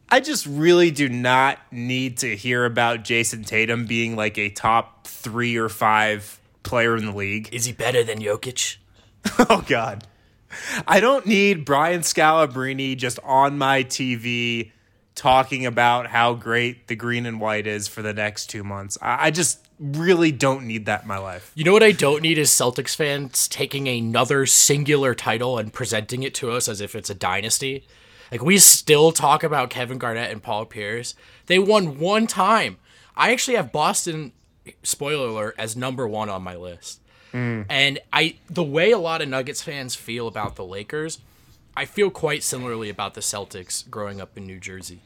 I 0.09 0.21
just 0.21 0.47
really 0.47 0.91
do 0.91 1.09
not 1.09 1.59
need 1.71 2.19
to 2.19 2.35
hear 2.35 2.65
about 2.65 3.05
Jayson 3.05 3.45
Tatum 3.45 3.85
being 3.85 4.17
like 4.17 4.39
a 4.39 4.49
top 4.49 5.07
three 5.07 5.57
or 5.57 5.69
five 5.69 6.41
player 6.63 6.97
in 6.97 7.05
the 7.05 7.13
league. 7.13 7.51
Is 7.53 7.67
he 7.67 7.73
better 7.73 8.03
than 8.03 8.21
Jokic? 8.21 8.77
oh, 9.51 9.65
God. 9.69 10.07
I 10.89 11.01
don't 11.01 11.27
need 11.27 11.65
Brian 11.65 12.01
Scalabrine 12.01 12.97
just 12.97 13.19
on 13.25 13.59
my 13.59 13.85
TV 13.85 14.73
talking 15.15 15.67
about 15.67 16.07
how 16.07 16.35
great 16.35 16.87
the 16.87 16.95
green 16.95 17.27
and 17.27 17.41
white 17.41 17.67
is 17.67 17.89
for 17.89 18.03
the 18.03 18.15
next 18.15 18.47
two 18.47 18.63
months. 18.63 18.97
I, 19.03 19.33
just 19.33 19.67
really 19.81 20.31
don't 20.31 20.65
need 20.65 20.87
that 20.87 21.03
in 21.03 21.09
my 21.09 21.19
life. 21.19 21.51
You 21.55 21.65
know 21.65 21.73
what 21.73 21.83
I 21.83 21.91
don't 21.91 22.23
need 22.23 22.39
is 22.39 22.51
Celtics 22.51 22.95
fans 22.95 23.49
taking 23.49 23.89
another 23.89 24.47
singular 24.47 25.15
title 25.15 25.59
and 25.59 25.73
presenting 25.73 26.23
it 26.23 26.35
to 26.37 26.53
us 26.53 26.69
as 26.69 26.81
if 26.81 26.95
it's 26.95 27.11
a 27.11 27.15
dynasty. 27.15 27.87
Like 28.31 28.43
we 28.43 28.59
still 28.59 29.11
talk 29.11 29.43
about 29.43 29.71
Kevin 29.71 29.99
Garnett 29.99 30.31
and 30.31 30.43
Paul 30.43 30.67
Pierce. 30.67 31.15
They 31.47 31.59
won 31.59 31.99
one 31.99 32.27
time. 32.27 32.79
I 33.17 33.33
actually 33.33 33.57
have 33.57 33.73
Boston 33.73 34.33
spoiler 34.83 35.29
alert 35.29 35.55
as 35.59 35.77
number 35.77 36.07
1 36.07 36.29
on 36.29 36.43
my 36.43 36.55
list. 36.55 37.01
Mm. 37.33 37.67
And 37.69 37.99
I 38.13 38.37
the 38.49 38.65
way 38.65 38.91
a 38.91 38.99
lot 38.99 39.23
of 39.23 39.29
Nuggets 39.29 39.63
fans 39.63 39.95
feel 39.95 40.27
about 40.27 40.57
the 40.57 40.65
Lakers 40.65 41.19
I 41.79 41.85
feel 41.85 42.11
quite 42.11 42.43
similarly 42.43 42.91
about 42.91 43.15
the 43.15 43.21
Celtics 43.21 43.89
growing 43.89 44.21
up 44.21 44.37
in 44.37 44.45
New 44.49 44.59
Jersey. 44.59 44.99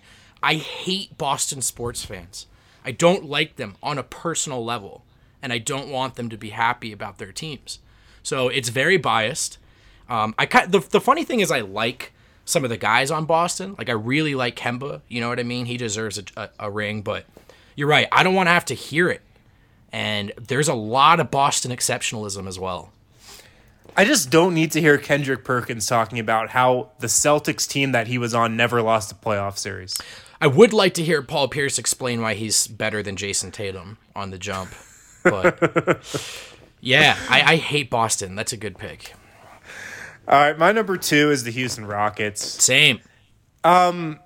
I 0.43 0.55
hate 0.55 1.19
Boston 1.19 1.61
sports 1.61 2.03
fans. 2.03 2.47
I 2.83 2.93
don't 2.93 3.27
like 3.27 3.57
them 3.57 3.77
on 3.83 3.99
a 3.99 4.03
personal 4.03 4.65
level, 4.65 5.05
and 5.43 5.53
I 5.53 5.59
don't 5.59 5.91
want 5.91 6.15
them 6.15 6.31
to 6.31 6.39
be 6.39 6.49
happy 6.49 6.91
about 6.91 7.19
their 7.19 7.31
teams. 7.31 7.79
So 8.23 8.49
it's 8.49 8.71
very 8.71 8.97
biased. 8.97 9.59
Um, 10.09 10.35
I 10.39 10.47
the 10.47 10.79
the 10.79 10.99
funny 10.99 11.25
thing 11.25 11.41
is 11.41 11.51
I 11.51 11.61
like 11.61 12.15
some 12.47 12.65
of 12.65 12.71
the 12.71 12.79
guys 12.79 13.11
on 13.11 13.27
Boston. 13.27 13.75
Like 13.77 13.91
I 13.91 13.93
really 13.93 14.35
like 14.35 14.57
Kemba. 14.57 15.03
You 15.09 15.21
know 15.21 15.29
what 15.29 15.39
I 15.39 15.43
mean? 15.43 15.67
He 15.67 15.77
deserves 15.77 16.17
a, 16.17 16.25
a, 16.39 16.49
a 16.59 16.71
ring, 16.71 17.03
but 17.03 17.27
you're 17.77 17.87
right. 17.87 18.09
I 18.11 18.23
don't 18.23 18.35
want 18.35 18.47
to 18.47 18.53
have 18.53 18.65
to 18.67 18.75
hear 18.75 19.11
it. 19.11 19.21
And 19.93 20.33
there's 20.37 20.69
a 20.69 20.75
lot 20.75 21.21
of 21.21 21.31
Boston 21.31 21.71
exceptionalism 21.71 22.47
as 22.47 22.59
well. 22.59 22.93
I 23.97 24.07
just 24.07 24.31
don't 24.31 24.55
need 24.55 24.73
to 24.73 24.81
hear 24.81 24.97
Kendrick 24.97 25.45
Perkins 25.45 25.87
talking 25.87 26.19
about 26.19 26.51
how 26.51 26.91
the 27.01 27.09
Celtics 27.09 27.69
team 27.69 27.93
that 27.93 28.07
he 28.07 28.17
was 28.17 28.33
on 28.35 28.57
never 28.57 28.81
lost 28.81 29.13
a 29.13 29.15
playoff 29.15 29.59
series. 29.59 29.95
I 30.41 30.47
would 30.47 30.73
like 30.73 30.95
to 30.95 31.05
hear 31.05 31.23
Paul 31.23 31.49
Pierce 31.49 31.79
explain 31.79 32.23
why 32.23 32.35
he's 32.35 32.67
better 32.67 33.03
than 33.03 33.17
Jayson 33.17 33.53
Tatum 33.53 33.99
on 34.17 34.31
the 34.31 34.39
jump. 34.39 34.71
But 35.23 36.01
yeah, 36.81 37.17
I, 37.29 37.53
I 37.53 37.57
hate 37.57 37.91
Boston. 37.91 38.35
That's 38.35 38.53
a 38.53 38.57
good 38.57 38.79
pick. 38.79 39.13
All 40.27 40.39
right, 40.39 40.59
my 40.59 40.73
number 40.73 40.97
two 40.97 41.31
is 41.31 41.45
the 41.45 41.51
Houston 41.51 41.85
Rockets. 41.85 42.43
Same. 42.43 43.01
Um, 43.63 44.21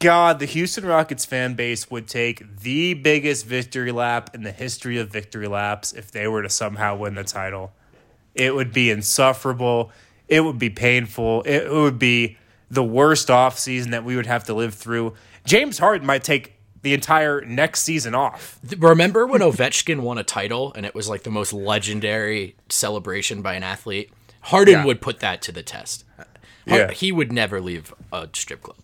God, 0.00 0.38
the 0.38 0.46
Houston 0.46 0.84
Rockets 0.86 1.24
fan 1.24 1.54
base 1.54 1.90
would 1.90 2.06
take 2.06 2.60
the 2.60 2.94
biggest 2.94 3.46
victory 3.46 3.90
lap 3.90 4.30
in 4.34 4.42
the 4.42 4.52
history 4.52 4.98
of 4.98 5.10
victory 5.10 5.48
laps 5.48 5.92
if 5.92 6.10
they 6.12 6.28
were 6.28 6.42
to 6.42 6.48
somehow 6.48 6.96
win 6.96 7.14
the 7.14 7.24
title. 7.24 7.72
It 8.34 8.54
would 8.54 8.72
be 8.72 8.90
insufferable. 8.90 9.90
It 10.28 10.42
would 10.44 10.58
be 10.58 10.70
painful. 10.70 11.42
It 11.42 11.68
would 11.72 11.98
be 11.98 12.36
the 12.70 12.84
worst 12.84 13.28
offseason 13.28 13.90
that 13.90 14.04
we 14.04 14.14
would 14.14 14.26
have 14.26 14.44
to 14.44 14.54
live 14.54 14.74
through. 14.74 15.14
James 15.44 15.78
Harden 15.78 16.06
might 16.06 16.22
take 16.22 16.54
the 16.82 16.94
entire 16.94 17.40
next 17.40 17.80
season 17.82 18.14
off. 18.14 18.60
Remember 18.78 19.26
when 19.26 19.40
Ovechkin 19.42 20.00
won 20.00 20.18
a 20.18 20.22
title 20.22 20.72
and 20.74 20.86
it 20.86 20.94
was 20.94 21.08
like 21.08 21.24
the 21.24 21.30
most 21.30 21.52
legendary 21.52 22.54
celebration 22.68 23.42
by 23.42 23.54
an 23.54 23.64
athlete? 23.64 24.12
Harden 24.42 24.74
Yeah. 24.74 24.84
would 24.84 25.00
put 25.00 25.18
that 25.20 25.42
to 25.42 25.52
the 25.52 25.62
test. 25.64 26.04
Yeah. 26.66 26.92
He 26.92 27.10
would 27.10 27.32
never 27.32 27.60
leave 27.60 27.92
a 28.12 28.28
strip 28.34 28.62
club. 28.62 28.76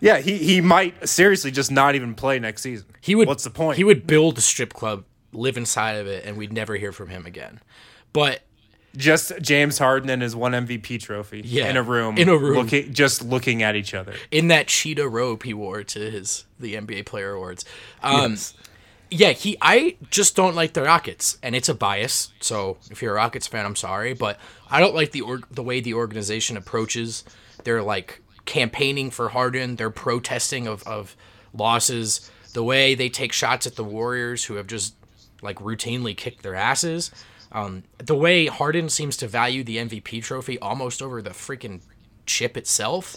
Yeah, 0.00 0.18
he, 0.18 0.38
he 0.38 0.60
might 0.60 1.08
seriously 1.08 1.50
just 1.50 1.70
not 1.70 1.94
even 1.94 2.14
play 2.14 2.38
next 2.38 2.62
season. 2.62 2.86
He 3.00 3.14
would. 3.14 3.28
What's 3.28 3.44
the 3.44 3.50
point? 3.50 3.76
He 3.76 3.84
would 3.84 4.06
build 4.06 4.38
a 4.38 4.40
strip 4.40 4.72
club, 4.74 5.04
live 5.32 5.56
inside 5.56 5.94
of 5.94 6.06
it, 6.06 6.24
and 6.24 6.36
we'd 6.36 6.52
never 6.52 6.76
hear 6.76 6.92
from 6.92 7.08
him 7.08 7.26
again. 7.26 7.60
But 8.12 8.42
just 8.96 9.32
James 9.40 9.78
Harden 9.78 10.08
and 10.08 10.22
his 10.22 10.36
one 10.36 10.52
MVP 10.52 11.00
trophy 11.00 11.42
Yeah, 11.44 11.68
in 11.68 11.76
a 11.76 11.82
room, 11.82 12.16
in 12.16 12.28
a 12.28 12.36
room. 12.38 12.54
looking, 12.58 12.92
just 12.92 13.24
looking 13.24 13.62
at 13.62 13.74
each 13.74 13.92
other. 13.94 14.14
in 14.30 14.48
that 14.48 14.68
cheetah 14.68 15.08
robe 15.08 15.42
he 15.42 15.52
wore 15.52 15.82
to 15.82 15.98
his 16.10 16.44
the 16.60 16.74
NBA 16.76 17.04
Player 17.06 17.32
Awards. 17.32 17.64
Um, 18.02 18.32
Yes. 18.32 18.54
Yeah, 19.10 19.30
he. 19.30 19.56
I 19.60 19.96
just 20.10 20.34
don't 20.34 20.56
like 20.56 20.72
the 20.72 20.82
Rockets, 20.82 21.38
and 21.42 21.54
it's 21.54 21.68
a 21.68 21.74
bias. 21.74 22.32
So 22.40 22.78
if 22.90 23.00
you're 23.02 23.12
a 23.12 23.16
Rockets 23.16 23.46
fan, 23.46 23.64
I'm 23.64 23.76
sorry, 23.76 24.12
but 24.14 24.40
I 24.70 24.80
don't 24.80 24.94
like 24.94 25.12
the 25.12 25.20
org- 25.20 25.46
the 25.52 25.62
way 25.62 25.80
the 25.80 25.94
organization 25.94 26.56
approaches. 26.56 27.22
They're 27.64 27.82
like 27.82 28.22
campaigning 28.44 29.10
for 29.10 29.30
Harden. 29.30 29.76
They're 29.76 29.90
protesting 29.90 30.66
of 30.66 30.82
of 30.84 31.16
losses. 31.52 32.30
The 32.52 32.62
way 32.62 32.94
they 32.94 33.08
take 33.08 33.32
shots 33.32 33.66
at 33.66 33.76
the 33.76 33.84
Warriors, 33.84 34.44
who 34.44 34.54
have 34.54 34.66
just 34.66 34.94
like 35.42 35.58
routinely 35.58 36.16
kicked 36.16 36.42
their 36.42 36.54
asses. 36.54 37.10
Um, 37.52 37.84
the 37.98 38.16
way 38.16 38.46
Harden 38.46 38.88
seems 38.88 39.16
to 39.18 39.28
value 39.28 39.62
the 39.62 39.76
MVP 39.76 40.22
trophy 40.22 40.58
almost 40.58 41.00
over 41.00 41.22
the 41.22 41.30
freaking 41.30 41.80
chip 42.26 42.56
itself. 42.56 43.16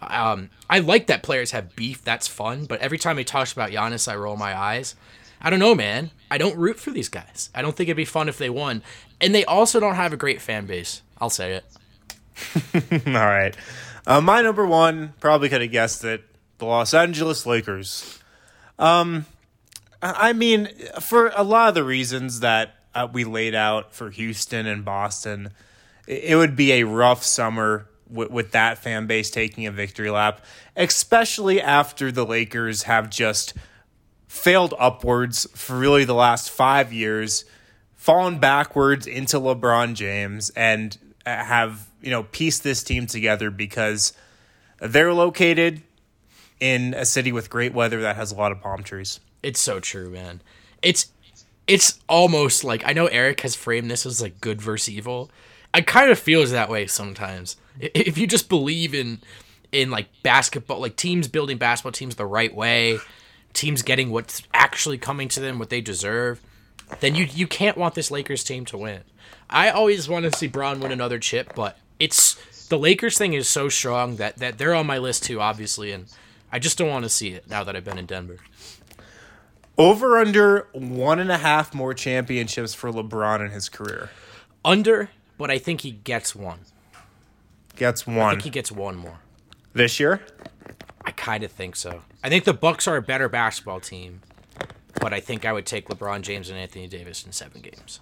Um, 0.00 0.50
I 0.68 0.80
like 0.80 1.06
that 1.06 1.22
players 1.22 1.52
have 1.52 1.76
beef. 1.76 2.02
That's 2.02 2.26
fun. 2.26 2.64
But 2.64 2.80
every 2.80 2.98
time 2.98 3.18
he 3.18 3.24
talks 3.24 3.52
about 3.52 3.70
Giannis, 3.70 4.10
I 4.10 4.16
roll 4.16 4.36
my 4.36 4.56
eyes. 4.56 4.94
I 5.40 5.50
don't 5.50 5.60
know, 5.60 5.74
man. 5.74 6.10
I 6.30 6.38
don't 6.38 6.56
root 6.56 6.80
for 6.80 6.90
these 6.90 7.08
guys. 7.08 7.50
I 7.54 7.62
don't 7.62 7.76
think 7.76 7.88
it'd 7.88 7.96
be 7.96 8.04
fun 8.04 8.28
if 8.28 8.38
they 8.38 8.50
won. 8.50 8.82
And 9.20 9.34
they 9.34 9.44
also 9.44 9.78
don't 9.78 9.94
have 9.94 10.12
a 10.12 10.16
great 10.16 10.40
fan 10.40 10.66
base. 10.66 11.02
I'll 11.20 11.30
say 11.30 11.54
it. 11.54 11.64
All 13.06 13.12
right. 13.12 13.56
Uh, 14.08 14.22
my 14.22 14.40
number 14.40 14.64
one, 14.64 15.12
probably 15.20 15.50
could 15.50 15.60
have 15.60 15.70
guessed 15.70 16.02
it, 16.02 16.24
the 16.56 16.64
Los 16.64 16.94
Angeles 16.94 17.44
Lakers. 17.44 18.18
Um, 18.78 19.26
I 20.00 20.32
mean, 20.32 20.70
for 20.98 21.30
a 21.36 21.42
lot 21.42 21.68
of 21.68 21.74
the 21.74 21.84
reasons 21.84 22.40
that 22.40 22.74
uh, 22.94 23.06
we 23.12 23.24
laid 23.24 23.54
out 23.54 23.92
for 23.92 24.08
Houston 24.08 24.64
and 24.64 24.82
Boston, 24.82 25.50
it, 26.06 26.36
would 26.36 26.56
be 26.56 26.72
a 26.72 26.84
rough 26.84 27.22
summer 27.22 27.86
with, 28.08 28.30
with 28.30 28.52
that 28.52 28.78
fan 28.78 29.06
base 29.06 29.28
taking 29.28 29.66
a 29.66 29.70
victory 29.70 30.08
lap, 30.08 30.42
especially 30.74 31.60
after 31.60 32.10
the 32.10 32.24
Lakers 32.24 32.84
have 32.84 33.10
just 33.10 33.52
failed 34.26 34.72
upwards 34.78 35.46
for 35.54 35.76
really 35.76 36.06
the 36.06 36.14
last 36.14 36.50
five 36.50 36.94
years, 36.94 37.44
fallen 37.94 38.38
backwards 38.38 39.06
into 39.06 39.38
LeBron 39.38 39.92
James, 39.92 40.48
and 40.56 40.96
uh, 41.26 41.44
have 41.44 41.87
you 42.00 42.10
know 42.10 42.24
piece 42.24 42.58
this 42.58 42.82
team 42.82 43.06
together 43.06 43.50
because 43.50 44.12
they're 44.80 45.12
located 45.12 45.82
in 46.60 46.94
a 46.94 47.04
city 47.04 47.32
with 47.32 47.50
great 47.50 47.72
weather 47.72 48.00
that 48.02 48.16
has 48.16 48.32
a 48.32 48.36
lot 48.36 48.52
of 48.52 48.60
palm 48.60 48.82
trees. 48.82 49.20
It's 49.42 49.60
so 49.60 49.80
true, 49.80 50.10
man. 50.10 50.42
It's 50.82 51.12
it's 51.66 52.00
almost 52.08 52.64
like 52.64 52.82
I 52.86 52.92
know 52.92 53.06
Eric 53.06 53.40
has 53.42 53.54
framed 53.54 53.90
this 53.90 54.06
as 54.06 54.22
like 54.22 54.40
good 54.40 54.60
versus 54.60 54.90
evil. 54.94 55.30
I 55.74 55.82
kind 55.82 56.10
of 56.10 56.18
feels 56.18 56.50
that 56.50 56.70
way 56.70 56.86
sometimes. 56.86 57.56
If 57.78 58.18
you 58.18 58.26
just 58.26 58.48
believe 58.48 58.94
in 58.94 59.20
in 59.70 59.90
like 59.90 60.08
basketball, 60.22 60.80
like 60.80 60.96
teams 60.96 61.28
building 61.28 61.58
basketball 61.58 61.92
teams 61.92 62.16
the 62.16 62.26
right 62.26 62.54
way, 62.54 62.98
teams 63.52 63.82
getting 63.82 64.10
what's 64.10 64.42
actually 64.54 64.98
coming 64.98 65.28
to 65.28 65.40
them, 65.40 65.58
what 65.58 65.70
they 65.70 65.80
deserve, 65.80 66.40
then 67.00 67.14
you 67.14 67.24
you 67.24 67.46
can't 67.46 67.76
want 67.76 67.94
this 67.94 68.10
Lakers 68.10 68.42
team 68.42 68.64
to 68.66 68.78
win. 68.78 69.02
I 69.50 69.70
always 69.70 70.08
want 70.08 70.24
to 70.24 70.36
see 70.36 70.48
Bron 70.48 70.80
win 70.80 70.92
another 70.92 71.18
chip, 71.18 71.54
but 71.54 71.78
it's 71.98 72.66
the 72.68 72.78
Lakers 72.78 73.16
thing 73.18 73.32
is 73.32 73.48
so 73.48 73.68
strong 73.68 74.16
that 74.16 74.36
that 74.38 74.58
they're 74.58 74.74
on 74.74 74.86
my 74.86 74.98
list 74.98 75.24
too, 75.24 75.40
obviously, 75.40 75.92
and 75.92 76.06
I 76.52 76.58
just 76.58 76.78
don't 76.78 76.88
want 76.88 77.04
to 77.04 77.08
see 77.08 77.28
it 77.30 77.48
now 77.48 77.64
that 77.64 77.74
I've 77.76 77.84
been 77.84 77.98
in 77.98 78.06
Denver. 78.06 78.38
Over 79.76 80.18
under 80.18 80.66
one 80.72 81.18
and 81.20 81.30
a 81.30 81.38
half 81.38 81.72
more 81.74 81.94
championships 81.94 82.74
for 82.74 82.90
LeBron 82.90 83.44
in 83.44 83.50
his 83.52 83.68
career. 83.68 84.10
Under, 84.64 85.10
but 85.38 85.50
I 85.50 85.58
think 85.58 85.82
he 85.82 85.92
gets 85.92 86.34
one. 86.34 86.60
Gets 87.76 88.06
one. 88.06 88.18
I 88.18 88.30
think 88.32 88.42
he 88.42 88.50
gets 88.50 88.72
one 88.72 88.96
more. 88.96 89.20
this 89.72 90.00
year. 90.00 90.20
I 91.04 91.12
kind 91.12 91.44
of 91.44 91.52
think 91.52 91.76
so. 91.76 92.02
I 92.24 92.28
think 92.28 92.44
the 92.44 92.52
Bucks 92.52 92.88
are 92.88 92.96
a 92.96 93.02
better 93.02 93.28
basketball 93.28 93.78
team, 93.78 94.20
but 95.00 95.14
I 95.14 95.20
think 95.20 95.44
I 95.44 95.52
would 95.52 95.64
take 95.64 95.88
LeBron 95.88 96.22
James 96.22 96.50
and 96.50 96.58
Anthony 96.58 96.88
Davis 96.88 97.24
in 97.24 97.30
seven 97.32 97.60
games. 97.62 98.00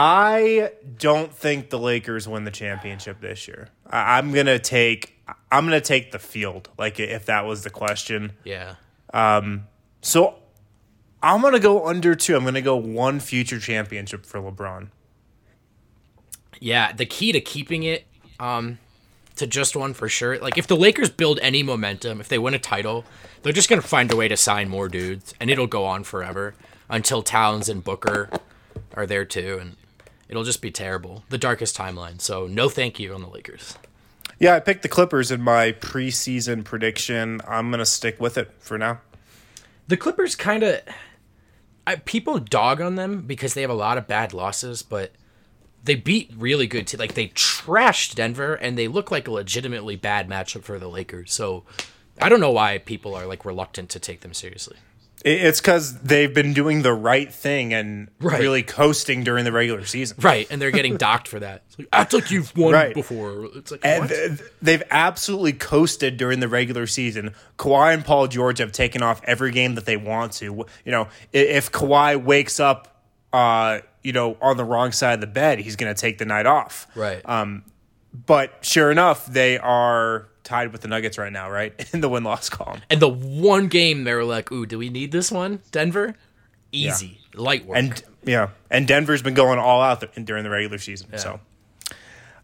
I 0.00 0.70
don't 0.96 1.34
think 1.34 1.70
the 1.70 1.78
Lakers 1.78 2.28
win 2.28 2.44
the 2.44 2.52
championship 2.52 3.20
this 3.20 3.48
year. 3.48 3.68
I, 3.84 4.18
I'm 4.18 4.32
gonna 4.32 4.60
take. 4.60 5.16
I'm 5.50 5.64
gonna 5.64 5.80
take 5.80 6.12
the 6.12 6.20
field. 6.20 6.68
Like 6.78 7.00
if 7.00 7.26
that 7.26 7.44
was 7.44 7.64
the 7.64 7.70
question. 7.70 8.32
Yeah. 8.44 8.76
Um. 9.12 9.66
So 10.00 10.36
I'm 11.20 11.42
gonna 11.42 11.58
go 11.58 11.86
under 11.86 12.14
two. 12.14 12.36
I'm 12.36 12.44
gonna 12.44 12.62
go 12.62 12.76
one 12.76 13.18
future 13.18 13.58
championship 13.58 14.24
for 14.24 14.40
LeBron. 14.40 14.88
Yeah, 16.60 16.92
the 16.92 17.06
key 17.06 17.32
to 17.32 17.40
keeping 17.40 17.82
it 17.82 18.06
um, 18.38 18.78
to 19.36 19.48
just 19.48 19.74
one 19.74 19.94
for 19.94 20.08
sure. 20.08 20.38
Like 20.38 20.56
if 20.56 20.68
the 20.68 20.76
Lakers 20.76 21.10
build 21.10 21.40
any 21.42 21.64
momentum, 21.64 22.20
if 22.20 22.28
they 22.28 22.38
win 22.38 22.54
a 22.54 22.58
title, 22.60 23.04
they're 23.42 23.52
just 23.52 23.68
gonna 23.68 23.82
find 23.82 24.12
a 24.12 24.16
way 24.16 24.28
to 24.28 24.36
sign 24.36 24.68
more 24.68 24.88
dudes, 24.88 25.34
and 25.40 25.50
it'll 25.50 25.66
go 25.66 25.84
on 25.84 26.04
forever 26.04 26.54
until 26.88 27.22
Towns 27.22 27.68
and 27.68 27.82
Booker 27.82 28.30
are 28.94 29.06
there 29.06 29.24
too, 29.24 29.58
and 29.60 29.76
it'll 30.28 30.44
just 30.44 30.62
be 30.62 30.70
terrible. 30.70 31.24
The 31.28 31.38
darkest 31.38 31.76
timeline. 31.76 32.20
So 32.20 32.46
no, 32.46 32.68
thank 32.68 32.98
you 32.98 33.14
on 33.14 33.22
the 33.22 33.28
Lakers. 33.28 33.76
Yeah, 34.38 34.54
I 34.54 34.60
picked 34.60 34.82
the 34.82 34.88
Clippers 34.88 35.30
in 35.30 35.40
my 35.42 35.72
preseason 35.72 36.64
prediction. 36.64 37.40
I'm 37.46 37.70
gonna 37.70 37.86
stick 37.86 38.20
with 38.20 38.38
it 38.38 38.52
for 38.58 38.78
now. 38.78 39.00
The 39.88 39.96
Clippers 39.96 40.36
kind 40.36 40.62
of 40.62 40.80
people 42.04 42.38
dog 42.38 42.80
on 42.80 42.94
them 42.96 43.22
because 43.22 43.54
they 43.54 43.62
have 43.62 43.70
a 43.70 43.74
lot 43.74 43.98
of 43.98 44.06
bad 44.06 44.34
losses, 44.34 44.82
but 44.82 45.12
they 45.82 45.94
beat 45.94 46.30
really 46.36 46.66
good 46.66 46.86
teams. 46.86 47.00
Like 47.00 47.14
they 47.14 47.28
trashed 47.28 48.14
Denver, 48.14 48.54
and 48.54 48.76
they 48.76 48.88
look 48.88 49.10
like 49.10 49.26
a 49.26 49.32
legitimately 49.32 49.96
bad 49.96 50.28
matchup 50.28 50.62
for 50.62 50.78
the 50.78 50.88
Lakers. 50.88 51.32
So 51.32 51.64
I 52.20 52.28
don't 52.28 52.40
know 52.40 52.52
why 52.52 52.78
people 52.78 53.14
are 53.14 53.26
like 53.26 53.44
reluctant 53.44 53.88
to 53.90 53.98
take 53.98 54.20
them 54.20 54.34
seriously. 54.34 54.76
It- 55.24 55.42
It's 55.44 55.60
because 55.60 55.98
they've 56.00 56.32
been 56.32 56.52
doing 56.54 56.82
the 56.82 56.92
right 56.92 57.32
thing 57.32 57.74
and 57.74 58.08
Right. 58.20 58.40
really 58.40 58.62
coasting 58.62 59.24
during 59.24 59.44
the 59.44 59.52
regular 59.52 59.84
season. 59.84 60.16
Right, 60.20 60.46
and 60.50 60.60
they're 60.62 60.70
getting 60.70 60.96
docked 60.96 61.28
for 61.28 61.40
that. 61.40 61.62
It's 61.68 61.78
like, 61.78 61.88
act 61.92 62.12
like 62.12 62.30
you've 62.30 62.56
won 62.56 62.72
Right. 62.72 62.94
before. 62.94 63.48
It's 63.56 63.70
like 63.70 63.80
And 63.84 64.02
what? 64.02 64.10
th- 64.10 64.40
they've 64.62 64.82
absolutely 64.90 65.52
coasted 65.54 66.16
during 66.16 66.40
the 66.40 66.48
regular 66.48 66.86
season. 66.86 67.34
Kawhi 67.58 67.94
and 67.94 68.04
Paul 68.04 68.26
George 68.28 68.58
have 68.58 68.72
taken 68.72 69.02
off 69.02 69.20
every 69.24 69.50
game 69.50 69.74
that 69.74 69.86
they 69.86 69.96
want 69.96 70.32
to. 70.34 70.66
You 70.84 70.92
know, 70.92 71.08
if 71.32 71.72
Kawhi 71.72 72.22
wakes 72.22 72.60
up, 72.60 73.02
uh, 73.32 73.80
you 74.02 74.12
know, 74.12 74.36
on 74.40 74.56
the 74.56 74.64
wrong 74.64 74.92
side 74.92 75.14
of 75.14 75.20
the 75.20 75.26
bed, 75.26 75.58
he's 75.58 75.76
going 75.76 75.92
to 75.94 76.00
take 76.00 76.18
the 76.18 76.24
night 76.24 76.46
off. 76.46 76.86
right. 76.94 77.22
But 78.26 78.52
sure 78.62 78.90
enough, 78.90 79.26
they 79.26 79.58
are 79.58 80.28
tied 80.48 80.72
with 80.72 80.80
the 80.80 80.88
Nuggets 80.88 81.18
right 81.18 81.32
now, 81.32 81.50
right 81.50 81.72
in 81.92 82.00
the 82.00 82.08
win 82.08 82.24
loss 82.24 82.48
column. 82.48 82.80
and 82.90 83.00
the 83.00 83.08
one 83.08 83.68
game 83.68 84.04
they 84.04 84.14
were 84.14 84.24
like, 84.24 84.50
"Ooh, 84.50 84.66
do 84.66 84.78
we 84.78 84.88
need 84.88 85.12
this 85.12 85.30
one?" 85.30 85.60
Denver, 85.70 86.14
easy, 86.72 87.20
light 87.34 87.66
work. 87.66 87.78
And 87.78 88.02
yeah, 88.24 88.48
and 88.70 88.88
Denver's 88.88 89.22
been 89.22 89.34
going 89.34 89.58
all 89.58 89.80
out 89.82 90.00
th- 90.00 90.26
during 90.26 90.44
the 90.44 90.50
regular 90.50 90.78
season. 90.78 91.16
So, 91.18 91.40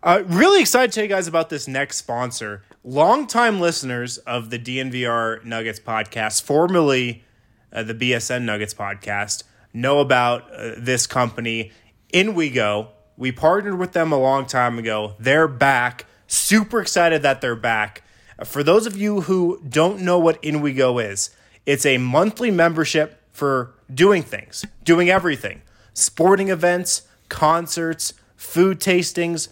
uh, 0.02 0.22
really 0.26 0.60
excited 0.60 0.92
to 0.92 0.94
tell 0.94 1.04
you 1.04 1.08
guys 1.08 1.26
about 1.26 1.48
this 1.50 1.66
next 1.66 1.96
sponsor. 1.96 2.62
Longtime 2.84 3.60
listeners 3.60 4.18
of 4.18 4.50
the 4.50 4.58
DNVR 4.58 5.42
Nuggets 5.44 5.80
podcast, 5.80 6.42
formerly 6.42 7.24
uh, 7.72 7.82
the 7.82 7.94
BSN 7.94 8.42
Nuggets 8.42 8.74
podcast, 8.74 9.44
know 9.72 10.00
about 10.00 10.42
uh, 10.52 10.72
this 10.78 11.06
company. 11.06 11.72
In 12.12 12.34
we 12.34 12.50
go. 12.50 12.88
We 13.16 13.30
partnered 13.32 13.78
with 13.78 13.92
them 13.92 14.12
a 14.12 14.18
long 14.18 14.44
time 14.46 14.78
ago. 14.78 15.14
They're 15.18 15.48
back. 15.48 16.06
Super 16.26 16.80
excited 16.80 17.22
that 17.22 17.40
they're 17.40 17.56
back. 17.56 18.02
For 18.44 18.62
those 18.62 18.86
of 18.86 18.96
you 18.96 19.22
who 19.22 19.60
don't 19.68 20.00
know 20.00 20.18
what 20.18 20.42
In 20.42 20.60
We 20.60 20.72
Go 20.72 20.98
is, 20.98 21.30
it's 21.66 21.86
a 21.86 21.98
monthly 21.98 22.50
membership 22.50 23.20
for 23.32 23.74
doing 23.92 24.22
things, 24.22 24.64
doing 24.84 25.10
everything 25.10 25.62
sporting 25.96 26.48
events, 26.48 27.02
concerts, 27.28 28.14
food 28.36 28.80
tastings, 28.80 29.48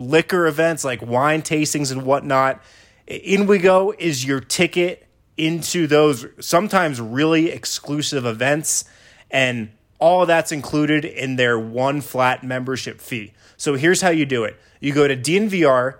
liquor 0.00 0.46
events 0.46 0.84
like 0.84 1.00
wine 1.00 1.42
tastings 1.42 1.92
and 1.92 2.02
whatnot. 2.02 2.60
In 3.06 3.46
We 3.46 3.58
Go 3.58 3.94
is 3.98 4.24
your 4.24 4.40
ticket 4.40 5.06
into 5.36 5.86
those 5.86 6.26
sometimes 6.40 7.00
really 7.00 7.50
exclusive 7.50 8.24
events, 8.26 8.84
and 9.30 9.70
all 10.04 10.26
that's 10.26 10.52
included 10.52 11.02
in 11.02 11.36
their 11.36 11.58
one 11.58 12.02
flat 12.02 12.44
membership 12.44 13.00
fee. 13.00 13.32
So 13.56 13.74
here's 13.74 14.02
how 14.02 14.10
you 14.10 14.26
do 14.26 14.44
it 14.44 14.54
you 14.78 14.92
go 14.92 15.08
to 15.08 15.16
DNVR 15.16 15.94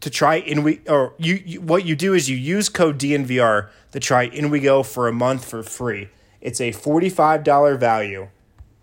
to 0.00 0.08
try 0.08 0.36
in 0.36 0.62
we 0.62 0.80
or 0.88 1.12
you, 1.18 1.34
you 1.44 1.60
what 1.60 1.84
you 1.84 1.94
do 1.94 2.14
is 2.14 2.30
you 2.30 2.38
use 2.38 2.70
code 2.70 2.96
DNVR 2.98 3.68
to 3.90 4.00
try 4.00 4.22
in 4.22 4.48
we 4.48 4.60
go 4.60 4.82
for 4.82 5.08
a 5.08 5.12
month 5.12 5.44
for 5.44 5.62
free. 5.62 6.08
It's 6.40 6.58
a 6.58 6.72
$45 6.72 7.78
value. 7.78 8.28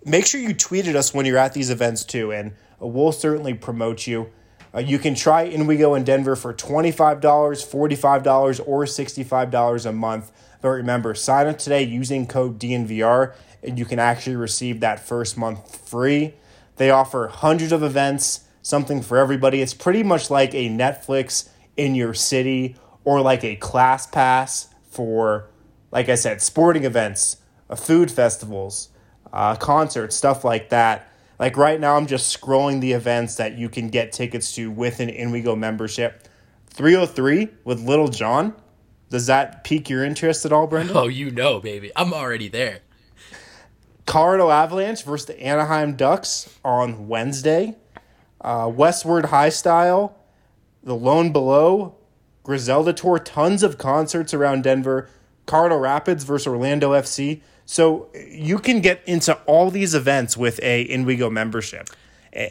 Make 0.05 0.27
sure 0.27 0.39
you 0.39 0.53
tweet 0.53 0.87
at 0.87 0.95
us 0.95 1.11
when 1.11 1.25
you're 1.25 1.39
at 1.39 1.53
these 1.55 1.71
events 1.71 2.03
too, 2.03 2.31
and 2.31 2.53
we'll 2.79 3.11
certainly 3.11 3.55
promote 3.55 4.05
you. 4.05 4.29
Uh, 4.75 4.77
you 4.77 4.99
can 4.99 5.15
try 5.15 5.41
In 5.41 5.65
We 5.65 5.77
Go 5.77 5.95
in 5.95 6.03
Denver 6.03 6.35
for 6.35 6.53
$25, 6.53 7.19
$45, 7.19 8.61
or 8.67 8.85
$65 8.85 9.85
a 9.87 9.91
month. 9.91 10.31
But 10.61 10.69
remember, 10.69 11.15
sign 11.15 11.47
up 11.47 11.57
today 11.57 11.83
using 11.83 12.27
code 12.27 12.59
DNVR, 12.59 13.33
you 13.63 13.85
can 13.85 13.99
actually 13.99 14.35
receive 14.35 14.79
that 14.79 14.99
first 14.99 15.37
month 15.37 15.87
free. 15.87 16.33
They 16.77 16.89
offer 16.89 17.27
hundreds 17.27 17.71
of 17.71 17.83
events 17.83 18.45
something 18.61 19.01
for 19.01 19.17
everybody. 19.17 19.61
It's 19.61 19.73
pretty 19.73 20.03
much 20.03 20.29
like 20.29 20.53
a 20.53 20.69
Netflix 20.69 21.49
in 21.77 21.95
your 21.95 22.13
city 22.13 22.75
or 23.03 23.21
like 23.21 23.43
a 23.43 23.55
class 23.55 24.07
pass 24.07 24.73
for, 24.89 25.49
like 25.91 26.09
I 26.09 26.15
said, 26.15 26.41
sporting 26.41 26.83
events, 26.83 27.37
uh, 27.69 27.75
food 27.75 28.11
festivals, 28.11 28.89
uh, 29.31 29.55
concerts, 29.55 30.15
stuff 30.15 30.43
like 30.43 30.69
that. 30.69 31.11
Like 31.39 31.55
right 31.57 31.79
now, 31.79 31.95
I'm 31.95 32.05
just 32.05 32.39
scrolling 32.39 32.81
the 32.81 32.91
events 32.93 33.35
that 33.35 33.57
you 33.57 33.69
can 33.69 33.89
get 33.89 34.11
tickets 34.11 34.53
to 34.55 34.69
with 34.69 34.99
an 34.99 35.09
InWeGo 35.09 35.57
membership. 35.57 36.27
303 36.69 37.49
with 37.63 37.81
Lil 37.81 38.09
Jon. 38.09 38.53
Does 39.09 39.25
that 39.25 39.63
pique 39.63 39.89
your 39.89 40.03
interest 40.03 40.45
at 40.45 40.51
all, 40.51 40.67
Brendan? 40.67 40.95
Oh, 40.95 41.07
you 41.07 41.31
know, 41.31 41.59
baby. 41.59 41.91
I'm 41.95 42.13
already 42.13 42.47
there. 42.47 42.79
Colorado 44.09 44.49
Avalanche 44.49 45.03
versus 45.03 45.27
the 45.27 45.39
Anaheim 45.39 45.95
Ducks 45.95 46.57
on 46.65 47.07
Wednesday 47.07 47.75
uh, 48.41 48.71
Westward 48.73 49.25
High 49.25 49.49
Style, 49.49 50.17
The 50.83 50.95
Lone 50.95 51.31
Bellow, 51.31 51.95
Griselda 52.41 52.91
Tour, 52.91 53.19
tons 53.19 53.61
of 53.61 53.77
concerts 53.77 54.33
around 54.33 54.63
Denver, 54.63 55.09
Colorado 55.45 55.77
Rapids 55.77 56.23
versus 56.23 56.47
Orlando 56.47 56.93
FC. 56.93 57.41
So 57.67 58.09
you 58.15 58.57
can 58.57 58.81
get 58.81 59.03
into 59.05 59.35
all 59.45 59.69
these 59.69 59.93
events 59.93 60.35
with 60.35 60.59
a 60.63 60.87
InWeGo 60.87 61.31
membership. 61.31 61.89
Eh, 62.33 62.49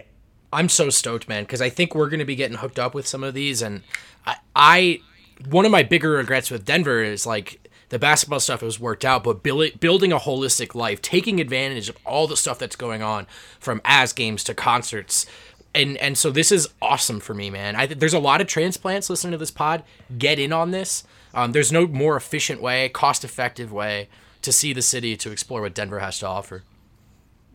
I'm 0.53 0.69
so 0.69 0.91
stoked, 0.91 1.29
man, 1.29 1.43
because 1.43 1.61
I 1.61 1.71
think 1.71 1.93
we're 1.93 2.09
going 2.09 2.21
to 2.21 2.25
be 2.25 2.37
getting 2.37 2.59
hooked 2.59 2.79
up 2.79 2.95
with 2.95 3.09
some 3.09 3.25
of 3.25 3.35
these. 3.35 3.63
And 3.63 3.83
I, 4.25 4.37
I, 4.55 5.01
one 5.49 5.65
of 5.65 5.73
my 5.73 5.83
bigger 5.83 6.11
regrets 6.11 6.53
with 6.53 6.65
Denver 6.65 7.03
is 7.03 7.27
like 7.27 7.68
the 7.89 7.99
basketball 7.99 8.41
stuff 8.41 8.63
was 8.63 8.79
worked 8.79 9.05
out, 9.05 9.25
but 9.25 9.43
build, 9.43 9.81
building 9.81 10.13
a 10.13 10.19
holistic 10.19 10.75
life, 10.75 11.01
taking 11.01 11.41
advantage 11.41 11.89
of 11.89 11.97
all 12.05 12.27
the 12.27 12.37
stuff 12.37 12.59
that's 12.59 12.77
going 12.77 13.03
on 13.03 13.27
from 13.59 13.81
as 13.85 14.13
games 14.13 14.45
to 14.45 14.55
concerts 14.55 15.27
and 15.75 15.97
and 15.99 16.17
so 16.17 16.31
this 16.31 16.51
is 16.51 16.69
awesome 16.81 17.21
for 17.21 17.35
me, 17.35 17.51
man. 17.51 17.77
I 17.77 17.87
there's 17.87 18.15
a 18.15 18.19
lot 18.19 18.41
of 18.41 18.47
transplants 18.47 19.09
listening 19.09 19.33
to 19.33 19.39
this 19.39 19.51
pod. 19.51 19.85
Get 20.17 20.39
in 20.39 20.53
on 20.53 20.71
this. 20.71 21.05
Um, 21.35 21.53
there's 21.53 21.71
no 21.71 21.87
more 21.87 22.17
efficient 22.17 22.63
way, 22.63 22.89
cost 22.89 23.25
effective 23.25 23.73
way 23.73 24.09
to 24.43 24.51
see 24.51 24.73
the 24.73 24.83
city 24.83 25.17
to 25.17 25.31
explore 25.31 25.61
what 25.61 25.75
Denver 25.75 26.01
has 26.01 26.19
to 26.21 26.27
offer. 26.27 26.63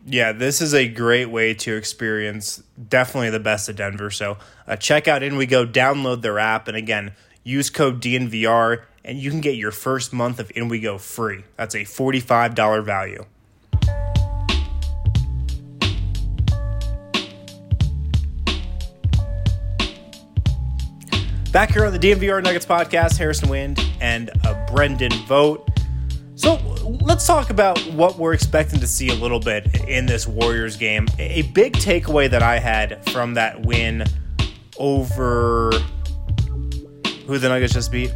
Yeah, 0.06 0.32
this 0.32 0.60
is 0.60 0.74
a 0.74 0.86
great 0.86 1.26
way 1.26 1.54
to 1.54 1.76
experience 1.76 2.62
definitely 2.88 3.30
the 3.30 3.40
best 3.40 3.68
of 3.68 3.76
Denver. 3.76 4.10
So 4.10 4.36
uh, 4.66 4.76
check 4.76 5.08
out 5.08 5.22
In 5.22 5.36
We 5.36 5.46
Go, 5.46 5.66
download 5.66 6.20
their 6.22 6.38
app, 6.38 6.68
and 6.68 6.76
again, 6.76 7.12
use 7.42 7.70
code 7.70 8.02
DNVR, 8.02 8.82
and 9.04 9.18
you 9.18 9.30
can 9.30 9.40
get 9.40 9.56
your 9.56 9.70
first 9.70 10.12
month 10.12 10.40
of 10.40 10.48
InWeGo 10.50 10.98
free. 10.98 11.44
That's 11.56 11.74
a 11.74 11.80
$45 11.80 12.84
value. 12.84 13.24
Back 21.52 21.70
here 21.70 21.84
on 21.84 21.92
the 21.92 22.00
DNVR 22.00 22.42
Nuggets 22.42 22.66
podcast, 22.66 23.16
Harrison 23.16 23.48
Wind 23.48 23.80
and 24.00 24.30
uh, 24.44 24.66
Brendan 24.72 25.12
Vogt. 25.28 25.70
So 26.34 26.56
let's 27.00 27.24
talk 27.28 27.50
about 27.50 27.78
what 27.92 28.18
we're 28.18 28.32
expecting 28.32 28.80
to 28.80 28.88
see 28.88 29.10
a 29.10 29.14
little 29.14 29.38
bit 29.38 29.72
in 29.86 30.06
this 30.06 30.26
Warriors 30.26 30.76
game. 30.76 31.06
A 31.20 31.42
big 31.42 31.74
takeaway 31.74 32.28
that 32.28 32.42
I 32.42 32.58
had 32.58 33.08
from 33.10 33.34
that 33.34 33.64
win 33.64 34.02
over 34.78 35.70
who 37.28 37.38
the 37.38 37.48
Nuggets 37.48 37.72
just 37.72 37.92
beat? 37.92 38.12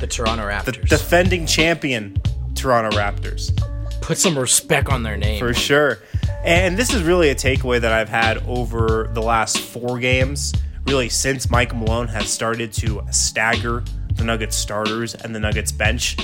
The 0.00 0.06
Toronto 0.06 0.48
Raptors. 0.48 0.64
The 0.64 0.86
defending 0.86 1.46
champion 1.46 2.20
Toronto 2.54 2.96
Raptors. 2.96 3.56
Put 4.00 4.18
some 4.18 4.38
respect 4.38 4.88
on 4.88 5.02
their 5.02 5.16
name. 5.16 5.38
For 5.38 5.54
sure. 5.54 5.98
And 6.44 6.76
this 6.76 6.92
is 6.92 7.02
really 7.02 7.28
a 7.28 7.34
takeaway 7.34 7.80
that 7.80 7.92
I've 7.92 8.08
had 8.08 8.38
over 8.46 9.10
the 9.12 9.22
last 9.22 9.60
four 9.60 9.98
games 9.98 10.52
really 10.86 11.08
since 11.08 11.50
Mike 11.50 11.74
Malone 11.74 12.08
has 12.08 12.28
started 12.28 12.72
to 12.72 13.02
stagger 13.10 13.84
the 14.14 14.24
Nuggets 14.24 14.56
starters 14.56 15.14
and 15.14 15.34
the 15.34 15.38
Nuggets 15.38 15.70
bench. 15.70 16.16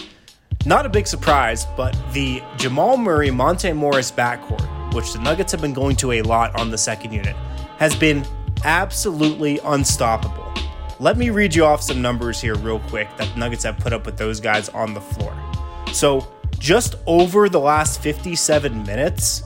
Not 0.64 0.84
a 0.86 0.88
big 0.88 1.06
surprise, 1.06 1.66
but 1.76 1.96
the 2.12 2.42
Jamal 2.56 2.96
Murray 2.96 3.30
Monte 3.30 3.72
Morris 3.72 4.10
backcourt, 4.10 4.94
which 4.94 5.12
the 5.12 5.20
Nuggets 5.20 5.52
have 5.52 5.60
been 5.60 5.72
going 5.72 5.94
to 5.96 6.12
a 6.12 6.22
lot 6.22 6.58
on 6.58 6.70
the 6.70 6.78
second 6.78 7.12
unit, 7.12 7.36
has 7.78 7.94
been 7.94 8.26
absolutely 8.64 9.60
unstoppable. 9.60 10.52
Let 10.98 11.18
me 11.18 11.28
read 11.28 11.54
you 11.54 11.64
off 11.64 11.82
some 11.82 12.00
numbers 12.00 12.40
here, 12.40 12.54
real 12.54 12.78
quick, 12.80 13.08
that 13.18 13.32
the 13.34 13.38
Nuggets 13.38 13.64
have 13.64 13.76
put 13.76 13.92
up 13.92 14.06
with 14.06 14.16
those 14.16 14.40
guys 14.40 14.70
on 14.70 14.94
the 14.94 15.00
floor. 15.00 15.36
So, 15.92 16.26
just 16.58 16.94
over 17.06 17.50
the 17.50 17.60
last 17.60 18.00
57 18.00 18.82
minutes, 18.84 19.42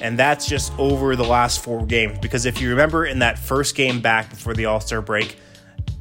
and 0.00 0.16
that's 0.16 0.46
just 0.46 0.72
over 0.78 1.16
the 1.16 1.24
last 1.24 1.62
four 1.62 1.84
games. 1.84 2.20
Because 2.20 2.46
if 2.46 2.60
you 2.60 2.70
remember 2.70 3.04
in 3.04 3.18
that 3.18 3.36
first 3.36 3.74
game 3.74 4.00
back 4.00 4.30
before 4.30 4.54
the 4.54 4.66
All 4.66 4.78
Star 4.80 5.02
break, 5.02 5.36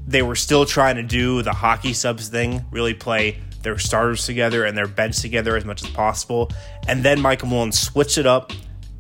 they 0.06 0.22
were 0.22 0.36
still 0.36 0.66
trying 0.66 0.98
to 0.98 1.04
do 1.04 1.42
the 1.42 1.54
hockey 1.54 1.94
subs 1.94 2.28
thing, 2.28 2.64
really 2.70 2.94
play 2.94 3.40
their 3.64 3.80
starters 3.80 4.26
together 4.26 4.66
and 4.66 4.78
their 4.78 4.88
bench 4.88 5.20
together 5.20 5.58
as 5.58 5.66
much 5.66 5.84
as 5.84 5.90
possible. 5.90 6.52
And 6.88 7.04
then 7.04 7.20
Michael 7.20 7.48
Malone 7.48 7.72
switched 7.72 8.20
it 8.20 8.28
up 8.28 8.52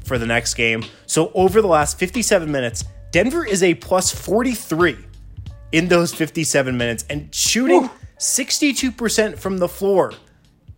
for 0.03 0.17
the 0.17 0.25
next 0.25 0.55
game. 0.55 0.83
So 1.05 1.31
over 1.35 1.61
the 1.61 1.67
last 1.67 1.99
57 1.99 2.51
minutes, 2.51 2.85
Denver 3.11 3.45
is 3.45 3.61
a 3.61 3.75
plus 3.75 4.11
43 4.11 4.97
in 5.71 5.87
those 5.87 6.13
57 6.13 6.77
minutes 6.77 7.05
and 7.09 7.33
shooting 7.33 7.85
Ooh. 7.85 7.91
62% 8.17 9.37
from 9.37 9.57
the 9.57 9.67
floor 9.67 10.13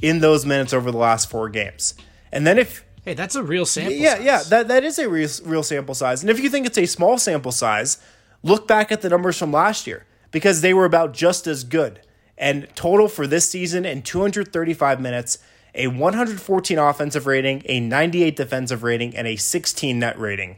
in 0.02 0.20
those 0.20 0.46
minutes 0.46 0.74
over 0.74 0.92
the 0.92 0.98
last 0.98 1.30
four 1.30 1.50
games. 1.50 1.96
And 2.32 2.46
then 2.46 2.58
if 2.58 2.86
Hey, 3.06 3.16
that's 3.16 3.36
a 3.36 3.44
real 3.44 3.66
sample 3.66 3.94
yeah, 3.94 4.16
size. 4.16 4.24
Yeah, 4.24 4.44
that, 4.50 4.68
that 4.70 4.84
is 4.86 4.98
a 4.98 5.10
real, 5.10 5.28
real 5.44 5.64
sample 5.64 5.94
size. 5.94 6.22
And 6.22 6.30
if 6.30 6.40
you 6.40 6.50
think 6.50 6.66
it's 6.66 6.78
a 6.78 6.86
small 6.86 7.18
sample 7.18 7.52
size, 7.52 7.98
look 8.44 8.66
back 8.66 8.94
at 8.94 9.02
the 9.02 9.10
numbers 9.10 9.38
from 9.38 9.52
last 9.52 9.88
year 9.88 10.06
because 10.32 10.62
they 10.62 10.74
were 10.74 10.86
about 10.86 11.14
just 11.14 11.46
as 11.46 11.66
good. 11.66 12.00
And 12.38 12.68
total 12.76 13.10
for 13.10 13.28
this 13.28 13.50
season 13.50 13.86
in 13.86 14.04
235 14.04 15.02
minutes, 15.02 15.38
a 15.76 15.88
114 15.88 16.78
offensive 16.78 17.28
rating, 17.28 17.62
a 17.66 17.82
98 17.82 18.38
defensive 18.38 18.84
rating, 18.84 19.16
and 19.18 19.28
a 19.28 19.36
16 19.36 20.00
net 20.00 20.18
rating. 20.18 20.58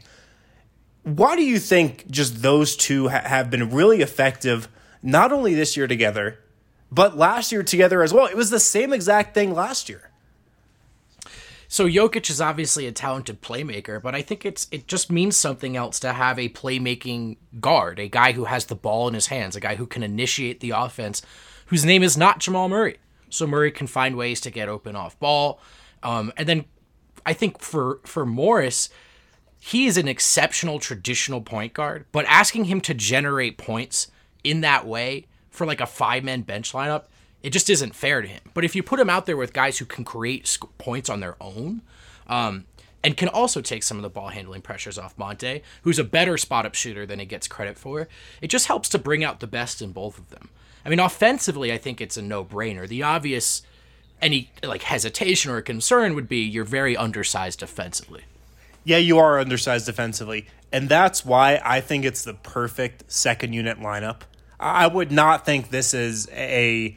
Why 1.06 1.36
do 1.36 1.44
you 1.44 1.60
think 1.60 2.10
just 2.10 2.42
those 2.42 2.74
two 2.74 3.06
ha- 3.06 3.22
have 3.22 3.48
been 3.48 3.70
really 3.70 4.02
effective, 4.02 4.68
not 5.04 5.30
only 5.30 5.54
this 5.54 5.76
year 5.76 5.86
together, 5.86 6.40
but 6.90 7.16
last 7.16 7.52
year 7.52 7.62
together 7.62 8.02
as 8.02 8.12
well? 8.12 8.26
It 8.26 8.36
was 8.36 8.50
the 8.50 8.58
same 8.58 8.92
exact 8.92 9.32
thing 9.32 9.54
last 9.54 9.88
year. 9.88 10.10
So 11.68 11.86
Jokic 11.86 12.28
is 12.28 12.40
obviously 12.40 12.88
a 12.88 12.92
talented 12.92 13.40
playmaker, 13.40 14.02
but 14.02 14.16
I 14.16 14.22
think 14.22 14.44
it's 14.44 14.66
it 14.72 14.88
just 14.88 15.12
means 15.12 15.36
something 15.36 15.76
else 15.76 16.00
to 16.00 16.12
have 16.12 16.40
a 16.40 16.48
playmaking 16.48 17.36
guard, 17.60 18.00
a 18.00 18.08
guy 18.08 18.32
who 18.32 18.46
has 18.46 18.66
the 18.66 18.74
ball 18.74 19.06
in 19.06 19.14
his 19.14 19.28
hands, 19.28 19.54
a 19.54 19.60
guy 19.60 19.76
who 19.76 19.86
can 19.86 20.02
initiate 20.02 20.58
the 20.58 20.70
offense, 20.70 21.22
whose 21.66 21.84
name 21.84 22.02
is 22.02 22.16
not 22.16 22.40
Jamal 22.40 22.68
Murray. 22.68 22.96
So 23.30 23.46
Murray 23.46 23.70
can 23.70 23.86
find 23.86 24.16
ways 24.16 24.40
to 24.40 24.50
get 24.50 24.68
open 24.68 24.96
off 24.96 25.16
ball, 25.20 25.60
um, 26.02 26.32
and 26.36 26.48
then 26.48 26.64
I 27.24 27.32
think 27.32 27.60
for 27.60 28.00
for 28.04 28.26
Morris, 28.26 28.88
he 29.58 29.86
is 29.86 29.96
an 29.96 30.08
exceptional 30.08 30.78
traditional 30.78 31.40
point 31.40 31.74
guard, 31.74 32.06
but 32.12 32.24
asking 32.26 32.66
him 32.66 32.80
to 32.82 32.94
generate 32.94 33.58
points 33.58 34.08
in 34.44 34.60
that 34.60 34.86
way 34.86 35.26
for 35.50 35.66
like 35.66 35.80
a 35.80 35.86
five 35.86 36.22
man 36.22 36.42
bench 36.42 36.72
lineup 36.72 37.04
it 37.46 37.52
just 37.52 37.70
isn't 37.70 37.94
fair 37.94 38.22
to 38.22 38.26
him. 38.26 38.40
But 38.54 38.64
if 38.64 38.74
you 38.74 38.82
put 38.82 38.98
him 38.98 39.08
out 39.08 39.26
there 39.26 39.36
with 39.36 39.52
guys 39.52 39.78
who 39.78 39.84
can 39.84 40.04
create 40.04 40.58
points 40.78 41.08
on 41.08 41.20
their 41.20 41.36
own, 41.40 41.82
um, 42.26 42.64
and 43.04 43.16
can 43.16 43.28
also 43.28 43.60
take 43.60 43.84
some 43.84 43.98
of 43.98 44.02
the 44.02 44.10
ball 44.10 44.30
handling 44.30 44.62
pressures 44.62 44.98
off 44.98 45.16
Monte, 45.16 45.62
who's 45.82 46.00
a 46.00 46.02
better 46.02 46.36
spot 46.36 46.66
up 46.66 46.74
shooter 46.74 47.06
than 47.06 47.20
he 47.20 47.24
gets 47.24 47.46
credit 47.46 47.78
for. 47.78 48.08
It 48.42 48.48
just 48.48 48.66
helps 48.66 48.88
to 48.88 48.98
bring 48.98 49.22
out 49.22 49.38
the 49.38 49.46
best 49.46 49.80
in 49.80 49.92
both 49.92 50.18
of 50.18 50.30
them. 50.30 50.48
I 50.84 50.88
mean, 50.88 50.98
offensively, 50.98 51.72
I 51.72 51.78
think 51.78 52.00
it's 52.00 52.16
a 52.16 52.22
no 52.22 52.44
brainer. 52.44 52.88
The 52.88 53.04
obvious, 53.04 53.62
any 54.20 54.50
like 54.64 54.82
hesitation 54.82 55.52
or 55.52 55.60
concern 55.60 56.16
would 56.16 56.28
be 56.28 56.38
you're 56.38 56.64
very 56.64 56.96
undersized 56.96 57.60
defensively. 57.60 58.24
Yeah, 58.86 58.98
you 58.98 59.18
are 59.18 59.40
undersized 59.40 59.86
defensively. 59.86 60.46
And 60.72 60.88
that's 60.88 61.24
why 61.24 61.60
I 61.64 61.80
think 61.80 62.04
it's 62.04 62.22
the 62.22 62.34
perfect 62.34 63.10
second 63.10 63.52
unit 63.52 63.80
lineup. 63.80 64.20
I 64.60 64.86
would 64.86 65.10
not 65.10 65.44
think 65.44 65.70
this 65.70 65.92
is 65.92 66.28
a 66.32 66.96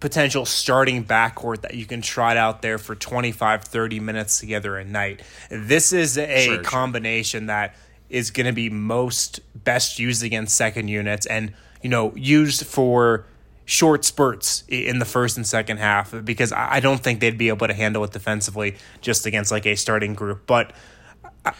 potential 0.00 0.46
starting 0.46 1.04
backcourt 1.04 1.60
that 1.62 1.74
you 1.74 1.84
can 1.84 2.00
trot 2.00 2.38
out 2.38 2.62
there 2.62 2.78
for 2.78 2.94
25, 2.94 3.64
30 3.64 4.00
minutes 4.00 4.40
together 4.40 4.78
a 4.78 4.84
night. 4.86 5.22
This 5.50 5.92
is 5.92 6.16
a 6.16 6.44
sure, 6.46 6.62
combination 6.62 7.40
sure. 7.40 7.46
that 7.48 7.76
is 8.08 8.30
going 8.30 8.46
to 8.46 8.52
be 8.52 8.70
most 8.70 9.40
best 9.64 9.98
used 9.98 10.24
against 10.24 10.56
second 10.56 10.88
units 10.88 11.26
and, 11.26 11.52
you 11.82 11.90
know, 11.90 12.14
used 12.16 12.64
for 12.64 13.26
short 13.66 14.02
spurts 14.02 14.64
in 14.66 14.98
the 14.98 15.04
first 15.04 15.36
and 15.36 15.46
second 15.46 15.76
half 15.76 16.14
because 16.24 16.52
I 16.52 16.80
don't 16.80 17.02
think 17.02 17.20
they'd 17.20 17.36
be 17.36 17.48
able 17.48 17.66
to 17.66 17.74
handle 17.74 18.02
it 18.04 18.12
defensively 18.12 18.76
just 19.02 19.26
against 19.26 19.50
like 19.50 19.66
a 19.66 19.74
starting 19.74 20.14
group. 20.14 20.46
But 20.46 20.72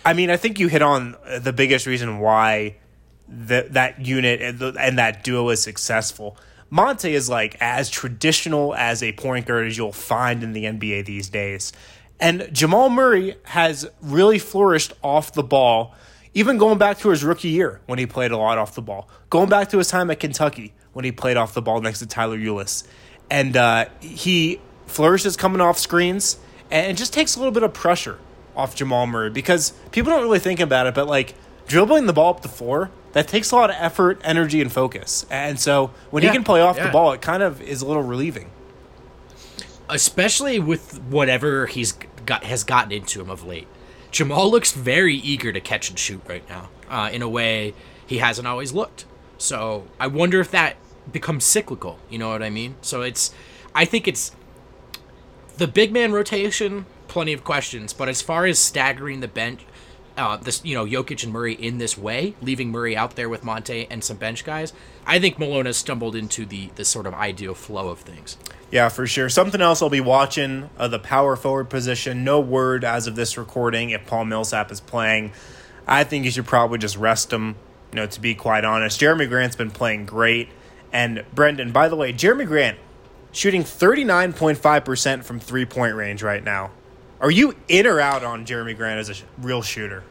I 0.05 0.13
mean, 0.13 0.31
I 0.31 0.37
think 0.37 0.59
you 0.59 0.69
hit 0.69 0.83
on 0.83 1.17
the 1.41 1.53
biggest 1.53 1.87
reason 1.87 2.19
why 2.19 2.77
that 3.29 3.75
that 3.75 4.05
unit 4.05 4.41
and, 4.41 4.59
the, 4.59 4.77
and 4.79 4.99
that 4.99 5.23
duo 5.23 5.51
is 5.51 5.63
successful. 5.63 6.37
Monte 6.71 7.13
is 7.13 7.29
like 7.29 7.57
as 7.61 7.89
traditional 7.89 8.75
as 8.75 9.03
a 9.03 9.13
point 9.13 9.47
guard 9.47 9.67
as 9.67 9.77
you'll 9.77 9.93
find 9.93 10.43
in 10.43 10.53
the 10.53 10.65
NBA 10.65 11.07
these 11.07 11.29
days. 11.29 11.73
And 12.21 12.49
Jamal 12.53 12.89
Murray 12.89 13.37
has 13.45 13.89
really 14.03 14.39
flourished 14.39 14.93
off 15.03 15.33
the 15.33 15.43
ball, 15.43 15.95
even 16.35 16.59
going 16.59 16.79
back 16.79 16.99
to 16.99 17.11
his 17.11 17.23
rookie 17.23 17.49
year 17.49 17.81
when 17.87 17.99
he 17.99 18.07
played 18.07 18.33
a 18.33 18.37
lot 18.37 18.59
off 18.59 18.75
the 18.75 18.83
ball, 18.83 19.09
going 19.31 19.49
back 19.49 19.69
to 19.71 19.79
his 19.79 19.89
time 19.89 20.11
at 20.11 20.21
Kentucky 20.21 20.75
when 20.93 21.05
he 21.05 21.13
played 21.13 21.37
off 21.37 21.55
the 21.55 21.63
ball 21.63 21.81
next 21.81 22.01
to 22.01 22.07
Tyler 22.07 22.37
Ulis. 22.37 22.87
And 23.31 23.57
uh, 23.57 23.87
he 24.01 24.61
flourishes 24.87 25.37
coming 25.37 25.61
off 25.61 25.79
screens 25.79 26.39
and 26.71 26.99
just 26.99 27.13
takes 27.13 27.37
a 27.37 27.39
little 27.39 27.53
bit 27.53 27.63
of 27.63 27.73
pressure 27.73 28.19
off 28.59 28.75
Jamal 28.75 29.07
Murray 29.07 29.31
because 29.31 29.73
people 29.93 30.11
don't 30.13 30.23
really 30.23 30.41
think 30.41 30.61
about 30.61 30.87
it, 30.87 30.95
but 30.95 31.07
like 31.07 31.35
dribbling 31.67 32.07
the 32.07 32.13
ball 32.13 32.31
up 32.35 32.43
the 32.43 32.49
floor, 32.49 32.91
that 33.13 33.29
takes 33.29 33.51
a 33.53 33.57
lot 33.57 33.71
of 33.71 33.77
effort, 33.79 34.21
energy, 34.25 34.61
and 34.61 34.71
focus. 34.71 35.25
And 35.31 35.59
so 35.59 35.93
when 36.11 36.23
yeah, 36.23 36.31
he 36.31 36.37
can 36.37 36.45
play 36.45 36.61
off 36.61 36.77
yeah. 36.77 36.87
the 36.87 36.93
ball, 36.93 37.13
it 37.13 37.23
kind 37.23 37.43
of 37.43 37.63
is 37.63 37.81
a 37.81 37.87
little 37.87 38.03
relieving. 38.03 38.51
Especially 39.89 40.59
with 40.59 41.01
whatever 41.03 41.67
he's 41.67 41.93
got 42.27 42.45
has 42.45 42.65
gotten 42.65 42.93
into 42.93 43.21
him 43.21 43.31
of 43.31 43.47
late. 43.47 43.67
Jamal 44.11 44.51
looks 44.51 44.73
very 44.73 45.15
eager 45.15 45.53
to 45.53 45.61
catch 45.61 45.89
and 45.89 45.99
shoot 45.99 46.21
right 46.27 46.47
now, 46.49 46.69
uh, 46.91 47.09
in 47.13 47.23
a 47.23 47.29
way 47.29 47.75
he 48.07 48.19
hasn't 48.19 48.49
always 48.49 48.73
looked. 48.73 49.05
So 49.39 49.87
I 50.01 50.09
wonder 50.09 50.41
if 50.41 50.51
that 50.51 50.77
becomes 51.11 51.45
cyclical. 51.45 51.99
You 52.11 52.19
know 52.19 52.31
what 52.31 52.43
I 52.43 52.51
mean? 52.51 52.75
So 52.83 53.03
it's, 53.03 53.33
I 53.75 53.85
think 53.85 54.09
it's 54.09 54.33
the 55.57 55.67
big 55.67 55.93
man 55.93 56.13
rotation. 56.13 56.87
Plenty 57.09 57.33
of 57.33 57.43
questions, 57.43 57.93
but 57.93 58.09
as 58.09 58.23
far 58.23 58.47
as 58.47 58.59
staggering 58.59 59.21
the 59.21 59.29
bench, 59.29 59.65
uh, 60.19 60.37
this 60.37 60.65
you 60.65 60.75
know 60.75 60.85
Jokic 60.85 61.23
and 61.23 61.33
Murray 61.33 61.55
in 61.55 61.79
this 61.79 61.97
way, 61.97 62.35
leaving 62.43 62.71
Murray 62.71 62.97
out 62.97 63.17
there 63.17 63.29
with 63.29 63.45
Monte 63.45 63.87
and 63.91 64.03
some 64.03 64.17
bench 64.17 64.45
guys. 64.45 64.73
I 65.07 65.19
think 65.19 65.39
Malone 65.39 65.67
has 65.67 65.77
stumbled 65.77 66.17
into 66.17 66.45
the 66.45 66.71
the 66.75 66.85
sort 66.85 67.07
of 67.07 67.15
ideal 67.15 67.55
flow 67.55 67.89
of 67.89 68.01
things. 68.01 68.37
Yeah, 68.71 68.91
for 68.91 69.07
sure. 69.07 69.29
Something 69.31 69.63
else 69.63 69.81
I'll 69.81 69.89
be 69.89 70.01
watching 70.01 70.69
uh, 70.77 70.89
the 70.89 70.99
power 70.99 71.37
forward 71.37 71.71
position. 71.71 72.25
No 72.25 72.41
word 72.41 72.85
as 72.85 73.07
of 73.07 73.17
this 73.17 73.39
recording 73.39 73.91
if 73.91 74.07
Paul 74.07 74.27
Millsap 74.27 74.71
is 74.71 74.81
playing. 74.81 75.33
I 75.87 76.05
think 76.05 76.27
you 76.27 76.31
should 76.31 76.47
probably 76.47 76.79
just 76.79 76.97
rest 76.97 77.33
him. 77.33 77.57
You 77.93 77.97
know, 77.97 78.07
to 78.07 78.21
be 78.21 78.35
quite 78.35 78.65
honest, 78.65 79.01
Jerami 79.01 79.27
Grant's 79.29 79.57
been 79.57 79.71
playing 79.71 80.05
great. 80.05 80.51
And 80.93 81.25
Brendan, 81.35 81.73
by 81.73 81.89
the 81.89 81.97
way, 81.97 82.13
Jerami 82.13 82.47
Grant 82.47 82.79
shooting 83.33 83.63
39.5% 83.63 85.25
from 85.25 85.41
three 85.41 85.65
point 85.65 85.95
range 85.95 86.23
right 86.23 86.45
now. 86.45 86.73
Are 87.21 87.31
you 87.31 87.57
in 87.67 87.87
or 87.87 88.01
out 88.01 88.23
on 88.23 88.47
Jerami 88.47 88.77
Grant 88.77 89.01
as 89.01 89.09
a 89.09 89.15
sh- 89.15 89.25
real 89.39 89.63
shooter? 89.63 90.05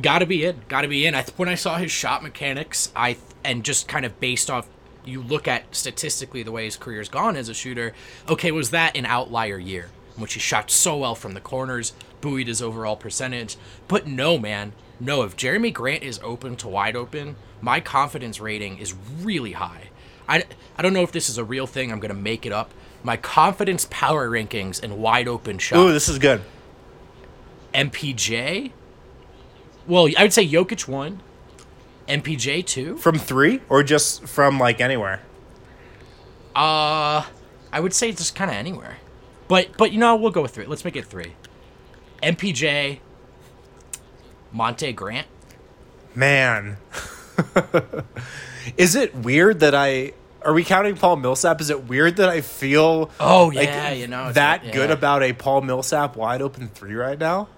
Got 0.00 0.20
to 0.20 0.26
be 0.26 0.44
in. 0.44 0.62
Got 0.68 0.82
to 0.82 0.88
be 0.88 1.04
in. 1.04 1.14
I 1.14 1.22
th- 1.22 1.36
when 1.36 1.48
I 1.48 1.54
saw 1.54 1.76
his 1.76 1.90
shot 1.92 2.22
mechanics, 2.22 2.90
I 2.96 3.14
th- 3.14 3.24
and 3.44 3.64
just 3.64 3.88
kind 3.88 4.06
of 4.06 4.18
based 4.18 4.50
off 4.50 4.66
you 5.04 5.22
look 5.22 5.46
at 5.46 5.74
statistically 5.74 6.42
the 6.42 6.52
way 6.52 6.64
his 6.64 6.76
career's 6.76 7.08
gone 7.08 7.36
as 7.36 7.48
a 7.48 7.54
shooter. 7.54 7.92
Okay, 8.28 8.50
was 8.52 8.70
that 8.70 8.96
an 8.96 9.04
outlier 9.04 9.58
year 9.58 9.90
in 10.16 10.22
which 10.22 10.34
he 10.34 10.40
shot 10.40 10.70
so 10.70 10.96
well 10.96 11.14
from 11.14 11.34
the 11.34 11.40
corners, 11.40 11.92
buoyed 12.20 12.46
his 12.46 12.62
overall 12.62 12.96
percentage? 12.96 13.56
But 13.86 14.06
no, 14.06 14.38
man, 14.38 14.72
no. 14.98 15.22
If 15.22 15.36
Jerami 15.36 15.72
Grant 15.74 16.02
is 16.02 16.20
open 16.22 16.56
to 16.56 16.68
wide 16.68 16.96
open, 16.96 17.36
my 17.60 17.80
confidence 17.80 18.40
rating 18.40 18.78
is 18.78 18.94
really 19.20 19.52
high. 19.52 19.90
I, 20.26 20.44
I 20.76 20.82
don't 20.82 20.92
know 20.94 21.02
if 21.02 21.12
this 21.12 21.28
is 21.28 21.36
a 21.38 21.44
real 21.44 21.66
thing. 21.66 21.92
I'm 21.92 22.00
gonna 22.00 22.14
make 22.14 22.46
it 22.46 22.52
up 22.52 22.72
my 23.02 23.16
confidence 23.16 23.86
power 23.90 24.28
rankings 24.28 24.82
and 24.82 24.98
wide 24.98 25.28
open 25.28 25.58
shots. 25.58 25.78
Ooh, 25.78 25.92
this 25.92 26.08
is 26.08 26.18
good. 26.18 26.42
MPJ. 27.74 28.72
Well, 29.86 30.08
I 30.16 30.22
would 30.22 30.32
say 30.32 30.46
Jokic 30.46 30.88
one. 30.88 31.20
MPJ 32.08 32.64
two. 32.66 32.96
From 32.96 33.18
three 33.18 33.60
or 33.68 33.82
just 33.82 34.26
from 34.26 34.58
like 34.58 34.80
anywhere? 34.80 35.22
Uh, 36.56 37.24
I 37.72 37.80
would 37.80 37.92
say 37.92 38.10
just 38.12 38.34
kind 38.34 38.50
of 38.50 38.56
anywhere. 38.56 38.96
But 39.46 39.76
but 39.76 39.92
you 39.92 39.98
know 39.98 40.16
we'll 40.16 40.30
go 40.30 40.42
with 40.42 40.52
three. 40.52 40.66
Let's 40.66 40.84
make 40.84 40.96
it 40.96 41.04
three. 41.04 41.34
MPJ. 42.22 43.00
Monte 44.52 44.92
Grant. 44.92 45.26
Man. 46.14 46.78
Is 48.76 48.94
it 48.94 49.14
weird 49.14 49.60
that 49.60 49.74
I 49.74 50.14
are 50.42 50.52
we 50.52 50.64
counting 50.64 50.96
Paul 50.96 51.16
Millsap? 51.16 51.60
Is 51.60 51.70
it 51.70 51.88
weird 51.88 52.16
that 52.16 52.28
I 52.28 52.40
feel 52.40 53.10
oh 53.20 53.50
yeah, 53.50 53.88
like 53.88 53.98
you 53.98 54.06
know 54.06 54.32
that 54.32 54.64
yeah. 54.64 54.72
good 54.72 54.90
about 54.90 55.22
a 55.22 55.32
Paul 55.32 55.62
Millsap 55.62 56.16
wide 56.16 56.42
open 56.42 56.68
three 56.68 56.94
right 56.94 57.18
now? 57.18 57.48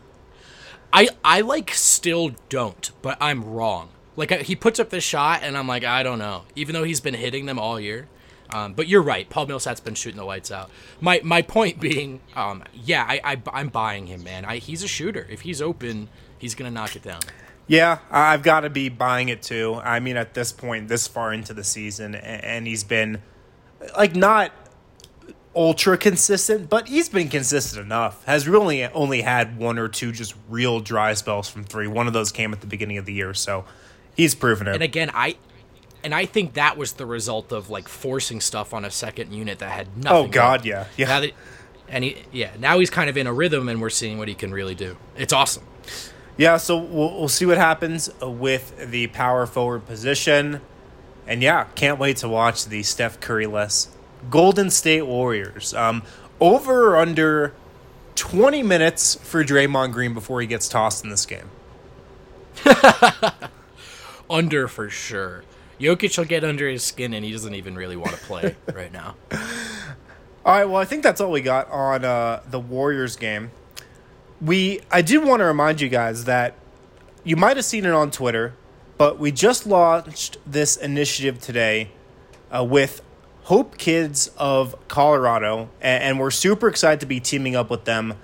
I 0.93 1.09
I 1.25 1.43
like 1.43 1.73
still 1.73 2.33
don't, 2.49 2.91
but 3.03 3.19
I'm 3.21 3.45
wrong. 3.45 3.91
Like 4.17 4.33
he 4.43 4.57
puts 4.57 4.81
up 4.81 4.91
this 4.91 5.05
shot, 5.05 5.41
and 5.43 5.57
I'm 5.57 5.67
like 5.69 5.85
I 5.85 6.03
don't 6.03 6.19
know, 6.19 6.45
even 6.57 6.75
though 6.75 6.85
he's 6.85 7.01
been 7.01 7.15
hitting 7.15 7.47
them 7.47 7.59
all 7.59 7.79
year. 7.79 8.09
Um, 8.53 8.73
but 8.75 8.89
you're 8.89 9.03
right. 9.03 9.31
Paul 9.31 9.47
Millsap's 9.47 9.81
been 9.81 9.95
shooting 9.95 10.19
the 10.19 10.25
lights 10.25 10.51
out. 10.51 10.71
My 11.01 11.21
my 11.23 11.43
point 11.43 11.79
being, 11.81 12.21
um, 12.35 12.65
yeah, 12.75 13.05
I, 13.07 13.39
I 13.45 13.61
am 13.61 13.69
buying 13.69 14.07
him, 14.07 14.25
man. 14.25 14.45
I, 14.45 14.57
he's 14.57 14.83
a 14.83 14.89
shooter. 14.89 15.27
If 15.31 15.43
he's 15.43 15.63
open, 15.63 16.09
he's 16.37 16.55
gonna 16.55 16.71
knock 16.71 16.97
it 16.97 17.03
down. 17.03 17.21
Yeah, 17.71 18.01
I've 18.11 18.43
got 18.43 18.63
to 18.63 18.69
be 18.69 18.89
buying 18.89 19.29
it 19.29 19.43
too. 19.43 19.77
I 19.77 20.01
mean, 20.01 20.17
at 20.17 20.35
this 20.35 20.51
point, 20.51 20.89
this 20.89 21.07
far 21.07 21.33
into 21.33 21.55
the 21.55 21.63
season, 21.63 22.17
and 22.17 22.67
he's 22.67 22.83
been 22.83 23.23
like 23.97 24.17
not 24.17 24.51
ultra 25.55 25.97
consistent, 25.97 26.69
but 26.69 26.89
he's 26.89 27.09
been 27.09 27.29
consistent 27.29 27.87
enough. 27.87 28.25
Has 28.25 28.49
really 28.49 28.85
only 28.87 29.21
had 29.23 29.57
one 29.57 29.79
or 29.79 29.87
two 29.87 30.11
just 30.11 30.35
real 30.49 30.81
dry 30.81 31.15
spells 31.15 31.49
from 31.49 31.63
three. 31.63 31.87
One 31.87 32.09
of 32.09 32.13
those 32.13 32.33
came 32.33 32.53
at 32.53 32.61
the 32.61 32.67
beginning 32.67 32.99
of 32.99 33.07
the 33.07 33.13
year, 33.13 33.35
so 33.35 33.65
he's 34.17 34.35
proven 34.35 34.67
it. 34.67 34.75
And 34.75 34.83
again, 34.83 35.13
I 35.15 35.37
and 36.03 36.13
I 36.13 36.27
think 36.27 36.55
that 36.55 36.77
was 36.77 36.95
the 36.95 37.07
result 37.07 37.53
of 37.53 37.71
like 37.71 37.87
forcing 37.87 38.41
stuff 38.41 38.75
on 38.75 38.85
a 38.85 38.91
second 38.91 39.33
unit 39.33 39.61
that 39.61 39.71
had 39.71 39.97
nothing. 39.97 40.11
Oh 40.11 40.27
God, 40.27 40.65
yeah, 40.65 40.87
yeah. 40.97 41.21
That, 41.21 41.31
and 41.89 42.03
he, 42.03 42.17
yeah, 42.33 42.51
now 42.59 42.81
he's 42.81 42.91
kind 42.91 43.09
of 43.09 43.17
in 43.17 43.29
a 43.29 43.33
rhythm, 43.33 43.69
and 43.69 43.81
we're 43.81 43.91
seeing 43.91 44.19
what 44.19 44.27
he 44.27 44.35
can 44.35 44.51
really 44.51 44.75
do. 44.75 44.97
It's 45.17 45.33
awesome 45.33 45.63
yeah, 46.41 46.57
so 46.57 46.79
we'll, 46.79 47.19
we'll 47.19 47.29
see 47.29 47.45
what 47.45 47.59
happens 47.59 48.09
with 48.23 48.91
the 48.91 49.09
power 49.09 49.45
forward 49.45 49.85
position. 49.85 50.63
And 51.27 51.43
yeah, 51.43 51.65
can't 51.75 51.99
wait 51.99 52.17
to 52.19 52.31
watch 52.31 52.65
the 52.65 52.83
Steph 52.83 53.21
Curry 53.21 53.47
less 53.47 53.89
Golden 54.31 54.71
State 54.71 55.03
Warriors. 55.03 55.75
Um, 55.75 56.03
over 56.41 56.93
or 56.93 56.97
under 56.97 57.53
20 58.15 58.63
minutes 58.63 59.17
for 59.17 59.45
Draymond 59.45 59.93
Green 59.93 60.15
before 60.15 60.41
he 60.41 60.47
gets 60.47 60.67
tossed 60.67 61.05
in 61.05 61.11
this 61.11 61.27
game? 61.27 61.51
under 64.31 64.67
for 64.67 64.89
sure. 64.89 65.45
Jokic 65.79 66.17
will 66.17 66.25
get 66.25 66.43
under 66.43 66.67
his 66.71 66.83
skin 66.83 67.13
and 67.13 67.23
he 67.23 67.33
doesn't 67.33 67.55
even 67.55 67.77
really 67.77 67.97
want 67.97 68.13
to 68.13 68.21
play 68.25 68.57
right 68.75 68.91
now. 68.95 69.15
All 70.47 70.55
right, 70.57 70.65
well, 70.65 70.81
I 70.81 70.87
think 70.87 71.03
that's 71.03 71.21
all 71.21 71.31
we 71.31 71.43
got 71.43 71.71
on 71.71 72.03
uh, 72.03 72.41
the 72.49 72.59
Warriors 72.59 73.17
game 73.17 73.51
we 74.41 74.81
I 74.91 75.03
did 75.03 75.25
want 75.25 75.41
to 75.41 75.45
remind 75.45 75.81
you 75.81 75.89
guys 75.89 76.25
that 76.25 76.55
you 77.25 77.37
might 77.37 77.57
have 77.57 77.67
seen 77.67 77.85
it 77.85 77.93
on 77.93 78.11
Twitter, 78.11 78.55
but 78.97 79.19
we 79.19 79.31
just 79.31 79.67
launched 79.67 80.39
this 80.47 80.77
initiative 80.77 81.41
today 81.41 81.91
uh, 82.51 82.65
with 82.65 83.03
Hope 83.45 83.77
Kids 83.79 84.31
of 84.37 84.77
Colorado, 84.89 85.69
and, 85.81 86.03
and, 86.03 86.21
we're 86.21 86.31
super 86.31 86.69
excited 86.69 87.01
to 87.01 87.07
be 87.07 87.21
teaming 87.21 87.57
up 87.57 87.69
with 87.69 87.85
them, 87.85 88.15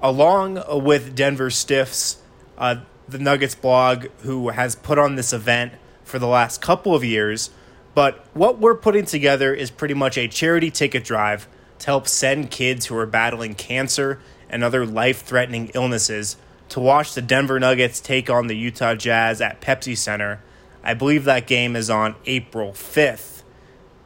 along 0.00 0.62
with 0.84 1.14
Denver 1.14 1.50
Stiffs, 1.50 2.18
uh, 2.56 2.76
the 3.08 3.18
Nuggets 3.18 3.54
blog, 3.54 4.06
who 4.20 4.50
has 4.50 4.74
put 4.74 4.98
on 4.98 5.16
this 5.16 5.32
event 5.32 5.72
for 6.04 6.18
the 6.18 6.26
last 6.26 6.60
couple 6.62 6.94
of 6.94 7.04
years. 7.04 7.50
But 7.94 8.24
what 8.32 8.58
we're 8.58 8.76
putting 8.76 9.04
together 9.04 9.52
is 9.52 9.70
pretty 9.70 9.94
much 9.94 10.16
a 10.16 10.28
charity 10.28 10.70
ticket 10.70 11.04
drive 11.04 11.48
to 11.80 11.86
help 11.86 12.06
send 12.06 12.50
kids 12.50 12.86
who 12.86 12.96
are 12.96 13.06
battling 13.06 13.54
cancer 13.54 14.20
and 14.50 14.62
other 14.62 14.84
life 14.84 15.22
threatening 15.22 15.70
illnesses 15.74 16.36
to 16.68 16.80
watch 16.80 17.14
the 17.14 17.22
Denver 17.22 17.58
Nuggets 17.58 18.00
take 18.00 18.30
on 18.30 18.46
the 18.46 18.56
Utah 18.56 18.94
Jazz 18.94 19.40
at 19.40 19.60
Pepsi 19.60 19.96
Center. 19.96 20.40
I 20.82 20.94
believe 20.94 21.24
that 21.24 21.46
game 21.46 21.76
is 21.76 21.90
on 21.90 22.14
April 22.26 22.72
5th. 22.72 23.42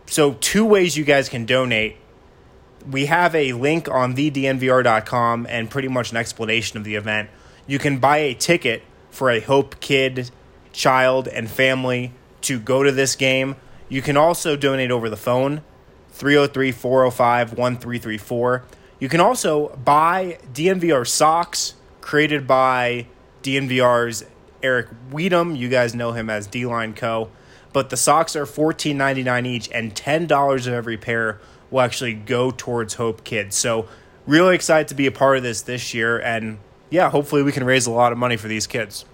So, 0.07 0.35
two 0.35 0.65
ways 0.65 0.97
you 0.97 1.05
guys 1.05 1.29
can 1.29 1.47
donate. 1.47 1.97
We 2.91 3.07
have 3.07 3.35
a 3.35 3.53
link 3.53 3.89
on 3.89 4.15
thednvr.com 4.15 5.47
and 5.49 5.71
pretty 5.71 5.89
much 5.89 6.11
an 6.11 6.19
explanation 6.19 6.77
of 6.77 6.85
the 6.85 6.97
event. 6.97 7.31
You 7.67 7.79
can 7.79 7.99
buy 7.99 8.19
a 8.19 8.35
ticket 8.35 8.83
for 9.11 9.31
a 9.31 9.41
Hope 9.41 9.81
kid, 9.81 10.31
child, 10.73 11.29
and 11.29 11.49
family 11.49 12.13
to 12.43 12.59
go 12.59 12.83
to 12.83 12.93
this 12.93 13.17
game. 13.17 13.57
You 13.89 14.03
can 14.03 14.17
also 14.17 14.57
donate 14.57 14.91
over 14.91 15.09
the 15.09 15.17
phone 15.17 15.63
303 16.11 16.73
405 16.73 17.53
1334. 17.57 18.65
You 18.99 19.09
can 19.09 19.21
also 19.21 19.77
buy 19.85 20.39
DNVR 20.53 21.07
socks 21.07 21.75
created 22.01 22.47
by 22.47 23.07
DNVR's 23.43 24.25
Eric 24.63 24.89
Weedham. 25.11 25.57
You 25.57 25.69
guys 25.69 25.95
know 25.95 26.13
him 26.13 26.31
as 26.31 26.47
D 26.47 26.67
Line 26.67 26.95
Co. 26.95 27.31
But 27.73 27.91
the 27.91 27.97
socks 27.97 28.37
are 28.37 28.47
$14.99 28.47 29.47
each, 29.47 29.69
and 29.73 29.95
$10 29.95 30.67
of 30.67 30.73
every 30.73 30.97
pair 30.97 31.41
will 31.71 31.81
actually 31.81 32.15
go 32.15 32.53
towards 32.53 32.95
Hope 32.95 33.25
Kids. 33.25 33.57
So, 33.57 33.89
really 34.27 34.55
excited 34.55 34.87
to 34.89 34.95
be 34.95 35.07
a 35.07 35.13
part 35.13 35.37
of 35.37 35.43
this 35.43 35.63
this 35.63 35.93
year. 35.93 36.21
And 36.21 36.59
yeah, 36.89 37.11
hopefully, 37.11 37.43
we 37.43 37.51
can 37.51 37.65
raise 37.65 37.87
a 37.87 37.91
lot 37.91 38.13
of 38.13 38.19
money 38.19 38.37
for 38.37 38.49
these 38.49 38.67
kids 38.67 39.05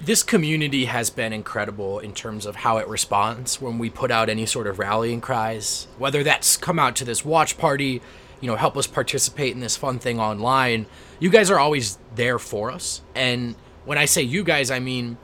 this 0.00 0.22
community 0.22 0.84
has 0.84 1.10
been 1.10 1.32
incredible 1.32 1.98
in 1.98 2.14
terms 2.14 2.46
of 2.46 2.54
how 2.56 2.76
it 2.76 2.86
responds 2.86 3.60
when 3.60 3.78
we 3.78 3.90
put 3.90 4.12
out 4.12 4.28
any 4.28 4.46
sort 4.46 4.66
of 4.66 4.78
rallying 4.78 5.20
cries 5.20 5.88
whether 5.98 6.22
that's 6.22 6.56
come 6.56 6.78
out 6.78 6.94
to 6.94 7.04
this 7.04 7.24
watch 7.24 7.58
party 7.58 8.00
you 8.40 8.48
know 8.48 8.56
help 8.56 8.76
us 8.76 8.86
participate 8.86 9.52
in 9.52 9.60
this 9.60 9.76
fun 9.76 9.98
thing 9.98 10.20
online 10.20 10.86
you 11.18 11.30
guys 11.30 11.50
are 11.50 11.58
always 11.58 11.98
there 12.14 12.38
for 12.38 12.70
us 12.70 13.02
and 13.14 13.54
when 13.84 13.98
i 13.98 14.04
say 14.04 14.22
you 14.22 14.42
guys 14.44 14.70
i 14.70 14.78
mean 14.78 15.16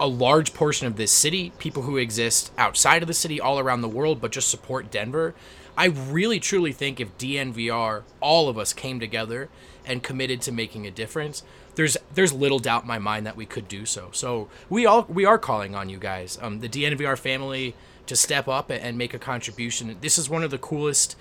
a 0.00 0.06
large 0.06 0.54
portion 0.54 0.86
of 0.86 0.96
this 0.96 1.10
city 1.10 1.52
people 1.58 1.82
who 1.82 1.96
exist 1.96 2.52
outside 2.56 3.02
of 3.02 3.08
the 3.08 3.14
city 3.14 3.40
all 3.40 3.58
around 3.58 3.80
the 3.80 3.88
world 3.88 4.20
but 4.20 4.30
just 4.30 4.48
support 4.48 4.90
denver 4.90 5.34
i 5.76 5.86
really 5.86 6.38
truly 6.38 6.72
think 6.72 7.00
if 7.00 7.16
dnvr 7.18 8.02
all 8.20 8.48
of 8.48 8.58
us 8.58 8.72
came 8.72 9.00
together 9.00 9.48
and 9.84 10.02
committed 10.02 10.40
to 10.40 10.52
making 10.52 10.86
a 10.86 10.90
difference 10.90 11.42
there's 11.78 11.96
there's 12.12 12.32
little 12.32 12.58
doubt 12.58 12.82
in 12.82 12.88
my 12.88 12.98
mind 12.98 13.24
that 13.24 13.36
we 13.36 13.46
could 13.46 13.68
do 13.68 13.86
so. 13.86 14.08
So 14.12 14.48
we 14.68 14.84
all 14.84 15.06
we 15.08 15.24
are 15.24 15.38
calling 15.38 15.76
on 15.76 15.88
you 15.88 15.96
guys, 15.96 16.36
um, 16.42 16.58
the 16.58 16.68
DNVR 16.68 17.16
family, 17.16 17.76
to 18.06 18.16
step 18.16 18.48
up 18.48 18.68
and 18.68 18.98
make 18.98 19.14
a 19.14 19.18
contribution. 19.18 19.96
This 20.00 20.18
is 20.18 20.28
one 20.28 20.42
of 20.42 20.50
the 20.50 20.58
coolest 20.58 21.16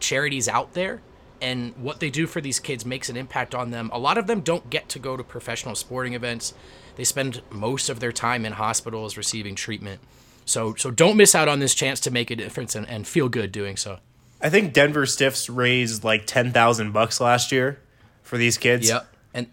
charities 0.00 0.48
out 0.48 0.74
there, 0.74 1.00
and 1.40 1.74
what 1.76 2.00
they 2.00 2.10
do 2.10 2.26
for 2.26 2.40
these 2.40 2.58
kids 2.58 2.84
makes 2.84 3.08
an 3.08 3.16
impact 3.16 3.54
on 3.54 3.70
them. 3.70 3.90
A 3.92 3.98
lot 3.98 4.18
of 4.18 4.26
them 4.26 4.40
don't 4.40 4.70
get 4.70 4.88
to 4.90 4.98
go 4.98 5.16
to 5.16 5.22
professional 5.22 5.74
sporting 5.74 6.14
events. 6.14 6.54
They 6.96 7.04
spend 7.04 7.42
most 7.50 7.88
of 7.88 8.00
their 8.00 8.12
time 8.12 8.44
in 8.44 8.52
hospitals 8.54 9.16
receiving 9.16 9.54
treatment. 9.54 10.00
So 10.44 10.74
so 10.74 10.90
don't 10.90 11.16
miss 11.16 11.34
out 11.34 11.46
on 11.46 11.60
this 11.60 11.74
chance 11.74 12.00
to 12.00 12.10
make 12.10 12.30
a 12.30 12.36
difference 12.36 12.74
and, 12.74 12.88
and 12.88 13.06
feel 13.06 13.28
good 13.28 13.52
doing 13.52 13.76
so. 13.76 13.98
I 14.40 14.50
think 14.50 14.72
Denver 14.72 15.04
Stiffs 15.06 15.48
raised 15.48 16.04
like 16.04 16.26
ten 16.26 16.52
thousand 16.52 16.92
bucks 16.92 17.20
last 17.20 17.52
year 17.52 17.80
for 18.22 18.38
these 18.38 18.56
kids. 18.58 18.88
Yep. 18.88 19.06
And 19.34 19.46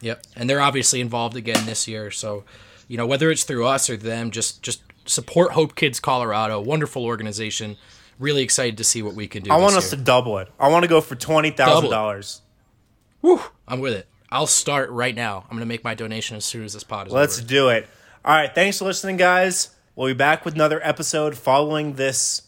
yep, 0.00 0.24
and 0.34 0.48
they're 0.48 0.60
obviously 0.60 1.00
involved 1.00 1.36
again 1.36 1.66
this 1.66 1.86
year. 1.86 2.10
So, 2.10 2.44
you 2.88 2.96
know, 2.96 3.06
whether 3.06 3.30
it's 3.30 3.44
through 3.44 3.66
us 3.66 3.90
or 3.90 3.96
them, 3.96 4.30
just 4.30 4.62
just 4.62 4.82
support 5.06 5.52
Hope 5.52 5.74
Kids 5.74 6.00
Colorado. 6.00 6.60
Wonderful 6.60 7.04
organization. 7.04 7.76
Really 8.18 8.42
excited 8.42 8.78
to 8.78 8.84
see 8.84 9.02
what 9.02 9.14
we 9.14 9.28
can 9.28 9.42
do. 9.44 9.50
I 9.50 9.56
want 9.58 9.76
us 9.76 9.92
year. 9.92 9.98
to 9.98 10.04
double 10.04 10.38
it. 10.38 10.48
I 10.58 10.68
want 10.68 10.82
to 10.82 10.88
go 10.88 11.00
for 11.00 11.14
twenty 11.14 11.50
thousand 11.50 11.90
dollars. 11.90 12.42
Woo! 13.22 13.40
I'm 13.66 13.80
with 13.80 13.94
it. 13.94 14.06
I'll 14.30 14.46
start 14.46 14.90
right 14.90 15.14
now. 15.14 15.44
I'm 15.48 15.56
gonna 15.56 15.66
make 15.66 15.84
my 15.84 15.94
donation 15.94 16.36
as 16.36 16.44
soon 16.44 16.64
as 16.64 16.72
this 16.74 16.84
pod 16.84 17.06
is 17.06 17.12
Let's 17.12 17.38
over. 17.38 17.46
do 17.46 17.68
it. 17.70 17.88
All 18.24 18.34
right. 18.34 18.52
Thanks 18.54 18.78
for 18.78 18.84
listening, 18.84 19.16
guys. 19.16 19.70
We'll 19.94 20.08
be 20.08 20.14
back 20.14 20.44
with 20.44 20.54
another 20.54 20.80
episode 20.82 21.36
following 21.36 21.94
this 21.94 22.42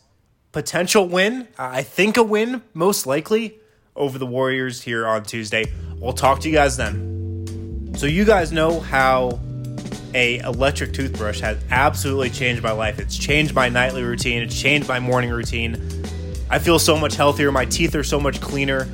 potential 0.52 1.08
win. 1.08 1.48
I 1.58 1.82
think 1.82 2.16
a 2.16 2.22
win, 2.22 2.62
most 2.74 3.06
likely, 3.06 3.58
over 3.96 4.18
the 4.18 4.26
Warriors 4.26 4.82
here 4.82 5.06
on 5.06 5.22
Tuesday. 5.24 5.64
We'll 5.96 6.12
talk 6.12 6.40
to 6.40 6.48
you 6.48 6.54
guys 6.54 6.76
then. 6.76 7.92
So 7.96 8.06
you 8.06 8.24
guys 8.24 8.52
know 8.52 8.80
how 8.80 9.40
a 10.14 10.38
electric 10.38 10.92
toothbrush 10.92 11.40
has 11.40 11.58
absolutely 11.70 12.30
changed 12.30 12.62
my 12.62 12.72
life. 12.72 12.98
It's 12.98 13.16
changed 13.16 13.54
my 13.54 13.68
nightly 13.68 14.02
routine. 14.02 14.42
It's 14.42 14.58
changed 14.60 14.88
my 14.88 15.00
morning 15.00 15.30
routine. 15.30 16.04
I 16.50 16.58
feel 16.58 16.78
so 16.78 16.96
much 16.96 17.14
healthier. 17.14 17.52
My 17.52 17.64
teeth 17.64 17.94
are 17.94 18.02
so 18.02 18.18
much 18.18 18.40
cleaner. 18.40 18.88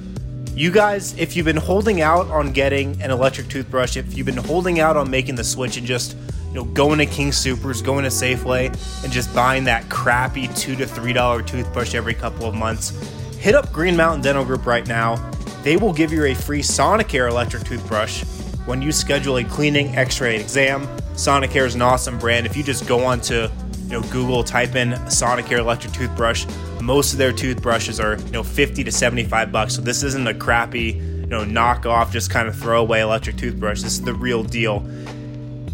You 0.55 0.71
guys, 0.71 1.17
if 1.19 1.37
you've 1.37 1.47
been 1.47 1.57
holding 1.57 2.01
out 2.01 2.29
on 2.29 2.53
getting 2.53 3.01
an 3.03 3.11
electric 3.11 3.49
toothbrush, 3.49 3.97
if 3.97 4.17
you've 4.17 4.27
been 4.27 4.37
holding 4.37 4.81
out 4.81 4.97
on 4.97 5.11
making 5.11 5.35
the 5.35 5.45
switch 5.45 5.77
and 5.77 5.87
just 5.87 6.17
you 6.49 6.55
know 6.55 6.65
going 6.65 6.99
to 6.99 7.07
King 7.07 7.33
Supers, 7.33 7.83
going 7.83 8.05
to 8.05 8.11
Safeway, 8.11 8.69
and 9.05 9.13
just 9.13 9.35
buying 9.35 9.65
that 9.65 9.89
crappy 9.89 10.49
two 10.49 10.77
to 10.77 10.87
three 10.87 11.13
dollar 11.13 11.43
toothbrush 11.43 11.95
every 11.95 12.15
couple 12.15 12.47
of 12.47 12.55
months, 12.55 12.91
hit 13.37 13.55
up 13.55 13.73
Green 13.73 13.97
Mountain 13.97 14.23
Dental 14.23 14.45
Group 14.45 14.67
right 14.67 14.87
now. 14.87 15.17
They 15.63 15.77
will 15.77 15.93
give 15.93 16.13
you 16.13 16.25
a 16.25 16.35
free 16.35 16.63
Sonicare 16.63 17.29
electric 17.29 17.65
toothbrush 17.65 18.25
when 18.67 18.83
you 18.83 18.93
schedule 18.93 19.39
a 19.39 19.45
cleaning 19.45 19.97
x-ray 19.97 20.41
exam. 20.41 20.87
Sonicare 21.17 21.65
is 21.65 21.75
an 21.75 21.81
awesome 21.81 22.19
brand. 22.19 22.45
If 22.45 22.59
you 22.59 22.63
just 22.63 22.87
go 22.87 23.03
onto 23.03 23.35
you 23.35 23.89
know 23.89 24.03
Google, 24.03 24.45
type 24.45 24.75
in 24.75 24.91
Sonicare 25.07 25.59
electric 25.59 25.95
toothbrush, 25.95 26.47
most 26.83 27.13
of 27.13 27.19
their 27.19 27.33
toothbrushes 27.33 27.99
are 27.99 28.19
you 28.19 28.33
know 28.33 28.43
50 28.43 28.85
to 28.85 28.93
75 28.93 29.51
bucks. 29.51 29.75
So 29.75 29.81
this 29.81 30.03
isn't 30.03 30.29
a 30.29 30.35
crappy 30.35 30.93
you 30.93 31.27
know 31.27 31.43
knockoff, 31.43 32.13
just 32.13 32.31
kind 32.31 32.47
of 32.47 32.55
throwaway 32.55 33.01
electric 33.01 33.37
toothbrush. 33.37 33.81
This 33.81 33.95
is 33.95 34.03
the 34.03 34.13
real 34.13 34.43
deal. 34.43 34.81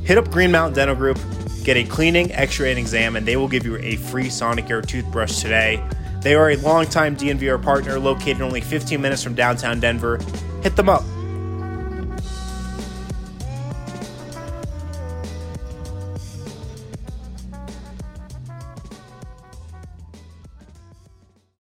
Hit 0.05 0.17
up 0.17 0.31
Green 0.31 0.53
Mountain 0.53 0.75
Dental 0.75 0.95
Group, 0.95 1.19
get 1.65 1.77
a 1.77 1.83
cleaning, 1.83 2.31
x-ray, 2.33 2.71
and 2.71 2.79
exam, 2.79 3.17
and 3.17 3.27
they 3.27 3.37
will 3.37 3.49
give 3.49 3.67
you 3.67 3.77
a 3.79 3.97
free 3.97 4.27
Sonicare 4.27 4.87
toothbrush 4.87 5.41
today. 5.41 5.85
They 6.21 6.37
are 6.37 6.51
a 6.51 6.57
longtime 6.57 7.17
DNVR 7.17 7.61
partner 7.61 7.99
located 7.99 8.43
only 8.43 8.61
15 8.61 9.01
minutes 9.01 9.25
from 9.25 9.35
downtown 9.35 9.81
Denver. 9.81 10.19
Hit 10.63 10.77
them 10.77 10.89
up 10.89 11.03